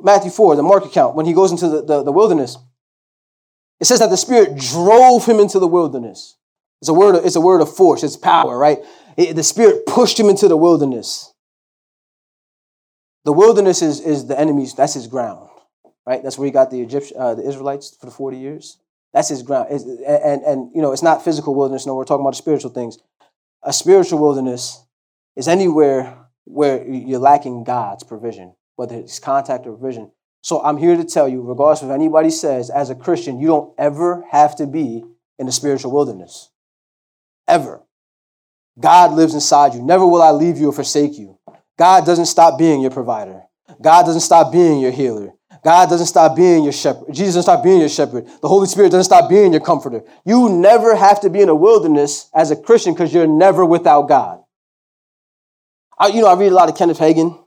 Matthew 0.00 0.30
4, 0.30 0.56
the 0.56 0.62
Mark 0.62 0.84
account, 0.84 1.14
when 1.16 1.26
he 1.26 1.32
goes 1.32 1.50
into 1.50 1.68
the, 1.68 1.82
the, 1.82 2.02
the 2.04 2.12
wilderness, 2.12 2.56
it 3.80 3.86
says 3.86 4.00
that 4.00 4.10
the 4.10 4.16
Spirit 4.16 4.56
drove 4.56 5.26
him 5.26 5.40
into 5.40 5.58
the 5.58 5.66
wilderness. 5.66 6.36
It's 6.80 6.88
a 6.88 6.94
word 6.94 7.16
of, 7.16 7.24
it's 7.24 7.36
a 7.36 7.40
word 7.40 7.60
of 7.60 7.74
force, 7.74 8.02
it's 8.02 8.16
power, 8.16 8.56
right? 8.56 8.78
It, 9.16 9.34
the 9.34 9.42
Spirit 9.42 9.86
pushed 9.86 10.18
him 10.18 10.28
into 10.28 10.48
the 10.48 10.56
wilderness. 10.56 11.32
The 13.24 13.32
wilderness 13.32 13.82
is, 13.82 14.00
is 14.00 14.26
the 14.26 14.38
enemy's, 14.38 14.74
that's 14.74 14.94
his 14.94 15.06
ground, 15.06 15.48
right? 16.06 16.22
That's 16.22 16.38
where 16.38 16.46
he 16.46 16.52
got 16.52 16.70
the 16.70 16.82
Egyptian, 16.82 17.16
uh, 17.18 17.34
the 17.34 17.46
Israelites 17.48 17.96
for 17.98 18.06
the 18.06 18.12
40 18.12 18.36
years. 18.36 18.78
That's 19.12 19.28
his 19.28 19.42
ground. 19.42 19.70
And, 19.70 20.42
and, 20.42 20.70
you 20.74 20.82
know, 20.82 20.92
it's 20.92 21.02
not 21.02 21.24
physical 21.24 21.54
wilderness, 21.54 21.86
no, 21.86 21.94
we're 21.94 22.04
talking 22.04 22.24
about 22.24 22.36
spiritual 22.36 22.70
things. 22.70 22.98
A 23.62 23.72
spiritual 23.72 24.18
wilderness 24.18 24.84
is 25.36 25.48
anywhere 25.48 26.23
where 26.44 26.86
you're 26.86 27.18
lacking 27.18 27.64
God's 27.64 28.04
provision, 28.04 28.54
whether 28.76 28.96
it's 28.96 29.18
contact 29.18 29.66
or 29.66 29.76
vision. 29.76 30.10
So 30.42 30.62
I'm 30.62 30.76
here 30.76 30.96
to 30.96 31.04
tell 31.04 31.28
you, 31.28 31.40
regardless 31.40 31.82
of 31.82 31.90
anybody 31.90 32.30
says, 32.30 32.68
as 32.68 32.90
a 32.90 32.94
Christian, 32.94 33.40
you 33.40 33.46
don't 33.46 33.74
ever 33.78 34.24
have 34.30 34.56
to 34.56 34.66
be 34.66 35.04
in 35.38 35.46
the 35.46 35.52
spiritual 35.52 35.92
wilderness. 35.92 36.50
Ever. 37.48 37.82
God 38.78 39.12
lives 39.12 39.34
inside 39.34 39.74
you. 39.74 39.82
Never 39.82 40.06
will 40.06 40.22
I 40.22 40.30
leave 40.32 40.58
you 40.58 40.68
or 40.68 40.72
forsake 40.72 41.18
you. 41.18 41.38
God 41.78 42.04
doesn't 42.04 42.26
stop 42.26 42.58
being 42.58 42.80
your 42.80 42.90
provider. 42.90 43.42
God 43.80 44.04
doesn't 44.04 44.20
stop 44.20 44.52
being 44.52 44.80
your 44.80 44.90
healer. 44.92 45.32
God 45.64 45.88
doesn't 45.88 46.06
stop 46.08 46.36
being 46.36 46.62
your 46.62 46.72
shepherd. 46.72 47.06
Jesus 47.12 47.34
doesn't 47.34 47.42
stop 47.44 47.64
being 47.64 47.80
your 47.80 47.88
shepherd. 47.88 48.26
The 48.42 48.48
Holy 48.48 48.66
Spirit 48.66 48.90
doesn't 48.90 49.04
stop 49.04 49.30
being 49.30 49.52
your 49.52 49.62
comforter. 49.62 50.02
You 50.26 50.50
never 50.50 50.94
have 50.94 51.20
to 51.22 51.30
be 51.30 51.40
in 51.40 51.48
a 51.48 51.54
wilderness 51.54 52.28
as 52.34 52.50
a 52.50 52.56
Christian 52.56 52.92
because 52.92 53.14
you're 53.14 53.26
never 53.26 53.64
without 53.64 54.08
God. 54.08 54.43
I, 55.98 56.08
you 56.08 56.20
know, 56.20 56.28
I 56.28 56.34
read 56.34 56.52
a 56.52 56.54
lot 56.54 56.68
of 56.68 56.76
Kenneth 56.76 56.98
Hagin. 56.98 57.40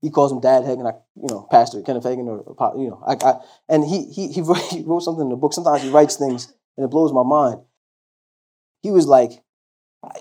He 0.00 0.10
calls 0.10 0.32
him 0.32 0.40
Dad 0.40 0.64
Hagin. 0.64 0.86
I, 0.86 0.96
you 1.14 1.28
know, 1.28 1.46
Pastor 1.50 1.80
Kenneth 1.82 2.04
Hagin, 2.04 2.26
or 2.26 2.74
you 2.76 2.88
know, 2.88 3.02
I, 3.06 3.16
I 3.24 3.40
and 3.68 3.84
he 3.84 4.06
he 4.12 4.28
he 4.32 4.40
wrote, 4.42 5.00
something 5.00 5.24
in 5.24 5.28
the 5.28 5.36
book. 5.36 5.52
Sometimes 5.52 5.82
he 5.82 5.90
writes 5.90 6.16
things 6.16 6.52
and 6.76 6.84
it 6.84 6.90
blows 6.90 7.12
my 7.12 7.22
mind. 7.22 7.60
He 8.82 8.90
was 8.90 9.06
like, 9.06 9.30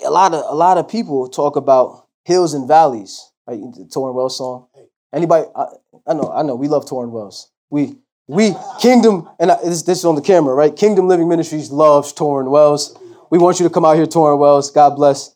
a 0.05 0.11
lot 0.11 0.33
of 0.33 0.43
a 0.47 0.55
lot 0.55 0.77
of 0.77 0.87
people 0.87 1.27
talk 1.27 1.55
about 1.55 2.07
hills 2.25 2.53
and 2.53 2.67
valleys. 2.67 3.31
Right? 3.47 3.59
The 3.59 3.89
Tauren 3.91 4.13
Wells 4.13 4.37
song. 4.37 4.67
Anybody? 5.13 5.47
I, 5.55 5.65
I 6.07 6.13
know, 6.13 6.31
I 6.31 6.43
know. 6.43 6.55
We 6.55 6.67
love 6.67 6.85
Tauren 6.85 7.09
Wells. 7.09 7.51
We 7.69 7.95
we 8.27 8.55
Kingdom, 8.79 9.29
and 9.39 9.51
I, 9.51 9.57
this, 9.63 9.81
this 9.83 9.99
is 9.99 10.05
on 10.05 10.15
the 10.15 10.21
camera, 10.21 10.53
right? 10.53 10.75
Kingdom 10.75 11.07
Living 11.07 11.27
Ministries 11.27 11.69
loves 11.69 12.13
Tauren 12.13 12.49
Wells. 12.49 12.97
We 13.29 13.39
want 13.39 13.59
you 13.59 13.67
to 13.67 13.73
come 13.73 13.83
out 13.83 13.95
here, 13.95 14.05
Tauren 14.05 14.37
Wells. 14.37 14.71
God 14.71 14.95
bless. 14.95 15.35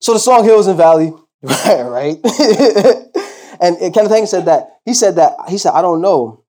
So 0.00 0.12
the 0.12 0.18
song 0.18 0.44
Hills 0.44 0.66
and 0.66 0.76
Valley, 0.76 1.12
right? 1.42 1.82
right? 1.82 2.16
and, 3.60 3.76
and 3.76 3.94
Kenneth 3.94 4.12
Hagin 4.12 4.28
said 4.28 4.46
that. 4.46 4.80
He 4.84 4.94
said 4.94 5.16
that. 5.16 5.34
He 5.48 5.58
said, 5.58 5.72
I 5.72 5.82
don't 5.82 6.00
know 6.00 6.44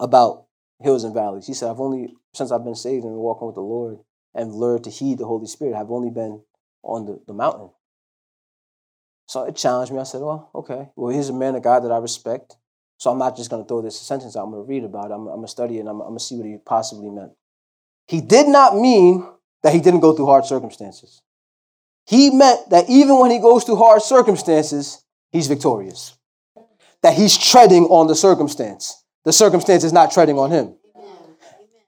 about 0.00 0.46
hills 0.80 1.04
and 1.04 1.14
valleys. 1.14 1.46
He 1.46 1.54
said, 1.54 1.70
I've 1.70 1.80
only, 1.80 2.14
since 2.34 2.50
I've 2.50 2.64
been 2.64 2.74
saved 2.74 3.04
and 3.04 3.14
walking 3.16 3.46
with 3.46 3.54
the 3.54 3.62
Lord 3.62 3.98
and 4.34 4.52
learned 4.52 4.84
to 4.84 4.90
heed 4.90 5.18
the 5.18 5.26
Holy 5.26 5.46
Spirit, 5.46 5.76
I've 5.76 5.90
only 5.90 6.10
been 6.10 6.42
on 6.82 7.06
the, 7.06 7.20
the 7.26 7.32
mountain. 7.32 7.70
So 9.28 9.44
it 9.44 9.56
challenged 9.56 9.92
me. 9.92 10.00
I 10.00 10.02
said, 10.02 10.20
well, 10.20 10.50
okay. 10.54 10.90
Well, 10.96 11.14
he's 11.14 11.28
a 11.28 11.32
man 11.32 11.54
of 11.54 11.62
God 11.62 11.80
that 11.84 11.92
I 11.92 11.98
respect. 11.98 12.56
So 12.98 13.10
I'm 13.10 13.18
not 13.18 13.36
just 13.36 13.50
going 13.50 13.62
to 13.62 13.68
throw 13.68 13.82
this 13.82 13.98
sentence 13.98 14.36
out. 14.36 14.44
I'm 14.44 14.50
going 14.50 14.64
to 14.64 14.68
read 14.68 14.84
about 14.84 15.10
it. 15.10 15.14
I'm, 15.14 15.26
I'm 15.26 15.36
going 15.36 15.42
to 15.42 15.48
study 15.48 15.78
it 15.78 15.80
and 15.80 15.88
I'm, 15.88 16.00
I'm 16.00 16.08
going 16.08 16.18
to 16.18 16.24
see 16.24 16.36
what 16.36 16.46
he 16.46 16.56
possibly 16.58 17.10
meant. 17.10 17.32
He 18.08 18.20
did 18.20 18.48
not 18.48 18.76
mean 18.76 19.26
that 19.62 19.72
he 19.72 19.80
didn't 19.80 20.00
go 20.00 20.12
through 20.12 20.26
hard 20.26 20.44
circumstances. 20.44 21.22
He 22.06 22.30
meant 22.30 22.70
that 22.70 22.88
even 22.88 23.18
when 23.18 23.30
he 23.30 23.38
goes 23.38 23.64
through 23.64 23.76
hard 23.76 24.02
circumstances, 24.02 25.04
he's 25.30 25.46
victorious. 25.46 26.16
That 27.02 27.14
he's 27.14 27.36
treading 27.36 27.84
on 27.84 28.06
the 28.06 28.14
circumstance. 28.14 29.02
The 29.24 29.32
circumstance 29.32 29.84
is 29.84 29.92
not 29.92 30.12
treading 30.12 30.38
on 30.38 30.50
him. 30.50 30.74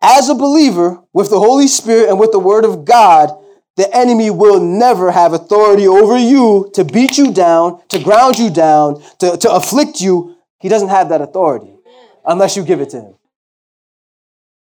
As 0.00 0.28
a 0.28 0.34
believer, 0.34 1.02
with 1.12 1.30
the 1.30 1.38
Holy 1.38 1.66
Spirit 1.66 2.10
and 2.10 2.20
with 2.20 2.30
the 2.30 2.38
Word 2.38 2.64
of 2.64 2.84
God, 2.84 3.30
the 3.76 3.92
enemy 3.96 4.30
will 4.30 4.60
never 4.60 5.10
have 5.10 5.32
authority 5.32 5.88
over 5.88 6.16
you 6.16 6.70
to 6.74 6.84
beat 6.84 7.18
you 7.18 7.32
down, 7.32 7.80
to 7.88 7.98
ground 7.98 8.38
you 8.38 8.50
down, 8.50 9.02
to, 9.18 9.36
to 9.36 9.50
afflict 9.50 10.00
you. 10.00 10.36
He 10.60 10.68
doesn't 10.68 10.90
have 10.90 11.08
that 11.08 11.20
authority 11.20 11.74
unless 12.24 12.56
you 12.56 12.64
give 12.64 12.80
it 12.80 12.90
to 12.90 13.00
him. 13.00 13.14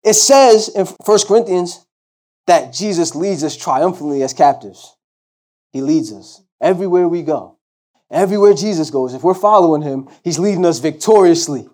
It 0.04 0.14
says 0.14 0.70
in 0.70 0.86
1 0.86 1.20
Corinthians 1.28 1.86
that 2.48 2.74
Jesus 2.74 3.16
leads 3.16 3.44
us 3.44 3.56
triumphantly 3.56 4.24
as 4.24 4.34
captives. 4.34 4.96
He 5.72 5.82
leads 5.82 6.12
us 6.12 6.42
everywhere 6.62 7.08
we 7.08 7.24
go. 7.24 7.58
Everywhere 8.12 8.54
Jesus 8.54 8.90
goes, 8.90 9.14
if 9.14 9.24
we're 9.24 9.36
following 9.36 9.84
him, 9.84 10.10
he's 10.24 10.40
leading 10.40 10.66
us 10.66 10.80
victoriously. 10.80 11.68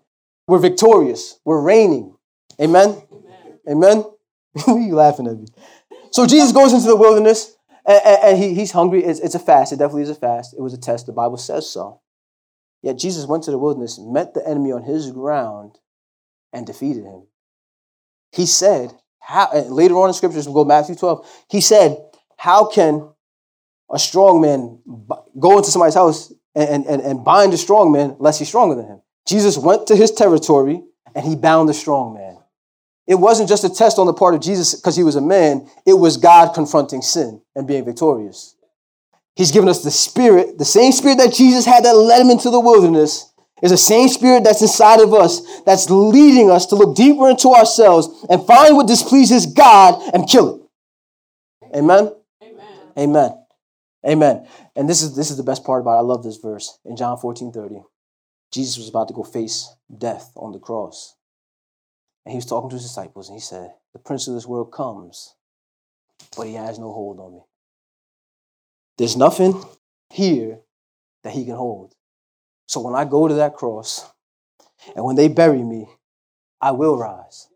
We're 0.47 0.59
victorious. 0.59 1.39
We're 1.45 1.61
reigning. 1.61 2.15
Amen? 2.59 3.01
Amen? 3.69 4.03
Amen? 4.67 4.83
you 4.83 4.95
laughing 4.95 5.27
at 5.27 5.37
me? 5.37 5.47
So 6.11 6.25
Jesus 6.25 6.51
goes 6.51 6.73
into 6.73 6.87
the 6.87 6.95
wilderness 6.95 7.55
and, 7.85 8.01
and, 8.05 8.23
and 8.23 8.37
he, 8.37 8.53
he's 8.53 8.71
hungry. 8.71 9.03
It's, 9.03 9.19
it's 9.19 9.35
a 9.35 9.39
fast. 9.39 9.71
It 9.71 9.77
definitely 9.77 10.03
is 10.03 10.09
a 10.09 10.15
fast. 10.15 10.53
It 10.53 10.61
was 10.61 10.73
a 10.73 10.77
test. 10.77 11.05
The 11.05 11.13
Bible 11.13 11.37
says 11.37 11.69
so. 11.69 12.01
Yet 12.81 12.97
Jesus 12.97 13.25
went 13.25 13.43
to 13.43 13.51
the 13.51 13.57
wilderness, 13.57 13.97
met 13.99 14.33
the 14.33 14.47
enemy 14.47 14.71
on 14.71 14.83
his 14.83 15.11
ground, 15.11 15.79
and 16.53 16.67
defeated 16.67 17.03
him. 17.03 17.23
He 18.31 18.45
said, 18.45 18.93
how, 19.19 19.51
later 19.69 19.95
on 19.95 20.09
in 20.09 20.13
scriptures, 20.13 20.47
we'll 20.47 20.63
go 20.63 20.67
Matthew 20.67 20.95
12. 20.95 21.45
He 21.49 21.61
said, 21.61 21.97
How 22.37 22.67
can 22.67 23.09
a 23.95 23.99
strong 23.99 24.41
man 24.41 24.79
go 25.39 25.57
into 25.57 25.71
somebody's 25.71 25.95
house 25.95 26.31
and, 26.53 26.85
and, 26.85 27.01
and 27.01 27.23
bind 27.23 27.53
a 27.53 27.57
strong 27.57 27.91
man 27.91 28.15
unless 28.19 28.39
he's 28.39 28.47
stronger 28.47 28.75
than 28.75 28.85
him? 28.85 29.01
Jesus 29.27 29.57
went 29.57 29.87
to 29.87 29.95
his 29.95 30.11
territory 30.11 30.83
and 31.15 31.25
he 31.25 31.35
bound 31.35 31.67
the 31.67 31.73
strong 31.73 32.13
man. 32.13 32.37
It 33.07 33.15
wasn't 33.15 33.49
just 33.49 33.63
a 33.63 33.69
test 33.69 33.99
on 33.99 34.07
the 34.07 34.13
part 34.13 34.33
of 34.33 34.41
Jesus 34.41 34.75
because 34.75 34.95
he 34.95 35.03
was 35.03 35.15
a 35.15 35.21
man, 35.21 35.69
it 35.85 35.93
was 35.93 36.17
God 36.17 36.53
confronting 36.53 37.01
sin 37.01 37.41
and 37.55 37.67
being 37.67 37.85
victorious. 37.85 38.55
He's 39.35 39.51
given 39.51 39.69
us 39.69 39.83
the 39.83 39.91
spirit, 39.91 40.57
the 40.57 40.65
same 40.65 40.91
spirit 40.91 41.17
that 41.17 41.33
Jesus 41.33 41.65
had 41.65 41.83
that 41.85 41.95
led 41.95 42.21
him 42.21 42.29
into 42.29 42.49
the 42.49 42.59
wilderness, 42.59 43.31
is 43.61 43.71
the 43.71 43.77
same 43.77 44.07
spirit 44.09 44.43
that's 44.43 44.61
inside 44.61 44.99
of 45.01 45.13
us 45.13 45.61
that's 45.61 45.89
leading 45.89 46.49
us 46.51 46.65
to 46.67 46.75
look 46.75 46.95
deeper 46.95 47.29
into 47.29 47.49
ourselves 47.49 48.25
and 48.29 48.45
find 48.45 48.75
what 48.75 48.87
displeases 48.87 49.45
God 49.45 50.01
and 50.13 50.27
kill 50.27 50.55
it. 50.55 51.77
Amen? 51.77 52.13
Amen. 52.41 52.65
Amen. 52.97 53.44
Amen. 54.05 54.47
And 54.75 54.87
this 54.87 55.01
is 55.01 55.15
this 55.15 55.31
is 55.31 55.37
the 55.37 55.43
best 55.43 55.63
part 55.63 55.81
about 55.81 55.95
it. 55.95 55.99
I 55.99 56.01
love 56.01 56.23
this 56.23 56.37
verse 56.37 56.79
in 56.85 56.95
John 56.95 57.17
14 57.17 57.51
30. 57.51 57.81
Jesus 58.51 58.77
was 58.77 58.87
about 58.87 59.07
to 59.07 59.13
go 59.13 59.23
face 59.23 59.73
death 59.95 60.31
on 60.35 60.51
the 60.51 60.59
cross. 60.59 61.15
And 62.25 62.31
he 62.31 62.37
was 62.37 62.45
talking 62.45 62.69
to 62.69 62.75
his 62.75 62.85
disciples, 62.85 63.29
and 63.29 63.35
he 63.35 63.41
said, 63.41 63.71
The 63.93 63.99
prince 63.99 64.27
of 64.27 64.33
this 64.33 64.47
world 64.47 64.71
comes, 64.71 65.35
but 66.37 66.47
he 66.47 66.53
has 66.53 66.79
no 66.79 66.91
hold 66.91 67.19
on 67.19 67.33
me. 67.33 67.41
There's 68.97 69.17
nothing 69.17 69.63
here 70.09 70.59
that 71.23 71.33
he 71.33 71.45
can 71.45 71.55
hold. 71.55 71.93
So 72.67 72.79
when 72.79 72.95
I 72.95 73.05
go 73.05 73.27
to 73.27 73.35
that 73.35 73.53
cross, 73.53 74.09
and 74.95 75.03
when 75.03 75.15
they 75.15 75.27
bury 75.27 75.63
me, 75.63 75.87
I 76.61 76.71
will 76.71 76.97
rise. 76.97 77.47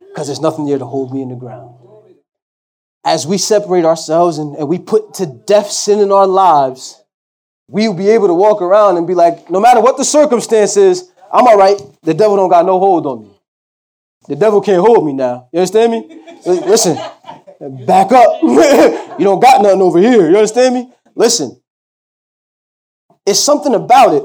Because 0.00 0.28
there's 0.28 0.40
nothing 0.40 0.66
there 0.66 0.78
to 0.78 0.84
hold 0.84 1.12
me 1.12 1.22
in 1.22 1.28
the 1.28 1.36
ground 1.36 1.76
as 3.04 3.26
we 3.26 3.38
separate 3.38 3.84
ourselves 3.84 4.38
and, 4.38 4.56
and 4.56 4.68
we 4.68 4.78
put 4.78 5.14
to 5.14 5.26
death 5.26 5.70
sin 5.70 6.00
in 6.00 6.10
our 6.10 6.26
lives, 6.26 7.02
we'll 7.68 7.94
be 7.94 8.08
able 8.08 8.28
to 8.28 8.34
walk 8.34 8.62
around 8.62 8.96
and 8.96 9.06
be 9.06 9.14
like, 9.14 9.50
no 9.50 9.60
matter 9.60 9.80
what 9.80 9.96
the 9.96 10.04
circumstances, 10.04 11.10
I'm 11.32 11.46
all 11.46 11.58
right. 11.58 11.80
The 12.02 12.14
devil 12.14 12.36
don't 12.36 12.48
got 12.48 12.64
no 12.64 12.78
hold 12.78 13.06
on 13.06 13.22
me. 13.24 13.30
The 14.28 14.36
devil 14.36 14.60
can't 14.60 14.80
hold 14.80 15.04
me 15.04 15.12
now. 15.12 15.48
You 15.52 15.60
understand 15.60 15.92
me? 15.92 16.22
Listen, 16.46 16.96
back 17.86 18.10
up. 18.12 18.42
you 18.42 19.24
don't 19.24 19.40
got 19.40 19.60
nothing 19.60 19.82
over 19.82 19.98
here. 19.98 20.30
You 20.30 20.36
understand 20.36 20.74
me? 20.74 20.92
Listen, 21.14 21.60
it's 23.26 23.40
something 23.40 23.74
about 23.74 24.14
it 24.14 24.22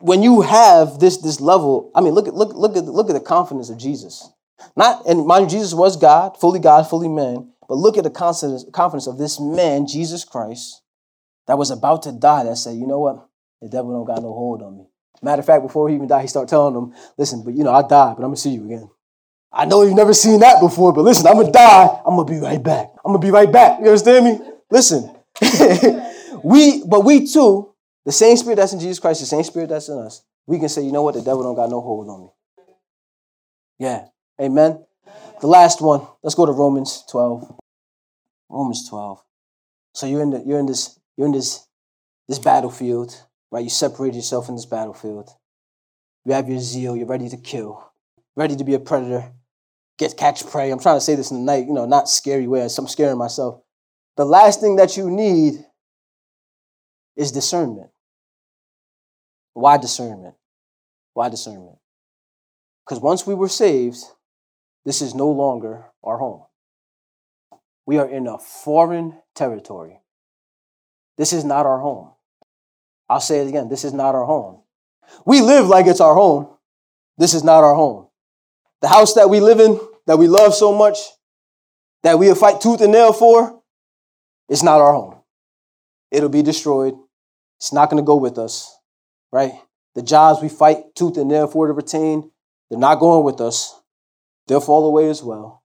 when 0.00 0.22
you 0.22 0.42
have 0.42 0.98
this 0.98 1.18
this 1.18 1.40
level. 1.40 1.90
I 1.94 2.00
mean, 2.00 2.14
look 2.14 2.28
at 2.28 2.34
look 2.34 2.54
look 2.54 2.76
at 2.76 2.84
look 2.84 3.08
at 3.08 3.14
the 3.14 3.20
confidence 3.20 3.70
of 3.70 3.78
Jesus. 3.78 4.28
Not 4.76 5.06
and 5.06 5.26
mind 5.26 5.50
you, 5.50 5.58
Jesus 5.58 5.74
was 5.74 5.96
God, 5.96 6.38
fully 6.38 6.60
God, 6.60 6.88
fully 6.88 7.08
man. 7.08 7.52
But 7.68 7.76
look 7.76 7.96
at 7.96 8.04
the 8.04 8.10
confidence 8.10 9.06
of 9.06 9.18
this 9.18 9.40
man, 9.40 9.86
Jesus 9.86 10.24
Christ, 10.24 10.82
that 11.46 11.58
was 11.58 11.70
about 11.70 12.02
to 12.02 12.12
die. 12.12 12.44
That 12.44 12.56
said, 12.56 12.76
you 12.76 12.86
know 12.86 13.00
what? 13.00 13.26
The 13.62 13.68
devil 13.68 13.92
don't 13.92 14.04
got 14.04 14.22
no 14.22 14.32
hold 14.32 14.62
on 14.62 14.78
me. 14.78 14.84
Matter 15.22 15.40
of 15.40 15.46
fact, 15.46 15.62
before 15.62 15.88
he 15.88 15.94
even 15.94 16.08
died, 16.08 16.22
he 16.22 16.28
started 16.28 16.50
telling 16.50 16.74
them, 16.74 16.92
listen, 17.16 17.42
but 17.42 17.54
you 17.54 17.64
know, 17.64 17.72
I 17.72 17.80
died, 17.80 18.16
but 18.16 18.22
I'm 18.22 18.28
gonna 18.28 18.36
see 18.36 18.50
you 18.50 18.64
again. 18.66 18.90
I 19.52 19.64
know 19.64 19.82
you've 19.82 19.94
never 19.94 20.12
seen 20.12 20.40
that 20.40 20.60
before, 20.60 20.92
but 20.92 21.02
listen, 21.02 21.26
I'm 21.26 21.36
gonna 21.36 21.52
die. 21.52 22.00
I'm 22.04 22.16
gonna 22.16 22.24
be 22.24 22.38
right 22.38 22.62
back. 22.62 22.90
I'm 23.04 23.12
gonna 23.12 23.18
be 23.20 23.30
right 23.30 23.50
back. 23.50 23.78
You 23.78 23.86
understand 23.86 24.24
me? 24.24 24.40
Listen. 24.70 25.14
we, 26.42 26.84
but 26.84 27.04
we 27.04 27.26
too, 27.26 27.72
the 28.04 28.12
same 28.12 28.36
spirit 28.36 28.56
that's 28.56 28.72
in 28.72 28.80
Jesus 28.80 28.98
Christ, 28.98 29.20
the 29.20 29.26
same 29.26 29.44
spirit 29.44 29.68
that's 29.68 29.88
in 29.88 29.98
us, 29.98 30.22
we 30.46 30.58
can 30.58 30.68
say, 30.68 30.82
you 30.82 30.92
know 30.92 31.02
what, 31.02 31.14
the 31.14 31.22
devil 31.22 31.42
don't 31.42 31.54
got 31.54 31.70
no 31.70 31.80
hold 31.80 32.08
on 32.08 32.22
me. 32.22 32.28
Yeah. 33.78 34.06
Amen. 34.40 34.84
The 35.40 35.46
last 35.46 35.80
one. 35.80 36.06
Let's 36.22 36.34
go 36.34 36.46
to 36.46 36.52
Romans 36.52 37.04
12. 37.10 37.58
Romans 38.48 38.88
12. 38.88 39.22
So 39.94 40.06
you're 40.06 40.22
in 40.22 40.30
the, 40.30 40.42
you're 40.44 40.58
in 40.58 40.66
this 40.66 40.98
you're 41.16 41.26
in 41.26 41.32
this 41.32 41.66
this 42.28 42.38
battlefield, 42.38 43.14
right? 43.50 43.62
You 43.62 43.70
separate 43.70 44.14
yourself 44.14 44.48
in 44.48 44.56
this 44.56 44.66
battlefield. 44.66 45.30
You 46.24 46.32
have 46.32 46.48
your 46.48 46.58
zeal. 46.58 46.96
You're 46.96 47.06
ready 47.06 47.28
to 47.28 47.36
kill, 47.36 47.92
ready 48.36 48.56
to 48.56 48.64
be 48.64 48.74
a 48.74 48.80
predator, 48.80 49.32
get 49.98 50.16
catch 50.16 50.46
prey. 50.46 50.70
I'm 50.70 50.80
trying 50.80 50.96
to 50.96 51.00
say 51.00 51.14
this 51.14 51.30
in 51.30 51.38
the 51.38 51.44
night, 51.44 51.66
you 51.66 51.74
know, 51.74 51.86
not 51.86 52.08
scary 52.08 52.46
way. 52.46 52.62
I'm 52.62 52.88
scaring 52.88 53.18
myself. 53.18 53.60
The 54.16 54.24
last 54.24 54.60
thing 54.60 54.76
that 54.76 54.96
you 54.96 55.10
need 55.10 55.64
is 57.16 57.32
discernment. 57.32 57.90
Why 59.52 59.76
discernment? 59.76 60.34
Why 61.12 61.28
discernment? 61.28 61.78
Because 62.84 63.00
once 63.00 63.26
we 63.26 63.34
were 63.34 63.48
saved, 63.48 63.98
this 64.84 65.02
is 65.02 65.14
no 65.14 65.30
longer 65.30 65.86
our 66.02 66.18
home. 66.18 66.42
We 67.86 67.98
are 67.98 68.08
in 68.08 68.26
a 68.26 68.38
foreign 68.38 69.20
territory. 69.34 70.00
This 71.16 71.32
is 71.32 71.44
not 71.44 71.66
our 71.66 71.80
home. 71.80 72.12
I'll 73.08 73.20
say 73.20 73.40
it 73.40 73.48
again. 73.48 73.68
This 73.68 73.84
is 73.84 73.92
not 73.92 74.14
our 74.14 74.24
home. 74.24 74.62
We 75.26 75.40
live 75.40 75.66
like 75.66 75.86
it's 75.86 76.00
our 76.00 76.14
home. 76.14 76.48
This 77.18 77.34
is 77.34 77.44
not 77.44 77.62
our 77.62 77.74
home. 77.74 78.08
The 78.80 78.88
house 78.88 79.14
that 79.14 79.30
we 79.30 79.40
live 79.40 79.60
in, 79.60 79.78
that 80.06 80.18
we 80.18 80.26
love 80.26 80.54
so 80.54 80.72
much, 80.72 80.98
that 82.02 82.18
we'll 82.18 82.34
fight 82.34 82.60
tooth 82.60 82.80
and 82.80 82.92
nail 82.92 83.12
for, 83.12 83.62
it's 84.48 84.62
not 84.62 84.80
our 84.80 84.92
home. 84.92 85.16
It'll 86.10 86.28
be 86.28 86.42
destroyed. 86.42 86.94
It's 87.58 87.72
not 87.72 87.90
going 87.90 88.02
to 88.02 88.06
go 88.06 88.16
with 88.16 88.38
us, 88.38 88.76
right? 89.32 89.52
The 89.94 90.02
jobs 90.02 90.42
we 90.42 90.48
fight 90.48 90.94
tooth 90.94 91.16
and 91.16 91.28
nail 91.28 91.46
for 91.46 91.66
to 91.66 91.72
retain, 91.72 92.30
they're 92.68 92.78
not 92.78 93.00
going 93.00 93.24
with 93.24 93.40
us. 93.40 93.80
They'll 94.46 94.60
fall 94.60 94.86
away 94.86 95.08
as 95.08 95.22
well. 95.22 95.62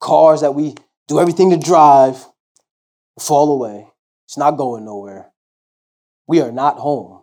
Cars 0.00 0.40
that 0.42 0.54
we 0.54 0.74
do 1.08 1.18
everything 1.20 1.50
to 1.50 1.56
drive 1.56 2.24
fall 3.18 3.52
away. 3.52 3.88
It's 4.26 4.36
not 4.36 4.56
going 4.56 4.84
nowhere. 4.84 5.32
We 6.26 6.40
are 6.40 6.52
not 6.52 6.78
home. 6.78 7.22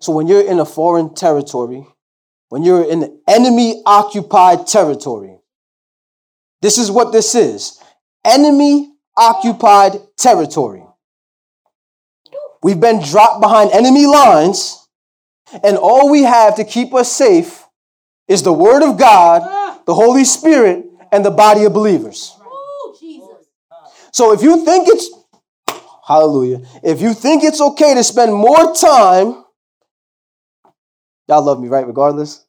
So 0.00 0.12
when 0.12 0.26
you're 0.26 0.46
in 0.46 0.58
a 0.58 0.64
foreign 0.64 1.14
territory, 1.14 1.86
when 2.48 2.62
you're 2.62 2.84
in 2.84 3.20
enemy 3.28 3.82
occupied 3.86 4.66
territory, 4.66 5.38
this 6.62 6.78
is 6.78 6.90
what 6.90 7.12
this 7.12 7.34
is 7.34 7.80
enemy 8.24 8.92
occupied 9.16 9.92
territory. 10.16 10.84
We've 12.62 12.80
been 12.80 13.02
dropped 13.02 13.40
behind 13.40 13.70
enemy 13.72 14.06
lines, 14.06 14.86
and 15.64 15.78
all 15.78 16.10
we 16.10 16.22
have 16.22 16.56
to 16.56 16.64
keep 16.64 16.92
us 16.92 17.10
safe 17.10 17.64
is 18.28 18.42
the 18.42 18.52
Word 18.52 18.82
of 18.82 18.98
God, 18.98 19.42
the 19.90 19.94
Holy 19.94 20.22
Spirit, 20.22 20.86
and 21.10 21.24
the 21.24 21.32
body 21.32 21.64
of 21.64 21.72
believers. 21.72 22.38
So 24.12 24.32
if 24.32 24.40
you 24.40 24.64
think 24.64 24.86
it's 24.86 25.10
Hallelujah. 26.06 26.62
If 26.82 27.00
you 27.00 27.12
think 27.14 27.44
it's 27.44 27.60
okay 27.60 27.94
to 27.94 28.02
spend 28.02 28.32
more 28.34 28.74
time, 28.74 29.44
y'all 31.28 31.44
love 31.44 31.60
me, 31.60 31.68
right? 31.68 31.86
Regardless. 31.86 32.44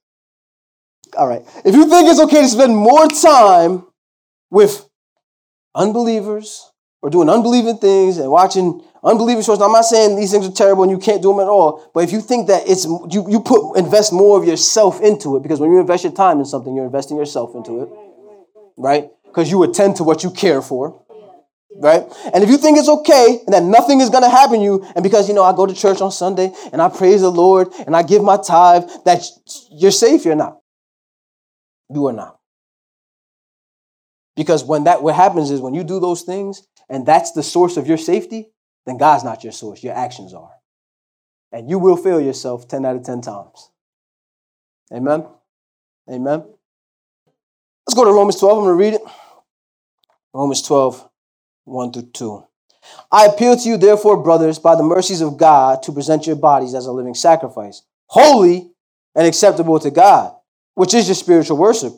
All 1.16 1.28
right. 1.28 1.44
If 1.66 1.76
you 1.76 1.88
think 1.88 2.10
it's 2.10 2.20
okay 2.20 2.42
to 2.42 2.48
spend 2.48 2.76
more 2.76 3.08
time 3.08 3.86
with 4.50 4.88
unbelievers 5.76 6.71
or 7.02 7.10
doing 7.10 7.30
unbelieving 7.30 7.78
things 7.78 8.18
and 8.18 8.30
watching 8.30 8.84
unbelieving 9.04 9.44
shows, 9.44 9.60
now 9.60 9.66
I'm 9.66 9.72
not 9.72 9.86
saying 9.86 10.16
these 10.16 10.32
things 10.32 10.48
are 10.48 10.52
terrible 10.52 10.84
and 10.84 10.92
you 10.92 11.00
can't 11.00 11.22
do 11.22 11.30
them 11.30 11.40
at 11.40 11.48
all, 11.48 11.90
but 11.94 12.04
if 12.04 12.12
you 12.12 12.22
think 12.22 12.48
that 12.48 12.64
it's 12.68 12.86
you, 12.86 13.26
you 13.30 13.40
put 13.40 13.78
invest 13.78 14.14
more 14.14 14.40
of 14.40 14.48
yourself 14.48 15.02
into 15.02 15.36
it, 15.38 15.44
because 15.44 15.60
when 15.60 15.72
you 15.72 15.80
invest 15.80 16.04
your 16.04 16.14
time 16.14 16.40
in 16.40 16.46
something, 16.46 16.76
you're 16.76 16.86
investing 16.86 17.18
yourself 17.18 17.56
into 17.56 17.82
it, 17.82 17.90
right? 18.78 19.10
Because 19.26 19.50
you 19.50 19.64
attend 19.64 19.96
to 19.98 20.04
what 20.04 20.24
you 20.24 20.32
care 20.32 20.62
for 20.62 21.02
right? 21.78 22.04
And 22.34 22.44
if 22.44 22.50
you 22.50 22.58
think 22.58 22.78
it's 22.78 22.90
okay 22.90 23.40
and 23.46 23.54
that 23.54 23.64
nothing 23.64 24.02
is 24.02 24.10
to 24.10 24.30
happen 24.30 24.60
to 24.60 24.64
you, 24.64 24.86
and 24.96 25.04
because, 25.04 25.28
you 25.28 25.34
know, 25.34 25.44
I 25.44 25.56
go 25.56 25.66
to 25.66 25.74
church 25.74 26.02
on 26.02 26.12
Sunday 26.12 26.54
and 26.72 26.82
I 26.82 26.90
praise 26.90 27.22
the 27.22 27.32
Lord 27.32 27.70
and 27.86 27.96
I 27.96 28.04
give 28.04 28.24
my 28.24 28.38
tithe, 28.38 28.84
that 29.06 29.24
you're 29.72 29.92
safe, 29.92 30.26
you're 30.26 30.36
not. 30.36 30.60
You 31.90 32.08
are 32.08 32.14
not. 32.14 32.38
Because 34.36 34.64
when 34.64 34.86
that, 34.86 35.04
what 35.04 35.16
happens 35.16 35.52
is 35.52 35.60
when 35.60 35.74
you 35.74 35.84
do 35.84 36.00
those 36.00 36.22
things 36.22 36.66
and 36.92 37.06
that's 37.06 37.32
the 37.32 37.42
source 37.42 37.78
of 37.78 37.88
your 37.88 37.98
safety, 37.98 38.50
then 38.86 38.98
God's 38.98 39.24
not 39.24 39.44
your 39.44 39.54
source, 39.54 39.84
your 39.84 39.96
actions 39.96 40.34
are. 40.34 40.52
And 41.52 41.70
you 41.70 41.80
will 41.80 41.98
fail 41.98 42.22
yourself 42.22 42.68
10 42.68 42.86
out 42.86 42.98
of 42.98 43.04
10 43.04 43.22
times. 43.22 43.72
Amen? 44.94 45.26
Amen? 46.10 46.44
Let's 47.88 47.96
go 47.96 48.06
to 48.06 48.12
Romans 48.12 48.38
12. 48.40 48.58
I'm 48.58 48.64
going 48.66 48.78
to 48.78 48.84
read 48.84 48.94
it. 48.94 49.02
Romans 50.34 50.62
12. 50.62 51.10
1 51.66 51.94
through 51.94 52.10
2. 52.14 52.44
I 53.12 53.26
appeal 53.28 53.56
to 53.56 53.70
you, 53.70 53.78
therefore, 53.78 54.22
brothers, 54.22 54.60
by 54.60 54.76
the 54.76 54.84
mercies 54.84 55.22
of 55.22 55.38
God, 55.38 55.84
to 55.84 55.92
present 55.92 56.28
your 56.28 56.36
bodies 56.36 56.74
as 56.74 56.88
a 56.88 56.92
living 56.92 57.14
sacrifice, 57.14 57.84
holy 58.08 58.72
and 59.16 59.28
acceptable 59.28 59.80
to 59.80 59.92
God, 59.92 60.36
which 60.74 60.94
is 60.94 61.08
your 61.08 61.16
spiritual 61.16 61.58
worship. 61.58 61.94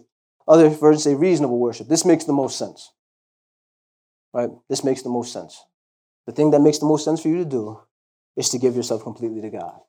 Other 0.48 0.70
versions 0.70 1.04
say 1.04 1.16
reasonable 1.16 1.58
worship. 1.58 1.88
This 1.88 2.06
makes 2.06 2.26
the 2.26 2.34
most 2.34 2.58
sense. 2.58 2.92
Right? 4.34 4.50
This 4.70 4.84
makes 4.84 5.02
the 5.02 5.10
most 5.10 5.32
sense. 5.32 5.64
The 6.26 6.32
thing 6.32 6.52
that 6.52 6.62
makes 6.62 6.80
the 6.80 6.86
most 6.86 7.06
sense 7.06 7.22
for 7.22 7.28
you 7.28 7.38
to 7.38 7.46
do 7.46 7.80
is 8.36 8.50
to 8.50 8.58
give 8.58 8.76
yourself 8.76 9.04
completely 9.04 9.42
to 9.42 9.50
God. 9.50 9.80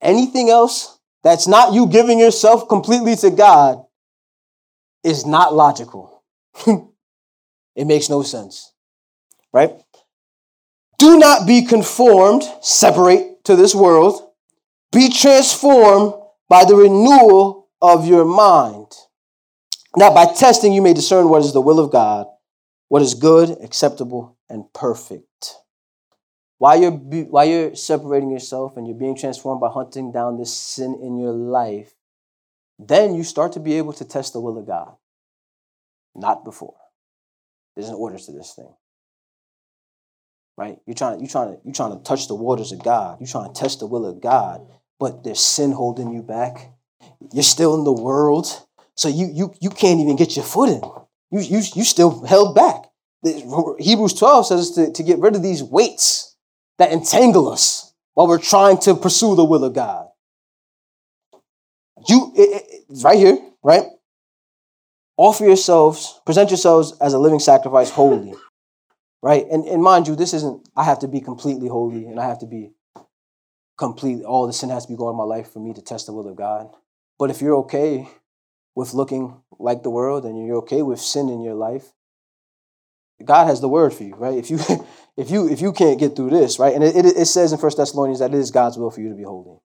Anything 0.00 0.50
else 0.50 0.98
that's 1.24 1.48
not 1.48 1.72
you 1.72 1.86
giving 1.88 2.20
yourself 2.20 2.68
completely 2.68 3.16
to 3.16 3.30
God 3.30 3.84
is 5.02 5.26
not 5.26 5.54
logical. 5.54 6.22
it 6.66 7.86
makes 7.86 8.08
no 8.08 8.22
sense 8.22 8.72
right? 9.56 9.72
Do 10.98 11.18
not 11.18 11.46
be 11.46 11.64
conformed, 11.64 12.42
separate 12.60 13.42
to 13.44 13.56
this 13.56 13.74
world. 13.74 14.30
Be 14.92 15.08
transformed 15.08 16.12
by 16.48 16.66
the 16.66 16.74
renewal 16.74 17.68
of 17.80 18.06
your 18.06 18.26
mind. 18.26 18.92
Now, 19.96 20.12
by 20.12 20.26
testing, 20.26 20.74
you 20.74 20.82
may 20.82 20.92
discern 20.92 21.30
what 21.30 21.40
is 21.40 21.54
the 21.54 21.62
will 21.62 21.80
of 21.80 21.90
God, 21.90 22.26
what 22.88 23.02
is 23.02 23.14
good, 23.14 23.50
acceptable, 23.62 24.36
and 24.48 24.72
perfect. 24.72 25.56
While 26.58 26.80
you're, 26.80 26.92
while 26.92 27.44
you're 27.44 27.74
separating 27.74 28.30
yourself 28.30 28.76
and 28.76 28.86
you're 28.86 28.96
being 28.96 29.16
transformed 29.16 29.60
by 29.60 29.68
hunting 29.68 30.12
down 30.12 30.38
this 30.38 30.52
sin 30.52 30.98
in 31.02 31.18
your 31.18 31.32
life, 31.32 31.94
then 32.78 33.14
you 33.14 33.24
start 33.24 33.52
to 33.52 33.60
be 33.60 33.74
able 33.74 33.92
to 33.94 34.04
test 34.04 34.32
the 34.32 34.40
will 34.40 34.58
of 34.58 34.66
God. 34.66 34.94
Not 36.14 36.44
before. 36.44 36.76
There's 37.74 37.88
an 37.88 37.94
order 37.94 38.18
to 38.18 38.32
this 38.32 38.54
thing 38.54 38.72
right? 40.56 40.78
You're 40.86 40.94
trying, 40.94 41.20
you're 41.20 41.28
trying 41.28 41.54
to, 41.54 41.60
you're 41.64 41.74
trying 41.74 41.96
to 41.96 42.02
touch 42.02 42.28
the 42.28 42.34
waters 42.34 42.72
of 42.72 42.82
God. 42.82 43.18
You're 43.20 43.28
trying 43.28 43.52
to 43.52 43.60
test 43.60 43.80
the 43.80 43.86
will 43.86 44.06
of 44.06 44.20
God, 44.20 44.66
but 44.98 45.24
there's 45.24 45.40
sin 45.40 45.72
holding 45.72 46.12
you 46.12 46.22
back. 46.22 46.72
You're 47.32 47.42
still 47.42 47.74
in 47.76 47.84
the 47.84 47.92
world, 47.92 48.46
so 48.94 49.08
you 49.08 49.30
you 49.32 49.54
you 49.60 49.70
can't 49.70 50.00
even 50.00 50.16
get 50.16 50.36
your 50.36 50.44
foot 50.44 50.70
in. 50.70 50.82
You 51.30 51.40
you 51.40 51.62
you 51.74 51.84
still 51.84 52.24
held 52.24 52.54
back. 52.54 52.84
Hebrews 53.24 54.14
12 54.14 54.46
says 54.46 54.70
to, 54.72 54.92
to 54.92 55.02
get 55.02 55.18
rid 55.18 55.34
of 55.34 55.42
these 55.42 55.62
weights 55.62 56.36
that 56.78 56.92
entangle 56.92 57.48
us 57.48 57.92
while 58.14 58.28
we're 58.28 58.38
trying 58.38 58.78
to 58.78 58.94
pursue 58.94 59.34
the 59.34 59.44
will 59.44 59.64
of 59.64 59.72
God. 59.72 60.06
You 62.08 62.32
it, 62.36 62.62
it, 62.68 63.02
right 63.02 63.18
here, 63.18 63.38
right? 63.64 63.84
Offer 65.16 65.46
yourselves, 65.46 66.20
present 66.24 66.50
yourselves 66.50 66.96
as 67.00 67.14
a 67.14 67.18
living 67.18 67.40
sacrifice, 67.40 67.90
holy 67.90 68.34
right? 69.26 69.44
And, 69.50 69.64
and 69.64 69.82
mind 69.82 70.06
you, 70.06 70.14
this 70.14 70.32
isn't, 70.34 70.68
I 70.76 70.84
have 70.84 71.00
to 71.00 71.08
be 71.08 71.20
completely 71.20 71.66
holy 71.66 72.06
and 72.06 72.20
I 72.20 72.28
have 72.28 72.38
to 72.40 72.46
be 72.46 72.70
complete 73.76 74.22
all 74.22 74.46
the 74.46 74.52
sin 74.52 74.70
has 74.70 74.86
to 74.86 74.92
be 74.92 74.96
gone 74.96 75.10
in 75.10 75.16
my 75.16 75.24
life 75.24 75.52
for 75.52 75.58
me 75.58 75.74
to 75.74 75.82
test 75.82 76.06
the 76.06 76.12
will 76.12 76.28
of 76.28 76.36
God. 76.36 76.68
But 77.18 77.30
if 77.30 77.40
you're 77.40 77.56
okay 77.56 78.08
with 78.76 78.94
looking 78.94 79.40
like 79.58 79.82
the 79.82 79.90
world 79.90 80.24
and 80.24 80.46
you're 80.46 80.58
okay 80.58 80.82
with 80.82 81.00
sin 81.00 81.28
in 81.28 81.40
your 81.40 81.54
life, 81.54 81.92
God 83.24 83.46
has 83.46 83.60
the 83.60 83.68
word 83.68 83.94
for 83.94 84.04
you, 84.04 84.14
right? 84.14 84.36
If 84.36 84.50
you 84.50 84.58
if 85.16 85.30
you 85.30 85.48
if 85.48 85.60
you 85.60 85.72
can't 85.72 85.98
get 85.98 86.14
through 86.14 86.30
this, 86.30 86.60
right? 86.60 86.74
And 86.74 86.84
it, 86.84 86.94
it, 86.94 87.26
says 87.26 87.52
in 87.52 87.58
First 87.58 87.78
Thessalonians 87.78 88.20
that 88.20 88.32
it 88.32 88.38
is 88.38 88.50
God's 88.50 88.76
will 88.76 88.90
for 88.90 89.00
you 89.00 89.08
to 89.08 89.14
be 89.14 89.22
holy. 89.22 89.58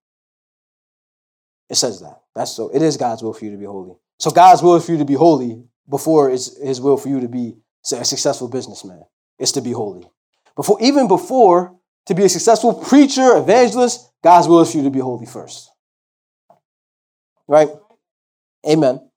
It 1.70 1.76
says 1.76 2.00
that. 2.00 2.22
That's 2.34 2.52
so 2.52 2.70
it 2.70 2.82
is 2.82 2.98
God's 2.98 3.22
will 3.22 3.34
for 3.34 3.46
you 3.46 3.52
to 3.52 3.58
be 3.58 3.66
holy. 3.66 3.96
So 4.18 4.32
God's 4.32 4.64
will 4.64 4.80
for 4.80 4.94
you 4.94 4.98
to 5.00 5.06
be 5.06 5.14
holy 5.14 5.64
before 5.90 6.32
it's 6.32 6.58
his 6.62 6.80
will 6.80 6.98
for 6.98 7.10
you 7.10 7.20
to 7.20 7.28
be 7.28 7.58
a 7.92 8.06
successful 8.06 8.48
businessman. 8.48 9.04
It's 9.38 9.52
to 9.54 9.62
be 9.62 9.72
holy. 9.72 10.10
Before 10.56 10.78
even 10.82 11.08
before 11.10 11.76
to 12.06 12.16
be 12.16 12.24
a 12.24 12.30
successful 12.30 12.74
preacher, 12.74 13.36
evangelist, 13.36 14.10
God's 14.24 14.48
will 14.48 14.62
is 14.62 14.72
for 14.72 14.78
you 14.78 14.84
to 14.84 14.90
be 14.90 15.00
holy 15.00 15.26
first. 15.26 15.70
Right? 17.48 17.70
Amen. 18.68 19.10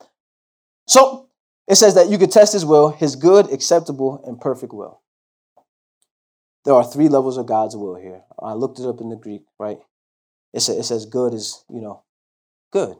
So 0.86 1.28
it 1.68 1.76
says 1.76 1.94
that 1.94 2.08
you 2.08 2.18
could 2.18 2.30
test 2.30 2.52
his 2.52 2.64
will, 2.64 2.90
his 2.90 3.16
good, 3.16 3.52
acceptable, 3.52 4.22
and 4.26 4.40
perfect 4.40 4.72
will. 4.72 5.00
There 6.64 6.74
are 6.74 6.84
three 6.84 7.08
levels 7.08 7.36
of 7.36 7.46
God's 7.46 7.76
will 7.76 7.96
here. 7.96 8.22
I 8.38 8.54
looked 8.54 8.78
it 8.78 8.86
up 8.86 9.00
in 9.00 9.10
the 9.10 9.16
Greek, 9.16 9.42
right? 9.58 9.78
It 10.52 10.60
says, 10.60 10.78
it 10.78 10.84
says 10.84 11.06
good 11.06 11.34
is, 11.34 11.64
you 11.68 11.80
know, 11.80 12.02
good, 12.72 12.96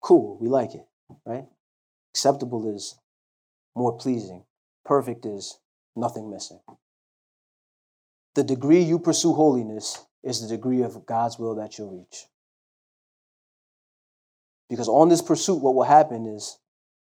cool, 0.00 0.38
we 0.40 0.48
like 0.48 0.74
it, 0.74 0.86
right? 1.24 1.44
Acceptable 2.12 2.74
is 2.74 2.96
more 3.76 3.96
pleasing. 3.96 4.44
Perfect 4.84 5.26
is 5.26 5.58
nothing 5.94 6.30
missing. 6.30 6.60
The 8.34 8.42
degree 8.42 8.82
you 8.82 8.98
pursue 8.98 9.34
holiness 9.34 10.04
is 10.22 10.40
the 10.40 10.48
degree 10.48 10.82
of 10.82 11.06
God's 11.06 11.38
will 11.38 11.54
that 11.56 11.78
you'll 11.78 11.90
reach. 11.90 12.26
Because 14.68 14.88
on 14.88 15.08
this 15.08 15.22
pursuit, 15.22 15.56
what 15.56 15.74
will 15.74 15.84
happen 15.84 16.26
is 16.26 16.58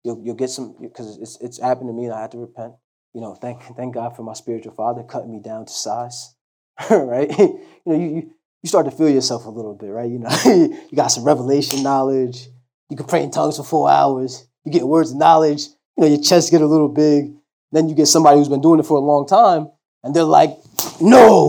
you'll, 0.05 0.21
you'll 0.25 0.35
get 0.35 0.51
some, 0.51 0.75
because 0.81 1.19
it's, 1.19 1.41
it's 1.41 1.61
happened 1.61 1.89
to 1.89 1.93
me 1.93 2.07
and 2.07 2.15
I 2.15 2.23
had 2.23 2.33
to 2.33 2.39
repent. 2.39 2.75
You 3.15 3.21
know, 3.21 3.35
thank, 3.35 3.63
thank 3.77 3.95
God 3.95 4.17
for 4.17 4.23
my 4.23 4.35
spiritual 4.35 4.73
father 4.73 5.03
cutting 5.03 5.33
me 5.33 5.41
down 5.41 5.67
to 5.67 5.73
size, 5.73 6.35
right? 6.91 7.31
you 7.39 7.61
know, 7.87 7.97
you, 7.97 8.07
you, 8.07 8.31
you 8.63 8.69
start 8.69 8.87
to 8.87 8.93
feel 8.93 9.09
yourself 9.09 9.47
a 9.47 9.51
little 9.51 9.75
bit, 9.75 9.89
right? 9.89 10.11
You 10.11 10.19
know, 10.19 10.29
you 10.45 10.97
got 10.97 11.09
some 11.09 11.25
revelation 11.25 11.83
knowledge. 11.83 12.49
You 12.91 12.97
can 12.97 13.07
pray 13.07 13.23
in 13.23 13.31
tongues 13.31 13.57
for 13.57 13.65
four 13.65 13.91
hours. 13.91 14.47
You 14.65 14.73
get 14.73 14.87
words 14.87 15.13
of 15.13 15.17
knowledge. 15.17 15.63
You 15.97 16.05
know, 16.05 16.07
your 16.07 16.21
chest 16.21 16.51
get 16.51 16.61
a 16.61 16.67
little 16.67 16.89
big. 16.89 17.33
Then 17.73 17.89
you 17.89 17.95
get 17.95 18.07
somebody 18.07 18.39
who's 18.39 18.49
been 18.49 18.61
doing 18.61 18.81
it 18.81 18.87
for 18.87 18.97
a 18.97 19.01
long 19.01 19.27
time, 19.27 19.71
and 20.03 20.15
they're 20.15 20.25
like, 20.25 20.59
no, 21.01 21.47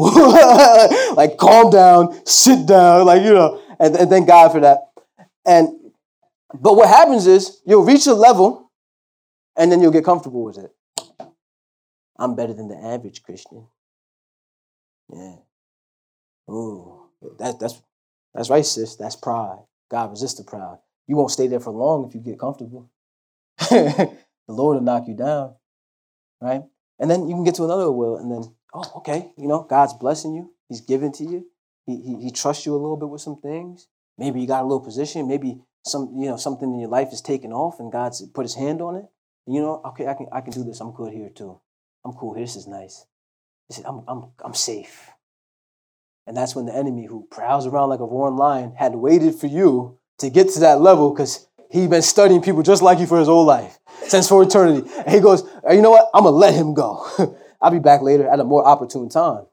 like 1.15 1.37
calm 1.37 1.71
down, 1.71 2.25
sit 2.25 2.67
down, 2.67 3.05
like, 3.05 3.23
you 3.23 3.33
know, 3.33 3.59
and, 3.79 3.95
and 3.95 4.09
thank 4.09 4.27
God 4.27 4.51
for 4.51 4.59
that. 4.59 4.91
And 5.45 5.69
but 6.59 6.75
what 6.75 6.89
happens 6.89 7.27
is 7.27 7.61
you'll 7.65 7.85
reach 7.85 8.07
a 8.07 8.13
level 8.13 8.71
and 9.55 9.71
then 9.71 9.81
you'll 9.81 9.91
get 9.91 10.05
comfortable 10.05 10.43
with 10.43 10.57
it. 10.57 10.71
I'm 12.17 12.35
better 12.35 12.53
than 12.53 12.67
the 12.67 12.77
average 12.77 13.23
Christian. 13.23 13.67
Yeah. 15.13 15.35
Ooh, 16.49 17.09
that, 17.39 17.59
that's 17.59 17.81
that's 18.33 18.49
right, 18.49 18.65
sis. 18.65 18.95
That's 18.95 19.15
pride. 19.15 19.59
God 19.89 20.11
resists 20.11 20.35
the 20.35 20.43
proud. 20.43 20.79
You 21.07 21.17
won't 21.17 21.31
stay 21.31 21.47
there 21.47 21.59
for 21.59 21.71
long 21.71 22.07
if 22.07 22.15
you 22.15 22.21
get 22.21 22.39
comfortable. 22.39 22.89
the 23.69 24.17
Lord 24.47 24.75
will 24.75 24.83
knock 24.83 25.07
you 25.07 25.15
down, 25.15 25.55
right? 26.39 26.61
And 26.99 27.09
then 27.09 27.27
you 27.27 27.35
can 27.35 27.43
get 27.43 27.55
to 27.55 27.65
another 27.65 27.91
will, 27.91 28.17
and 28.17 28.31
then 28.31 28.43
oh, 28.73 28.91
okay, 28.97 29.31
you 29.37 29.47
know, 29.47 29.63
God's 29.63 29.93
blessing 29.93 30.33
you. 30.33 30.53
He's 30.69 30.81
giving 30.81 31.11
to 31.13 31.23
you. 31.23 31.47
He, 31.85 32.01
he, 32.01 32.23
he 32.23 32.31
trusts 32.31 32.65
you 32.65 32.73
a 32.73 32.77
little 32.77 32.95
bit 32.95 33.09
with 33.09 33.21
some 33.21 33.41
things. 33.41 33.87
Maybe 34.17 34.39
you 34.39 34.47
got 34.47 34.61
a 34.61 34.67
little 34.67 34.79
position. 34.79 35.27
Maybe 35.27 35.59
some, 35.83 36.13
you 36.17 36.27
know, 36.27 36.37
something 36.37 36.71
in 36.73 36.79
your 36.79 36.89
life 36.89 37.11
is 37.11 37.21
taken 37.21 37.51
off 37.51 37.79
and 37.79 37.91
God's 37.91 38.21
put 38.27 38.43
his 38.43 38.55
hand 38.55 38.81
on 38.81 38.95
it. 38.95 39.05
You 39.47 39.61
know, 39.61 39.81
okay, 39.85 40.07
I 40.07 40.13
can, 40.13 40.27
I 40.31 40.41
can 40.41 40.53
do 40.53 40.63
this. 40.63 40.79
I'm 40.79 40.91
good 40.91 41.13
here 41.13 41.29
too. 41.29 41.59
I'm 42.05 42.13
cool. 42.13 42.33
Here. 42.33 42.43
This 42.43 42.55
is 42.55 42.67
nice. 42.67 43.05
This 43.69 43.79
is, 43.79 43.85
I'm, 43.85 44.03
I'm, 44.07 44.25
I'm 44.43 44.53
safe. 44.53 45.09
And 46.27 46.37
that's 46.37 46.55
when 46.55 46.65
the 46.65 46.75
enemy 46.75 47.05
who 47.05 47.27
prowls 47.31 47.65
around 47.65 47.89
like 47.89 47.99
a 47.99 48.05
roaring 48.05 48.37
lion 48.37 48.73
had 48.77 48.95
waited 48.95 49.35
for 49.35 49.47
you 49.47 49.97
to 50.19 50.29
get 50.29 50.49
to 50.49 50.59
that 50.61 50.79
level 50.79 51.11
because 51.11 51.47
he'd 51.71 51.89
been 51.89 52.01
studying 52.03 52.41
people 52.41 52.61
just 52.61 52.81
like 52.81 52.99
you 52.99 53.07
for 53.07 53.17
his 53.17 53.27
whole 53.27 53.45
life, 53.45 53.79
since 54.03 54.29
for 54.29 54.43
eternity. 54.43 54.87
And 54.97 55.09
he 55.09 55.19
goes, 55.19 55.43
you 55.69 55.81
know 55.81 55.89
what? 55.89 56.09
I'm 56.13 56.23
to 56.23 56.29
let 56.29 56.53
him 56.53 56.73
go. 56.73 57.37
I'll 57.61 57.71
be 57.71 57.79
back 57.79 58.01
later 58.01 58.29
at 58.29 58.39
a 58.39 58.43
more 58.43 58.65
opportune 58.65 59.09
time. 59.09 59.45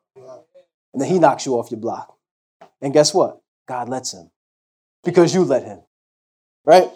And 0.92 1.02
then 1.02 1.08
he 1.08 1.18
knocks 1.18 1.46
you 1.46 1.54
off 1.54 1.70
your 1.70 1.80
block. 1.80 2.16
And 2.80 2.92
guess 2.92 3.12
what? 3.12 3.40
God 3.66 3.88
lets 3.88 4.14
him 4.14 4.30
because 5.04 5.34
you 5.34 5.44
let 5.44 5.64
him. 5.64 5.80
Right? 6.68 6.90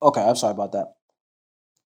Okay, 0.00 0.22
I'm 0.22 0.36
sorry 0.36 0.52
about 0.52 0.70
that. 0.70 0.94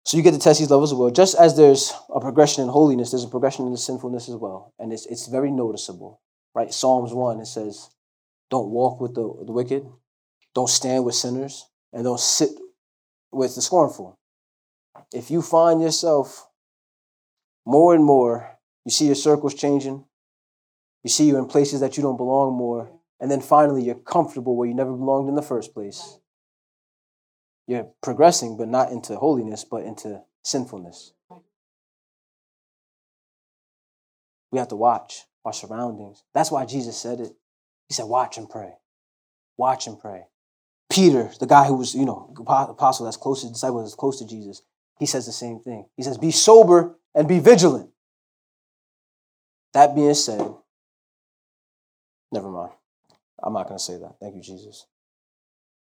So 0.04 0.18
you 0.18 0.24
get 0.24 0.34
to 0.34 0.40
test 0.40 0.60
these 0.60 0.70
levels 0.70 0.92
as 0.92 0.98
well. 0.98 1.10
Just 1.10 1.34
as 1.36 1.56
there's 1.56 1.94
a 2.14 2.20
progression 2.20 2.62
in 2.62 2.70
holiness, 2.70 3.12
there's 3.12 3.24
a 3.24 3.30
progression 3.30 3.66
in 3.66 3.72
the 3.72 3.78
sinfulness 3.78 4.28
as 4.28 4.36
well. 4.36 4.74
And 4.78 4.92
it's, 4.92 5.06
it's 5.06 5.28
very 5.28 5.50
noticeable. 5.50 6.20
Right? 6.54 6.74
Psalms 6.74 7.14
1, 7.14 7.40
it 7.40 7.46
says, 7.46 7.90
Don't 8.52 8.70
walk 8.70 9.00
with 9.00 9.16
the, 9.16 9.22
the 9.46 9.54
wicked, 9.54 9.88
don't 10.54 10.70
stand 10.70 11.06
with 11.06 11.16
sinners, 11.16 11.70
and 11.94 12.04
don't 12.04 12.20
sit 12.20 12.50
with 13.32 13.56
the 13.56 13.62
scornful. 13.62 14.20
If 15.14 15.32
you 15.32 15.42
find 15.42 15.82
yourself 15.82 16.50
more 17.66 17.96
and 17.96 18.04
more, 18.04 18.58
you 18.84 18.92
see 18.92 19.06
your 19.06 19.16
circles 19.16 19.54
changing. 19.54 20.04
You 21.02 21.10
see 21.10 21.30
you're 21.30 21.40
in 21.40 21.46
places 21.46 21.80
that 21.80 21.96
you 21.96 22.04
don't 22.04 22.18
belong 22.18 22.58
more. 22.58 22.92
And 23.22 23.32
then 23.32 23.40
finally, 23.40 23.84
you're 23.84 23.96
comfortable 23.96 24.58
where 24.58 24.68
you 24.68 24.74
never 24.74 24.92
belonged 24.92 25.30
in 25.30 25.36
the 25.36 25.42
first 25.42 25.74
place. 25.74 26.20
You're 27.68 27.90
progressing, 28.04 28.58
but 28.58 28.68
not 28.68 28.92
into 28.92 29.16
holiness, 29.16 29.64
but 29.64 29.84
into 29.84 30.22
sinfulness. 30.44 31.14
We 34.52 34.60
have 34.60 34.68
to 34.70 34.76
watch 34.76 35.24
our 35.44 35.54
surroundings. 35.54 36.24
That's 36.34 36.52
why 36.52 36.66
Jesus 36.66 36.98
said 36.98 37.20
it. 37.20 37.34
He 37.88 37.94
said, 37.94 38.06
Watch 38.06 38.38
and 38.38 38.50
pray. 38.50 38.74
Watch 39.58 39.88
and 39.88 40.00
pray. 40.00 40.26
Peter, 40.90 41.32
the 41.40 41.48
guy 41.48 41.66
who 41.66 41.76
was, 41.76 41.96
you 41.96 42.06
know, 42.06 42.34
apostle 42.38 43.06
that's 43.06 43.18
close 43.18 43.42
to 43.42 43.50
disciple 43.50 43.82
that's 43.82 43.96
close 43.96 44.20
to 44.20 44.28
Jesus, 44.28 44.62
he 45.00 45.06
says 45.06 45.26
the 45.26 45.32
same 45.32 45.60
thing. 45.60 45.88
He 45.98 46.04
says, 46.04 46.18
Be 46.18 46.32
sober 46.32 46.96
and 47.14 47.28
be 47.28 47.40
vigilant. 47.40 47.90
That 49.74 49.94
being 49.94 50.14
said, 50.14 50.54
never 52.32 52.50
mind. 52.50 52.72
I'm 53.44 53.54
not 53.54 53.68
going 53.68 53.78
to 53.78 53.84
say 53.84 53.98
that. 53.98 54.16
Thank 54.22 54.36
you, 54.36 54.42
Jesus. 54.42 54.86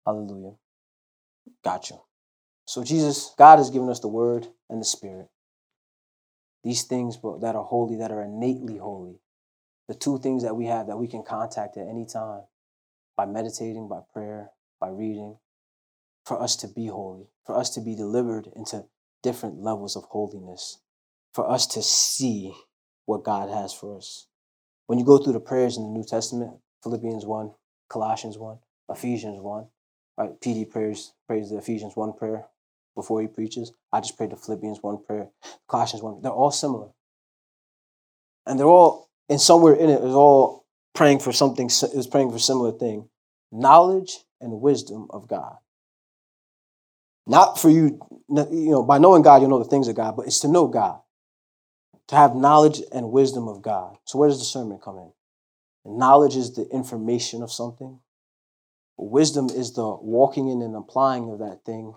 Hallelujah. 0.06 0.54
Gotcha. 1.64 1.96
So, 2.66 2.84
Jesus, 2.84 3.34
God 3.38 3.58
has 3.58 3.70
given 3.70 3.88
us 3.90 4.00
the 4.00 4.08
word 4.08 4.48
and 4.70 4.80
the 4.80 4.86
spirit. 4.86 5.28
These 6.64 6.84
things 6.84 7.18
that 7.40 7.54
are 7.56 7.64
holy, 7.64 7.96
that 7.96 8.10
are 8.10 8.22
innately 8.22 8.78
holy. 8.78 9.20
The 9.88 9.94
two 9.94 10.18
things 10.18 10.42
that 10.44 10.56
we 10.56 10.66
have 10.66 10.86
that 10.86 10.98
we 10.98 11.08
can 11.08 11.24
contact 11.24 11.76
at 11.76 11.88
any 11.88 12.06
time 12.06 12.42
by 13.16 13.26
meditating, 13.26 13.88
by 13.88 14.00
prayer, 14.12 14.50
by 14.80 14.88
reading, 14.88 15.38
for 16.24 16.40
us 16.42 16.56
to 16.56 16.68
be 16.68 16.86
holy, 16.86 17.28
for 17.46 17.58
us 17.58 17.70
to 17.70 17.80
be 17.80 17.94
delivered 17.94 18.48
into 18.56 18.86
different 19.22 19.60
levels 19.60 19.96
of 19.96 20.04
holiness 20.04 20.78
for 21.34 21.50
us 21.50 21.66
to 21.66 21.82
see 21.82 22.54
what 23.06 23.24
God 23.24 23.50
has 23.50 23.74
for 23.74 23.96
us. 23.96 24.28
When 24.86 24.98
you 24.98 25.04
go 25.04 25.18
through 25.18 25.34
the 25.34 25.40
prayers 25.40 25.76
in 25.76 25.82
the 25.84 25.90
New 25.90 26.04
Testament, 26.04 26.52
Philippians 26.82 27.26
1, 27.26 27.52
Colossians 27.90 28.38
1, 28.38 28.58
Ephesians 28.90 29.40
1, 29.40 29.66
right? 30.16 30.40
PD 30.40 30.68
prays, 30.68 31.12
prays 31.26 31.50
the 31.50 31.58
Ephesians 31.58 31.96
1 31.96 32.12
prayer 32.14 32.46
before 32.94 33.20
he 33.20 33.26
preaches. 33.26 33.72
I 33.92 34.00
just 34.00 34.16
prayed 34.16 34.30
the 34.30 34.36
Philippians 34.36 34.78
1 34.82 35.04
prayer, 35.04 35.28
Colossians 35.68 36.02
1. 36.02 36.22
They're 36.22 36.32
all 36.32 36.50
similar. 36.50 36.88
And 38.46 38.58
they're 38.58 38.66
all, 38.66 39.10
and 39.28 39.40
somewhere 39.40 39.74
in 39.74 39.90
it, 39.90 40.02
is 40.02 40.14
all 40.14 40.66
praying 40.94 41.20
for 41.20 41.32
something, 41.32 41.66
is 41.66 42.08
praying 42.10 42.30
for 42.30 42.38
similar 42.38 42.72
thing. 42.72 43.08
Knowledge 43.50 44.18
and 44.40 44.60
wisdom 44.60 45.06
of 45.10 45.28
God. 45.28 45.56
Not 47.26 47.58
for 47.58 47.70
you, 47.70 47.98
you 48.28 48.70
know, 48.70 48.82
by 48.82 48.98
knowing 48.98 49.22
God, 49.22 49.40
you 49.40 49.48
know 49.48 49.58
the 49.58 49.64
things 49.68 49.88
of 49.88 49.96
God, 49.96 50.16
but 50.16 50.26
it's 50.26 50.40
to 50.40 50.48
know 50.48 50.68
God 50.68 51.00
to 52.08 52.16
have 52.16 52.34
knowledge 52.34 52.82
and 52.92 53.10
wisdom 53.10 53.48
of 53.48 53.62
God. 53.62 53.96
So, 54.04 54.18
where 54.18 54.28
does 54.28 54.38
discernment 54.38 54.82
come 54.82 54.98
in? 54.98 55.12
Knowledge 55.86 56.36
is 56.36 56.54
the 56.54 56.68
information 56.70 57.42
of 57.42 57.52
something, 57.52 58.00
wisdom 58.96 59.48
is 59.50 59.72
the 59.74 59.96
walking 60.00 60.48
in 60.48 60.62
and 60.62 60.76
applying 60.76 61.30
of 61.30 61.38
that 61.40 61.60
thing. 61.64 61.94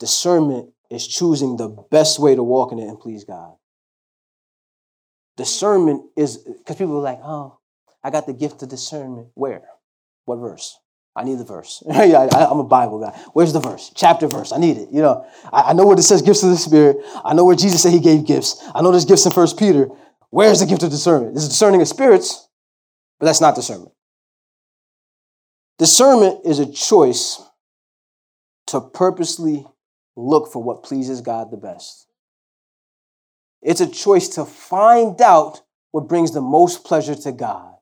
Discernment 0.00 0.70
is 0.90 1.06
choosing 1.06 1.56
the 1.56 1.68
best 1.90 2.18
way 2.18 2.34
to 2.34 2.42
walk 2.42 2.72
in 2.72 2.78
it 2.78 2.88
and 2.88 2.98
please 2.98 3.24
God. 3.24 3.54
Discernment 5.36 6.04
is 6.16 6.38
because 6.38 6.76
people 6.76 6.96
are 6.96 7.02
like, 7.02 7.20
oh, 7.22 7.58
I 8.02 8.10
got 8.10 8.26
the 8.26 8.32
gift 8.32 8.62
of 8.62 8.68
discernment. 8.68 9.28
Where? 9.34 9.62
What 10.26 10.36
verse? 10.36 10.78
I 11.16 11.24
need 11.24 11.38
the 11.38 11.44
verse. 11.44 11.82
yeah, 11.88 12.28
I, 12.32 12.50
am 12.50 12.58
a 12.58 12.64
Bible 12.64 13.00
guy. 13.00 13.16
Where's 13.32 13.52
the 13.52 13.60
verse? 13.60 13.92
Chapter 13.94 14.26
verse. 14.26 14.52
I 14.52 14.58
need 14.58 14.76
it. 14.76 14.88
You 14.92 15.00
know, 15.00 15.26
I, 15.52 15.70
I 15.70 15.72
know 15.72 15.84
what 15.86 15.98
it 15.98 16.02
says 16.02 16.22
gifts 16.22 16.42
of 16.42 16.50
the 16.50 16.56
Spirit. 16.56 16.98
I 17.24 17.34
know 17.34 17.44
where 17.44 17.56
Jesus 17.56 17.82
said 17.82 17.92
he 17.92 18.00
gave 18.00 18.26
gifts. 18.26 18.62
I 18.74 18.82
know 18.82 18.90
there's 18.90 19.04
gifts 19.04 19.24
in 19.24 19.32
First 19.32 19.58
Peter. 19.58 19.88
Where's 20.30 20.60
the 20.60 20.66
gift 20.66 20.82
of 20.82 20.90
discernment? 20.90 21.34
This 21.34 21.44
is 21.44 21.50
discerning 21.50 21.80
of 21.80 21.88
spirits, 21.88 22.48
but 23.20 23.26
that's 23.26 23.40
not 23.40 23.54
discernment. 23.54 23.92
Discernment 25.78 26.40
is 26.44 26.60
a 26.60 26.70
choice 26.70 27.42
to 28.68 28.80
purposely 28.80 29.66
look 30.16 30.52
for 30.52 30.62
what 30.62 30.84
pleases 30.84 31.20
God 31.20 31.50
the 31.50 31.56
best. 31.56 32.06
It's 33.62 33.80
a 33.80 33.90
choice 33.90 34.28
to 34.30 34.44
find 34.44 35.20
out 35.20 35.62
what 35.90 36.08
brings 36.08 36.32
the 36.32 36.40
most 36.40 36.84
pleasure 36.84 37.14
to 37.14 37.32
God. 37.32 37.74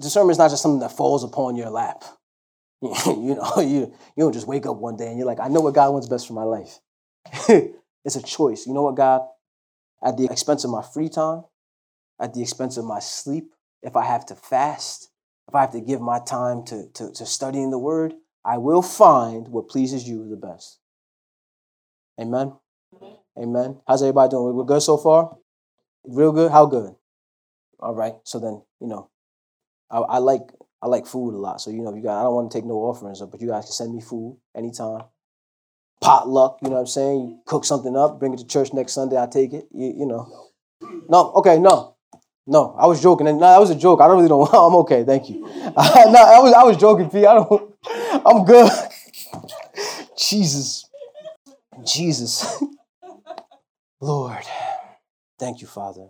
Discernment 0.00 0.32
is 0.32 0.38
not 0.38 0.50
just 0.50 0.62
something 0.62 0.80
that 0.80 0.96
falls 0.96 1.24
upon 1.24 1.56
your 1.56 1.70
lap. 1.70 2.04
you 2.82 3.36
know, 3.36 3.52
you, 3.60 3.80
you 4.16 4.18
don't 4.18 4.32
just 4.32 4.48
wake 4.48 4.66
up 4.66 4.76
one 4.76 4.96
day 4.96 5.06
and 5.06 5.16
you're 5.16 5.26
like, 5.26 5.40
I 5.40 5.48
know 5.48 5.60
what 5.60 5.74
God 5.74 5.92
wants 5.92 6.08
best 6.08 6.26
for 6.26 6.32
my 6.32 6.42
life. 6.42 6.80
it's 8.04 8.16
a 8.16 8.22
choice. 8.22 8.66
You 8.66 8.74
know 8.74 8.82
what, 8.82 8.96
God? 8.96 9.22
At 10.04 10.16
the 10.16 10.24
expense 10.24 10.64
of 10.64 10.70
my 10.70 10.82
free 10.82 11.08
time, 11.08 11.44
at 12.20 12.34
the 12.34 12.42
expense 12.42 12.76
of 12.76 12.84
my 12.84 12.98
sleep, 12.98 13.52
if 13.82 13.94
I 13.94 14.04
have 14.04 14.26
to 14.26 14.34
fast, 14.34 15.11
if 15.52 15.56
I 15.56 15.60
have 15.60 15.72
to 15.72 15.82
give 15.82 16.00
my 16.00 16.18
time 16.18 16.64
to, 16.64 16.88
to, 16.94 17.12
to 17.12 17.26
studying 17.26 17.68
the 17.68 17.78
word, 17.78 18.14
I 18.42 18.56
will 18.56 18.80
find 18.80 19.48
what 19.48 19.68
pleases 19.68 20.08
you 20.08 20.26
the 20.30 20.36
best. 20.36 20.78
Amen. 22.18 22.54
Amen. 23.38 23.78
How's 23.86 24.02
everybody 24.02 24.30
doing? 24.30 24.56
We're 24.56 24.64
good 24.64 24.80
so 24.80 24.96
far? 24.96 25.36
Real 26.04 26.32
good? 26.32 26.50
How 26.50 26.64
good? 26.64 26.94
All 27.80 27.94
right. 27.94 28.14
So 28.24 28.40
then, 28.40 28.62
you 28.80 28.86
know, 28.86 29.10
I, 29.90 29.98
I 29.98 30.18
like 30.18 30.40
I 30.80 30.86
like 30.86 31.06
food 31.06 31.34
a 31.34 31.38
lot. 31.38 31.60
So, 31.60 31.70
you 31.70 31.82
know, 31.82 31.94
you 31.94 32.02
got 32.02 32.20
I 32.20 32.22
don't 32.22 32.34
want 32.34 32.50
to 32.50 32.56
take 32.58 32.64
no 32.64 32.76
offerings, 32.76 33.20
but 33.20 33.40
you 33.42 33.48
guys 33.48 33.64
can 33.66 33.72
send 33.72 33.94
me 33.94 34.00
food 34.00 34.38
anytime. 34.56 35.02
Potluck, 36.00 36.60
you 36.62 36.70
know 36.70 36.76
what 36.76 36.80
I'm 36.80 36.86
saying? 36.86 37.20
You 37.28 37.40
cook 37.44 37.66
something 37.66 37.94
up, 37.94 38.18
bring 38.18 38.32
it 38.32 38.38
to 38.38 38.46
church 38.46 38.72
next 38.72 38.92
Sunday, 38.94 39.20
I 39.20 39.26
take 39.26 39.52
it. 39.52 39.66
You, 39.70 39.94
you 39.98 40.06
know. 40.06 40.48
No, 41.10 41.30
okay, 41.34 41.58
no. 41.58 41.96
No, 42.46 42.74
I 42.78 42.86
was 42.86 43.00
joking. 43.00 43.26
No, 43.26 43.38
that 43.38 43.60
was 43.60 43.70
a 43.70 43.76
joke. 43.76 44.00
I 44.00 44.08
don't 44.08 44.16
really 44.16 44.28
know. 44.28 44.44
I'm 44.46 44.74
okay, 44.76 45.04
thank 45.04 45.30
you. 45.30 45.40
no, 45.46 45.76
I 45.76 46.38
was 46.40 46.52
I 46.52 46.62
was 46.64 46.76
joking, 46.76 47.08
P. 47.10 47.24
I 47.24 47.34
don't 47.34 47.74
I'm 48.26 48.44
good. 48.44 48.70
Jesus. 50.18 50.88
Jesus. 51.84 52.62
Lord. 54.00 54.44
Thank 55.38 55.60
you, 55.60 55.66
Father. 55.66 56.08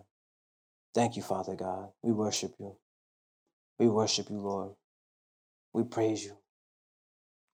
Thank 0.93 1.15
you, 1.15 1.23
Father 1.23 1.55
God. 1.55 1.89
We 2.01 2.11
worship 2.11 2.53
you. 2.59 2.75
We 3.79 3.87
worship 3.87 4.29
you, 4.29 4.37
Lord. 4.37 4.71
We 5.73 5.83
praise 5.83 6.23
you. 6.23 6.37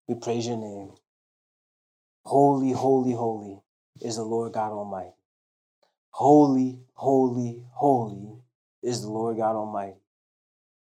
We 0.07 0.15
praise 0.15 0.47
your 0.47 0.57
name. 0.57 0.91
Holy, 2.25 2.71
holy, 2.71 3.13
holy 3.13 3.61
is 4.01 4.17
the 4.17 4.23
Lord 4.23 4.53
God 4.53 4.71
Almighty. 4.71 5.15
Holy, 6.11 6.79
holy, 6.93 7.63
holy 7.71 8.41
is 8.81 9.01
the 9.01 9.09
Lord 9.09 9.37
God 9.37 9.55
Almighty. 9.55 9.97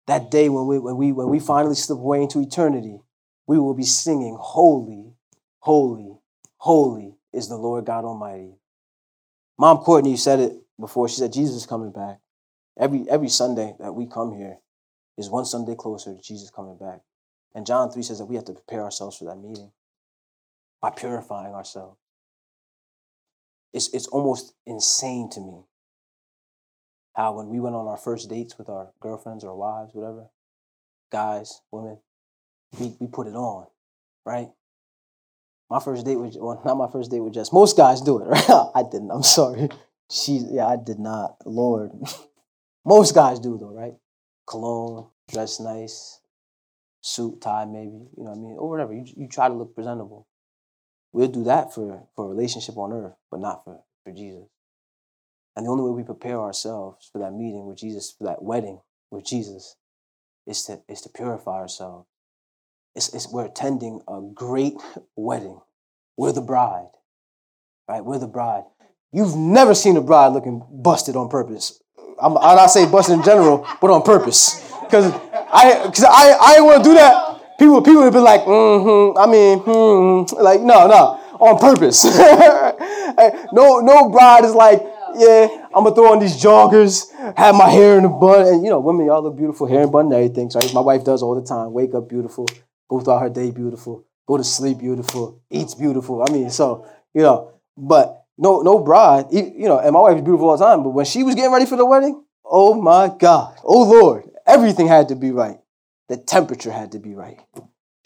That 0.07 0.31
day 0.31 0.49
when 0.49 0.67
we, 0.67 0.79
when 0.79 0.97
we, 0.97 1.13
when 1.13 1.29
we 1.29 1.41
finally 1.41 1.75
slip 1.75 1.99
away 1.99 2.23
into 2.23 2.41
eternity, 2.41 3.01
we 3.47 3.59
will 3.59 3.75
be 3.75 3.85
singing, 3.85 4.37
Holy, 4.39 5.15
holy, 5.61 6.19
holy 6.59 7.17
is 7.33 7.49
the 7.49 7.57
Lord 7.57 7.85
God 7.85 8.05
Almighty. 8.05 8.55
Mom 9.59 9.79
Courtney 9.79 10.17
said 10.17 10.41
it 10.41 10.53
before. 10.79 11.09
She 11.09 11.17
said, 11.17 11.33
Jesus 11.33 11.57
is 11.57 11.67
coming 11.67 11.93
back. 11.93 12.19
Every, 12.79 13.05
every 13.09 13.29
Sunday 13.29 13.75
that 13.81 13.95
we 13.95 14.07
come 14.07 14.37
here 14.37 14.59
is 15.17 15.31
one 15.31 15.45
Sunday 15.45 15.75
closer 15.75 16.15
to 16.15 16.21
Jesus 16.21 16.51
coming 16.51 16.77
back. 16.77 17.01
And 17.55 17.67
John 17.67 17.91
3 17.91 18.03
says 18.03 18.19
that 18.19 18.27
we 18.27 18.37
have 18.37 18.45
to 18.47 18.53
prepare 18.53 18.83
ourselves 18.83 19.17
for 19.17 19.25
that 19.25 19.37
meeting 19.37 19.71
by 20.83 20.91
purifying 20.91 21.55
ourselves. 21.55 21.97
It's, 23.73 23.89
it's 23.95 24.07
almost 24.09 24.55
insane 24.67 25.31
to 25.31 25.41
me 25.41 25.65
how 27.17 27.33
when 27.33 27.49
we 27.49 27.61
went 27.61 27.75
on 27.75 27.87
our 27.87 27.97
first 27.97 28.29
dates 28.29 28.59
with 28.59 28.69
our 28.69 28.91
girlfriends 29.01 29.43
or 29.43 29.57
wives, 29.57 29.95
whatever, 29.95 30.27
guys, 31.11 31.63
women, 31.73 31.99
we, 32.79 32.95
we 33.01 33.07
put 33.07 33.27
it 33.27 33.35
on, 33.35 33.67
right? 34.27 34.49
My 35.71 35.81
first 35.81 36.05
date 36.05 36.17
with 36.17 36.37
well, 36.39 36.61
not 36.65 36.77
my 36.77 36.91
first 36.93 37.11
date 37.11 37.21
with 37.21 37.33
Jess. 37.33 37.53
Most 37.53 37.77
guys 37.77 38.03
do 38.03 38.21
it, 38.21 38.25
right? 38.27 38.51
I 38.75 38.83
didn't. 38.83 39.11
I'm 39.11 39.23
sorry. 39.23 39.71
She 40.11 40.43
yeah, 40.51 40.67
I 40.67 40.77
did 40.77 40.99
not. 40.99 41.37
Lord. 41.47 41.93
Most 42.85 43.15
guys 43.15 43.41
do 43.41 43.57
though, 43.59 43.73
right? 43.73 43.95
Cologne, 44.47 45.09
dress 45.33 45.59
nice, 45.59 46.21
suit, 47.01 47.41
tie, 47.41 47.65
maybe, 47.65 48.09
you 48.17 48.25
know 48.25 48.31
what 48.31 48.37
I 48.37 48.41
mean? 48.41 48.57
Or 48.59 48.69
whatever. 48.69 48.93
You, 48.93 49.05
you 49.17 49.27
try 49.27 49.49
to 49.49 49.55
look 49.55 49.75
presentable. 49.75 50.29
We'll 51.13 51.29
do 51.29 51.45
that 51.45 51.75
for, 51.75 52.05
for 52.15 52.27
a 52.27 52.29
relationship 52.29 52.77
on 52.77 52.93
earth, 52.93 53.15
but 53.31 53.41
not 53.41 53.65
for, 53.65 53.81
for 54.05 54.13
Jesus. 54.13 54.45
And 55.57 55.65
the 55.65 55.71
only 55.71 55.85
way 55.85 55.91
we 55.91 56.03
prepare 56.03 56.39
ourselves 56.39 57.09
for 57.11 57.19
that 57.19 57.33
meeting 57.33 57.67
with 57.67 57.79
Jesus, 57.79 58.15
for 58.17 58.25
that 58.25 58.43
wedding 58.43 58.81
with 59.11 59.25
Jesus, 59.25 59.77
is 60.47 60.65
to, 60.65 60.83
is 60.89 61.01
to 61.03 61.09
purify 61.09 61.57
ourselves 61.57 62.07
it's, 62.97 63.13
it's, 63.13 63.29
we're 63.31 63.45
attending 63.45 64.01
a 64.09 64.23
great 64.35 64.75
wedding. 65.17 65.61
We're 66.17 66.33
the 66.33 66.41
bride, 66.41 66.89
right? 67.87 68.03
We're 68.03 68.19
the 68.19 68.27
bride. 68.27 68.65
You've 69.13 69.37
never 69.37 69.75
seen 69.75 69.99
a 69.99 70.01
bride 70.01 70.29
looking 70.29 70.65
busted 70.71 71.15
on 71.15 71.29
purpose. 71.29 71.81
I'm, 72.21 72.39
I'm 72.39 72.57
not 72.57 72.69
saying 72.69 72.91
busted 72.91 73.19
in 73.19 73.23
general, 73.23 73.69
but 73.83 73.91
on 73.91 74.03
purpose. 74.03 74.63
Because 74.81 75.13
I, 75.13 75.91
cause 75.95 76.05
I, 76.05 76.57
I 76.57 76.61
want 76.63 76.83
to 76.83 76.89
do 76.89 76.95
that. 76.95 77.59
People, 77.59 77.83
people 77.83 78.03
would 78.03 78.13
be 78.15 78.19
like, 78.19 78.43
mm-hmm, 78.43 79.19
I 79.19 79.27
mean, 79.27 79.59
hmm, 79.59 80.43
like, 80.43 80.63
no, 80.63 80.87
no, 80.87 81.21
on 81.39 81.59
purpose. 81.59 82.05
no, 83.53 83.81
no 83.81 84.09
bride 84.09 84.45
is 84.45 84.55
like, 84.55 84.81
yeah, 85.19 85.67
I'm 85.75 85.85
gonna 85.85 85.95
throw 85.95 86.13
on 86.13 86.19
these 86.19 86.37
joggers, 86.43 87.11
have 87.37 87.55
my 87.55 87.69
hair 87.69 87.99
in 87.99 88.05
a 88.05 88.09
bun, 88.09 88.47
and 88.47 88.65
you 88.65 88.71
know, 88.71 88.81
women, 88.81 89.07
y'all 89.07 89.23
look 89.23 89.37
beautiful, 89.37 89.67
hair 89.67 89.83
and 89.83 89.93
bun 89.93 90.07
and 90.07 90.15
everything. 90.15 90.51
So 90.51 90.61
my 90.73 90.81
wife 90.81 91.05
does 91.05 91.23
all 91.23 91.35
the 91.35 91.47
time. 91.47 91.73
Wake 91.73 91.95
up 91.95 92.09
beautiful, 92.09 92.47
go 92.89 93.01
throughout 93.01 93.21
her 93.21 93.31
day 93.31 93.51
beautiful, 93.51 94.05
go 94.27 94.37
to 94.37 94.45
sleep 94.45 94.79
beautiful, 94.79 95.43
eats 95.51 95.75
beautiful. 95.75 96.23
I 96.23 96.33
mean, 96.33 96.51
so, 96.51 96.87
you 97.15 97.23
know, 97.23 97.53
but 97.77 98.25
no, 98.39 98.61
no 98.61 98.79
bride, 98.79 99.27
you 99.31 99.67
know, 99.69 99.79
and 99.79 99.93
my 99.93 100.01
wife 100.01 100.17
is 100.17 100.23
beautiful 100.23 100.51
all 100.51 100.57
the 100.57 100.65
time, 100.65 100.83
but 100.83 100.91
when 100.91 101.05
she 101.07 101.23
was 101.23 101.35
getting 101.35 101.53
ready 101.53 101.67
for 101.67 101.77
the 101.77 101.87
wedding, 101.87 102.23
oh 102.45 102.75
my 102.75 103.11
God, 103.19 103.57
oh 103.65 103.85
Lord, 103.85 104.29
everything 104.47 104.89
had 104.89 105.09
to 105.09 105.17
be 105.17 105.31
right. 105.31 105.59
The 106.09 106.17
temperature 106.17 106.71
had 106.71 106.93
to 106.93 106.99
be 106.99 107.15
right. 107.15 107.41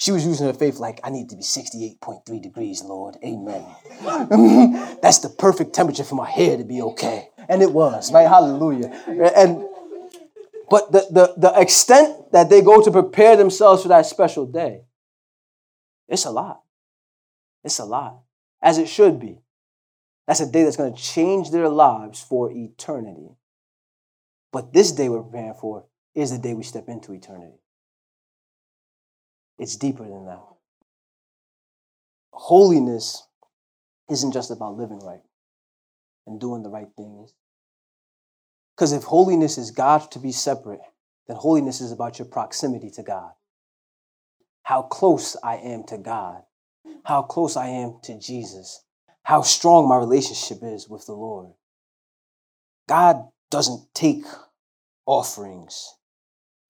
She 0.01 0.13
was 0.13 0.25
using 0.25 0.47
her 0.47 0.55
faith 0.55 0.79
like, 0.79 0.99
I 1.05 1.11
need 1.11 1.29
to 1.29 1.37
be 1.37 1.43
68.3 1.43 2.41
degrees, 2.41 2.83
Lord. 2.83 3.19
Amen. 3.23 3.67
That's 5.03 5.19
the 5.19 5.29
perfect 5.29 5.75
temperature 5.75 6.05
for 6.05 6.15
my 6.15 6.29
hair 6.29 6.57
to 6.57 6.65
be 6.65 6.81
okay. 6.81 7.29
And 7.51 7.61
it 7.61 7.71
was, 7.71 8.11
right? 8.11 8.27
Hallelujah. 8.27 8.87
And 9.37 9.63
but 10.71 10.91
the, 10.91 11.07
the, 11.11 11.35
the 11.37 11.61
extent 11.61 12.33
that 12.33 12.49
they 12.49 12.63
go 12.63 12.81
to 12.81 12.91
prepare 12.91 13.37
themselves 13.37 13.83
for 13.83 13.89
that 13.89 14.07
special 14.07 14.47
day, 14.47 14.85
it's 16.09 16.25
a 16.25 16.31
lot. 16.31 16.63
It's 17.63 17.79
a 17.79 17.85
lot, 17.85 18.23
as 18.63 18.79
it 18.79 18.89
should 18.89 19.21
be. 19.21 19.43
That's 20.27 20.41
a 20.41 20.51
day 20.51 20.63
that's 20.63 20.79
going 20.79 20.95
to 20.95 21.03
change 21.03 21.51
their 21.51 21.69
lives 21.69 22.23
for 22.23 22.51
eternity. 22.51 23.37
But 24.51 24.73
this 24.73 24.93
day 24.93 25.11
we're 25.11 25.23
preparing 25.23 25.55
for 25.61 25.85
is 26.15 26.31
the 26.31 26.39
day 26.39 26.55
we 26.55 26.63
step 26.63 26.89
into 26.89 27.13
eternity. 27.13 27.60
It's 29.61 29.77
deeper 29.77 30.05
than 30.05 30.25
that. 30.25 30.41
Holiness 32.33 33.27
isn't 34.11 34.33
just 34.33 34.51
about 34.51 34.79
living 34.79 35.01
right 35.01 35.21
and 36.27 36.41
doing 36.41 36.63
the 36.63 36.71
right 36.71 36.89
things. 36.97 37.35
Because 38.75 38.93
if 38.93 39.03
holiness 39.03 39.59
is 39.59 39.71
God 39.71 40.11
to 40.13 40.19
be 40.19 40.33
separate, 40.33 40.81
then 41.29 41.37
holiness 41.37 41.83
is 41.83 41.93
about 41.93 42.19
your 42.19 42.27
proximity 42.27 42.91
to 42.93 43.03
God. 43.03 43.33
How 44.63 44.81
close 44.81 45.37
I 45.45 45.57
am 45.57 45.85
to 45.89 45.99
God, 45.99 46.41
how 47.05 47.21
close 47.21 47.55
I 47.55 47.67
am 47.67 47.99
to 48.05 48.19
Jesus, 48.19 48.83
how 49.25 49.43
strong 49.43 49.87
my 49.87 49.99
relationship 49.99 50.61
is 50.63 50.89
with 50.89 51.05
the 51.05 51.13
Lord. 51.13 51.53
God 52.89 53.29
doesn't 53.51 53.89
take 53.93 54.25
offerings, 55.05 55.97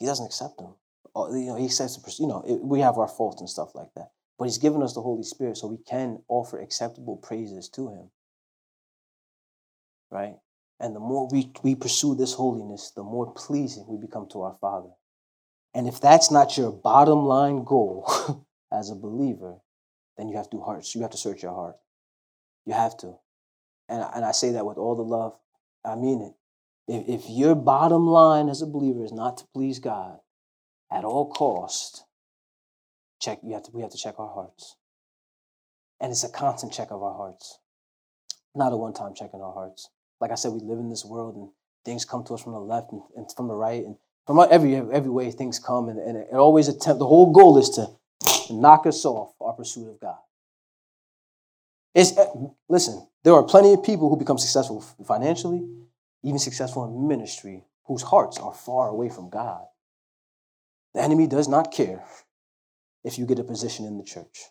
He 0.00 0.06
doesn't 0.06 0.26
accept 0.26 0.58
them. 0.58 0.74
Uh, 1.16 1.30
you 1.30 1.46
know, 1.46 1.56
He 1.56 1.68
says, 1.68 1.98
you 2.18 2.26
know, 2.26 2.44
we 2.62 2.80
have 2.80 2.98
our 2.98 3.08
faults 3.08 3.40
and 3.40 3.48
stuff 3.48 3.74
like 3.74 3.92
that. 3.96 4.10
But 4.38 4.46
He's 4.46 4.58
given 4.58 4.82
us 4.82 4.94
the 4.94 5.02
Holy 5.02 5.22
Spirit 5.22 5.56
so 5.56 5.66
we 5.66 5.78
can 5.78 6.22
offer 6.28 6.60
acceptable 6.60 7.16
praises 7.16 7.68
to 7.70 7.88
Him. 7.88 8.10
Right? 10.10 10.36
And 10.80 10.96
the 10.96 11.00
more 11.00 11.28
we, 11.30 11.52
we 11.62 11.74
pursue 11.74 12.14
this 12.14 12.32
holiness, 12.32 12.90
the 12.96 13.02
more 13.02 13.32
pleasing 13.32 13.84
we 13.86 13.98
become 13.98 14.26
to 14.32 14.42
our 14.42 14.56
Father. 14.60 14.90
And 15.74 15.86
if 15.86 16.00
that's 16.00 16.30
not 16.30 16.56
your 16.56 16.72
bottom 16.72 17.26
line 17.26 17.64
goal 17.64 18.46
as 18.72 18.90
a 18.90 18.94
believer, 18.94 19.56
then 20.16 20.28
you 20.28 20.36
have 20.36 20.50
to 20.50 20.56
do 20.56 20.62
hearts. 20.62 20.94
You 20.94 21.02
have 21.02 21.10
to 21.10 21.16
search 21.16 21.42
your 21.42 21.54
heart. 21.54 21.76
You 22.66 22.72
have 22.72 22.96
to. 22.98 23.14
And, 23.88 24.04
and 24.14 24.24
I 24.24 24.32
say 24.32 24.52
that 24.52 24.66
with 24.66 24.78
all 24.78 24.96
the 24.96 25.02
love. 25.02 25.36
I 25.84 25.94
mean 25.96 26.22
it. 26.22 26.34
If, 26.92 27.22
if 27.22 27.30
your 27.30 27.54
bottom 27.54 28.06
line 28.06 28.48
as 28.48 28.62
a 28.62 28.66
believer 28.66 29.04
is 29.04 29.12
not 29.12 29.36
to 29.38 29.44
please 29.54 29.78
God 29.78 30.18
at 30.90 31.04
all 31.04 31.30
cost, 31.30 32.04
check 33.20 33.40
you 33.42 33.54
have 33.54 33.64
to 33.64 33.70
we 33.72 33.82
have 33.82 33.90
to 33.90 33.98
check 33.98 34.18
our 34.18 34.32
hearts. 34.32 34.76
And 36.00 36.10
it's 36.10 36.24
a 36.24 36.30
constant 36.30 36.72
check 36.72 36.90
of 36.90 37.02
our 37.02 37.14
hearts. 37.14 37.58
Not 38.54 38.72
a 38.72 38.76
one-time 38.76 39.14
check 39.14 39.30
in 39.34 39.40
our 39.40 39.52
hearts 39.52 39.90
like 40.20 40.30
I 40.30 40.34
said, 40.34 40.52
we 40.52 40.60
live 40.60 40.78
in 40.78 40.88
this 40.88 41.04
world 41.04 41.34
and 41.34 41.48
things 41.84 42.04
come 42.04 42.24
to 42.24 42.34
us 42.34 42.42
from 42.42 42.52
the 42.52 42.60
left 42.60 42.92
and, 42.92 43.02
and 43.16 43.26
from 43.34 43.48
the 43.48 43.54
right 43.54 43.84
and 43.84 43.96
From 44.26 44.38
every 44.50 44.76
every 44.76 45.10
way 45.10 45.30
things 45.30 45.58
come, 45.58 45.88
and, 45.88 45.98
and 45.98 46.16
it 46.16 46.34
always 46.34 46.68
attempt. 46.68 46.98
The 46.98 47.06
whole 47.06 47.32
goal 47.32 47.58
is 47.58 47.70
to 47.70 47.88
knock 48.52 48.86
us 48.86 49.04
off 49.04 49.32
our 49.40 49.54
pursuit 49.54 49.88
of 49.88 49.98
God. 49.98 50.18
It's, 51.94 52.16
eh, 52.16 52.26
listen, 52.68 53.08
there 53.24 53.32
are 53.32 53.42
plenty 53.42 53.72
of 53.72 53.82
people 53.82 54.08
who 54.08 54.16
become 54.16 54.38
successful 54.38 54.84
financially, 55.04 55.66
even 56.22 56.38
successful 56.38 56.84
in 56.84 57.08
ministry, 57.08 57.64
whose 57.86 58.02
hearts 58.02 58.38
are 58.38 58.54
far 58.54 58.88
away 58.88 59.08
from 59.08 59.30
God. 59.30 59.64
The 60.94 61.02
enemy 61.02 61.26
does 61.26 61.48
not 61.48 61.72
care 61.72 62.04
if 63.04 63.18
you 63.18 63.26
get 63.26 63.38
a 63.38 63.44
position 63.44 63.86
in 63.86 63.98
the 63.98 64.04
church. 64.04 64.44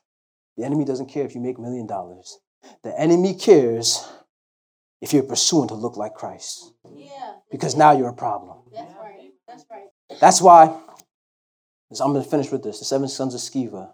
The 0.58 0.66
enemy 0.66 0.86
doesn't 0.86 1.08
care 1.08 1.26
if 1.26 1.36
you 1.36 1.42
make 1.42 1.58
a 1.58 1.62
million 1.62 1.88
dollars. 1.88 2.40
The 2.84 2.98
enemy 3.00 3.34
cares 3.34 4.08
if 5.02 5.14
you're 5.14 5.24
pursuing 5.24 5.70
to 5.70 5.76
look 5.76 5.98
like 5.98 6.14
Christ. 6.14 6.74
Yeah. 6.94 7.34
Because 7.52 7.76
now 7.76 7.92
you're 7.92 8.10
a 8.10 8.14
problem. 8.14 8.58
That's 8.74 8.94
right. 8.96 9.32
That's 9.48 9.66
right. 9.72 10.20
That's 10.20 10.42
why, 10.42 10.66
I'm 12.02 12.12
going 12.12 12.24
to 12.24 12.30
finish 12.30 12.52
with 12.52 12.64
this. 12.64 12.80
The 12.80 12.86
seven 12.86 13.08
sons 13.08 13.34
of 13.34 13.42
Sceva, 13.42 13.92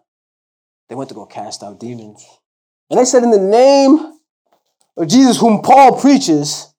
they 0.89 0.95
went 0.95 1.09
to 1.09 1.15
go 1.15 1.25
cast 1.25 1.63
out 1.63 1.79
demons. 1.79 2.25
And 2.89 2.99
they 2.99 3.05
said, 3.05 3.23
In 3.23 3.31
the 3.31 3.37
name 3.37 4.13
of 4.97 5.07
Jesus, 5.07 5.39
whom 5.39 5.61
Paul 5.61 5.99
preaches, 5.99 6.73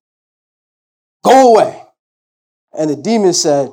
go 1.24 1.54
away. 1.54 1.82
And 2.76 2.90
the 2.90 2.96
demon 2.96 3.32
said, 3.32 3.70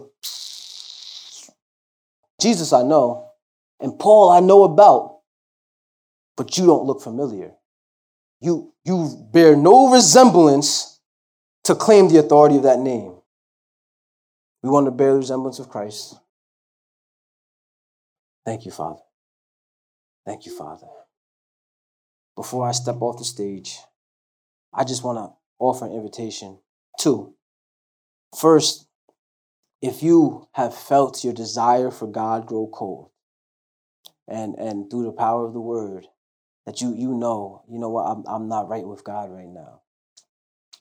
Jesus 2.43 2.73
I 2.73 2.83
know, 2.83 3.29
and 3.79 3.97
Paul 3.97 4.29
I 4.29 4.41
know 4.41 4.65
about, 4.65 5.21
but 6.35 6.57
you 6.57 6.65
don't 6.65 6.85
look 6.85 7.01
familiar. 7.01 7.53
You, 8.41 8.73
you 8.83 9.09
bear 9.31 9.55
no 9.55 9.93
resemblance 9.93 10.99
to 11.63 11.73
claim 11.73 12.09
the 12.09 12.19
authority 12.19 12.57
of 12.57 12.63
that 12.63 12.79
name. 12.79 13.15
We 14.61 14.69
want 14.69 14.87
to 14.87 14.91
bear 14.91 15.13
the 15.13 15.19
resemblance 15.19 15.59
of 15.59 15.69
Christ. 15.69 16.15
Thank 18.45 18.65
you, 18.65 18.71
Father. 18.71 18.99
Thank 20.25 20.45
you, 20.45 20.57
Father. 20.57 20.87
Before 22.35 22.67
I 22.67 22.73
step 22.73 23.01
off 23.01 23.19
the 23.19 23.23
stage, 23.23 23.77
I 24.73 24.83
just 24.83 25.03
want 25.03 25.17
to 25.17 25.33
offer 25.59 25.85
an 25.85 25.93
invitation. 25.93 26.59
Two, 26.99 27.35
first, 28.37 28.87
if 29.83 30.01
you 30.01 30.47
have 30.53 30.73
felt 30.73 31.25
your 31.25 31.33
desire 31.33 31.91
for 31.91 32.07
God 32.07 32.45
grow 32.45 32.67
cold, 32.73 33.09
and 34.29 34.55
and 34.55 34.89
through 34.89 35.03
the 35.03 35.11
power 35.11 35.45
of 35.45 35.53
the 35.53 35.59
word, 35.59 36.07
that 36.65 36.79
you 36.79 36.95
you 36.95 37.13
know, 37.13 37.63
you 37.69 37.77
know 37.77 37.89
what, 37.89 38.05
I'm 38.05 38.23
I'm 38.25 38.47
not 38.47 38.69
right 38.69 38.87
with 38.87 39.03
God 39.03 39.29
right 39.29 39.47
now. 39.47 39.81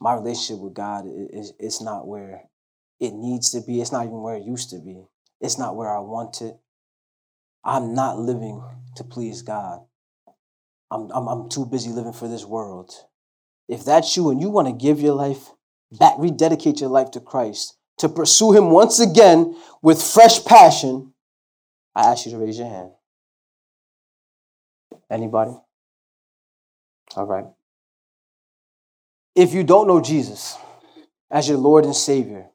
My 0.01 0.15
relationship 0.15 0.63
with 0.63 0.75
God 0.75 1.07
is 1.07 1.53
it's 1.59 1.83
not 1.83 2.07
where 2.07 2.45
it 3.01 3.13
needs 3.13 3.51
to 3.51 3.61
be. 3.61 3.81
It's 3.81 3.91
not 3.91 4.07
even 4.07 4.23
where 4.23 4.37
it 4.37 4.45
used 4.45 4.71
to 4.71 4.79
be. 4.79 5.03
It's 5.41 5.59
not 5.59 5.75
where 5.75 5.91
I 5.91 5.99
want 5.99 6.41
it. 6.41 6.57
I'm 7.65 7.95
not 7.95 8.21
living 8.21 8.63
to 8.97 9.05
please 9.05 9.43
God. 9.43 9.81
I'm, 10.93 11.11
I'm, 11.11 11.27
I'm 11.27 11.49
too 11.49 11.67
busy 11.67 11.91
living 11.91 12.13
for 12.13 12.29
this 12.29 12.45
world. 12.45 12.93
If 13.69 13.85
that's 13.85 14.17
you 14.17 14.31
and 14.31 14.41
you 14.41 14.51
want 14.51 14.69
to 14.69 14.75
give 14.75 15.01
your 15.01 15.15
life 15.15 15.51
back, 15.91 16.15
rededicate 16.19 16.81
your 16.81 16.91
life 16.91 17.11
to 17.13 17.21
Christ, 17.21 17.77
to 17.99 18.09
pursue 18.09 18.53
Him 18.53 18.71
once 18.71 19.01
again 19.01 19.57
with 19.83 20.03
fresh 20.03 20.45
passion, 20.45 21.13
I 21.95 22.11
ask 22.11 22.27
you 22.27 22.33
to 22.33 22.39
raise 22.39 22.59
your 22.59 22.69
hand. 22.69 22.91
Anybody? 25.11 25.53
All 27.17 27.27
right. 27.27 27.45
If 29.35 29.53
you 29.53 29.65
don't 29.65 29.87
know 29.87 30.01
Jesus 30.01 30.57
as 31.31 31.49
your 31.49 31.59
Lord 31.59 31.85
and 31.85 31.97
Savior, 31.97 32.49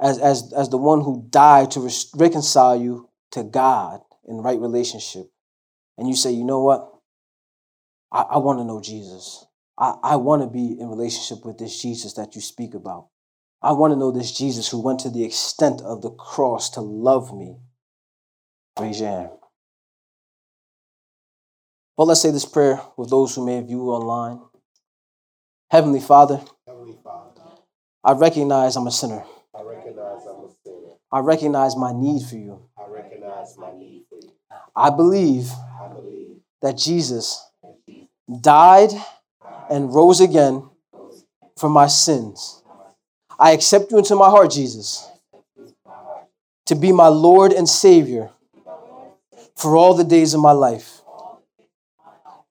as, 0.00 0.18
as, 0.18 0.52
as 0.52 0.68
the 0.68 0.78
one 0.78 1.02
who 1.02 1.26
died 1.30 1.70
to 1.72 1.90
reconcile 2.14 2.80
you 2.80 3.08
to 3.32 3.42
God 3.44 4.00
in 4.26 4.38
right 4.38 4.58
relationship, 4.58 5.30
and 5.98 6.08
you 6.08 6.14
say, 6.14 6.32
you 6.32 6.44
know 6.44 6.62
what? 6.62 6.90
I, 8.10 8.22
I 8.22 8.38
want 8.38 8.58
to 8.58 8.64
know 8.64 8.80
Jesus. 8.80 9.44
I, 9.78 9.94
I 10.02 10.16
want 10.16 10.42
to 10.42 10.48
be 10.48 10.78
in 10.80 10.88
relationship 10.88 11.44
with 11.44 11.58
this 11.58 11.80
Jesus 11.80 12.14
that 12.14 12.34
you 12.34 12.40
speak 12.40 12.74
about. 12.74 13.08
I 13.62 13.72
want 13.72 13.92
to 13.92 13.98
know 13.98 14.10
this 14.10 14.32
Jesus 14.32 14.68
who 14.68 14.80
went 14.80 15.00
to 15.00 15.10
the 15.10 15.24
extent 15.24 15.82
of 15.82 16.00
the 16.00 16.10
cross 16.10 16.70
to 16.70 16.80
love 16.80 17.36
me. 17.36 17.58
Raise 18.78 19.00
your 19.00 19.10
hand. 19.10 19.30
Well, 21.96 22.06
let's 22.06 22.22
say 22.22 22.30
this 22.30 22.46
prayer 22.46 22.80
with 22.96 23.10
those 23.10 23.34
who 23.34 23.44
may 23.44 23.60
view 23.60 23.90
online. 23.90 24.40
Heavenly 25.70 26.00
Father, 26.00 26.40
Heavenly 26.66 26.96
Father, 27.04 27.42
I 28.02 28.12
recognize 28.12 28.76
I'm 28.76 28.86
a 28.86 28.90
sinner. 28.90 29.24
I 29.54 29.62
recognize 29.62 30.22
I'm 30.26 30.44
a 30.44 30.48
sinner. 30.64 30.94
I 31.12 31.18
recognize 31.20 31.76
my 31.76 31.92
need 31.92 32.22
for 32.22 32.36
you. 32.36 32.62
I 32.78 32.88
recognize 32.88 33.58
my 33.58 33.72
need 33.76 34.04
for 34.08 34.16
you. 34.16 34.32
I 34.74 34.88
believe, 34.88 35.50
I 35.78 35.88
believe 35.92 36.36
that 36.62 36.78
Jesus 36.78 37.46
died 38.40 38.90
and 39.68 39.94
rose 39.94 40.20
again 40.20 40.70
for 41.58 41.68
my 41.68 41.86
sins. 41.86 42.59
I 43.40 43.52
accept 43.52 43.90
you 43.90 43.96
into 43.96 44.14
my 44.16 44.28
heart, 44.28 44.50
Jesus, 44.50 45.08
to 46.66 46.74
be 46.74 46.92
my 46.92 47.08
Lord 47.08 47.52
and 47.52 47.66
Savior 47.66 48.30
for 49.56 49.76
all 49.76 49.94
the 49.94 50.04
days 50.04 50.34
of 50.34 50.40
my 50.40 50.52
life. 50.52 51.00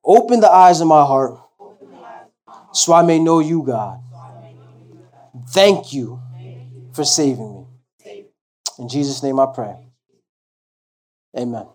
Open 0.03 0.39
the 0.39 0.49
eyes 0.49 0.81
of 0.81 0.87
my 0.87 1.05
heart 1.05 1.39
so 2.73 2.93
I 2.93 3.03
may 3.03 3.19
know 3.19 3.39
you, 3.39 3.61
God. 3.61 3.99
Thank 5.49 5.93
you 5.93 6.19
for 6.93 7.05
saving 7.05 7.67
me. 8.03 8.25
In 8.79 8.89
Jesus' 8.89 9.21
name 9.21 9.39
I 9.39 9.45
pray. 9.53 9.75
Amen. 11.37 11.67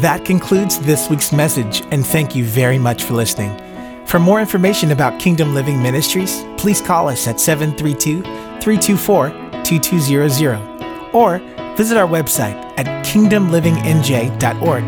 That 0.00 0.24
concludes 0.24 0.78
this 0.80 1.08
week's 1.08 1.32
message, 1.32 1.82
and 1.92 2.04
thank 2.04 2.34
you 2.34 2.44
very 2.44 2.78
much 2.78 3.04
for 3.04 3.14
listening. 3.14 3.71
For 4.12 4.18
more 4.18 4.40
information 4.40 4.90
about 4.90 5.18
Kingdom 5.18 5.54
Living 5.54 5.82
Ministries, 5.82 6.44
please 6.58 6.82
call 6.82 7.08
us 7.08 7.26
at 7.26 7.40
732 7.40 8.20
324 8.60 9.30
2200 9.64 11.14
or 11.14 11.38
visit 11.78 11.96
our 11.96 12.06
website 12.06 12.52
at 12.76 12.84
kingdomlivingnj.org. 13.06 14.84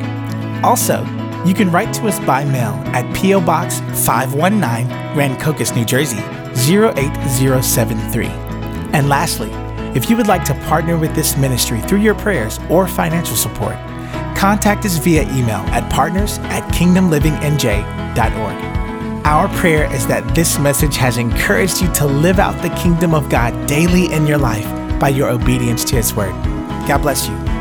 Also, 0.62 1.02
you 1.46 1.54
can 1.54 1.70
write 1.70 1.94
to 1.94 2.06
us 2.06 2.20
by 2.26 2.44
mail 2.44 2.74
at 2.94 3.16
P.O. 3.16 3.40
Box 3.40 3.80
519, 4.04 4.90
Rancocas, 5.16 5.74
New 5.74 5.86
Jersey 5.86 6.18
08073. 6.70 8.26
And 8.92 9.08
lastly, 9.08 9.48
if 9.98 10.10
you 10.10 10.18
would 10.18 10.28
like 10.28 10.44
to 10.44 10.52
partner 10.66 10.98
with 10.98 11.14
this 11.14 11.34
ministry 11.38 11.80
through 11.80 12.00
your 12.00 12.14
prayers 12.14 12.60
or 12.68 12.86
financial 12.86 13.36
support, 13.36 13.76
contact 14.36 14.84
us 14.84 14.98
via 14.98 15.22
email 15.32 15.64
at 15.72 15.90
partners 15.90 16.36
at 16.40 16.62
kingdomlivingnj.org. 16.74 18.83
Our 19.24 19.48
prayer 19.56 19.90
is 19.90 20.06
that 20.08 20.34
this 20.34 20.58
message 20.58 20.96
has 20.96 21.16
encouraged 21.16 21.80
you 21.80 21.90
to 21.94 22.04
live 22.06 22.38
out 22.38 22.60
the 22.60 22.68
kingdom 22.76 23.14
of 23.14 23.30
God 23.30 23.66
daily 23.66 24.12
in 24.12 24.26
your 24.26 24.36
life 24.36 24.68
by 25.00 25.08
your 25.08 25.30
obedience 25.30 25.82
to 25.86 25.96
His 25.96 26.14
word. 26.14 26.34
God 26.86 26.98
bless 26.98 27.26
you. 27.26 27.53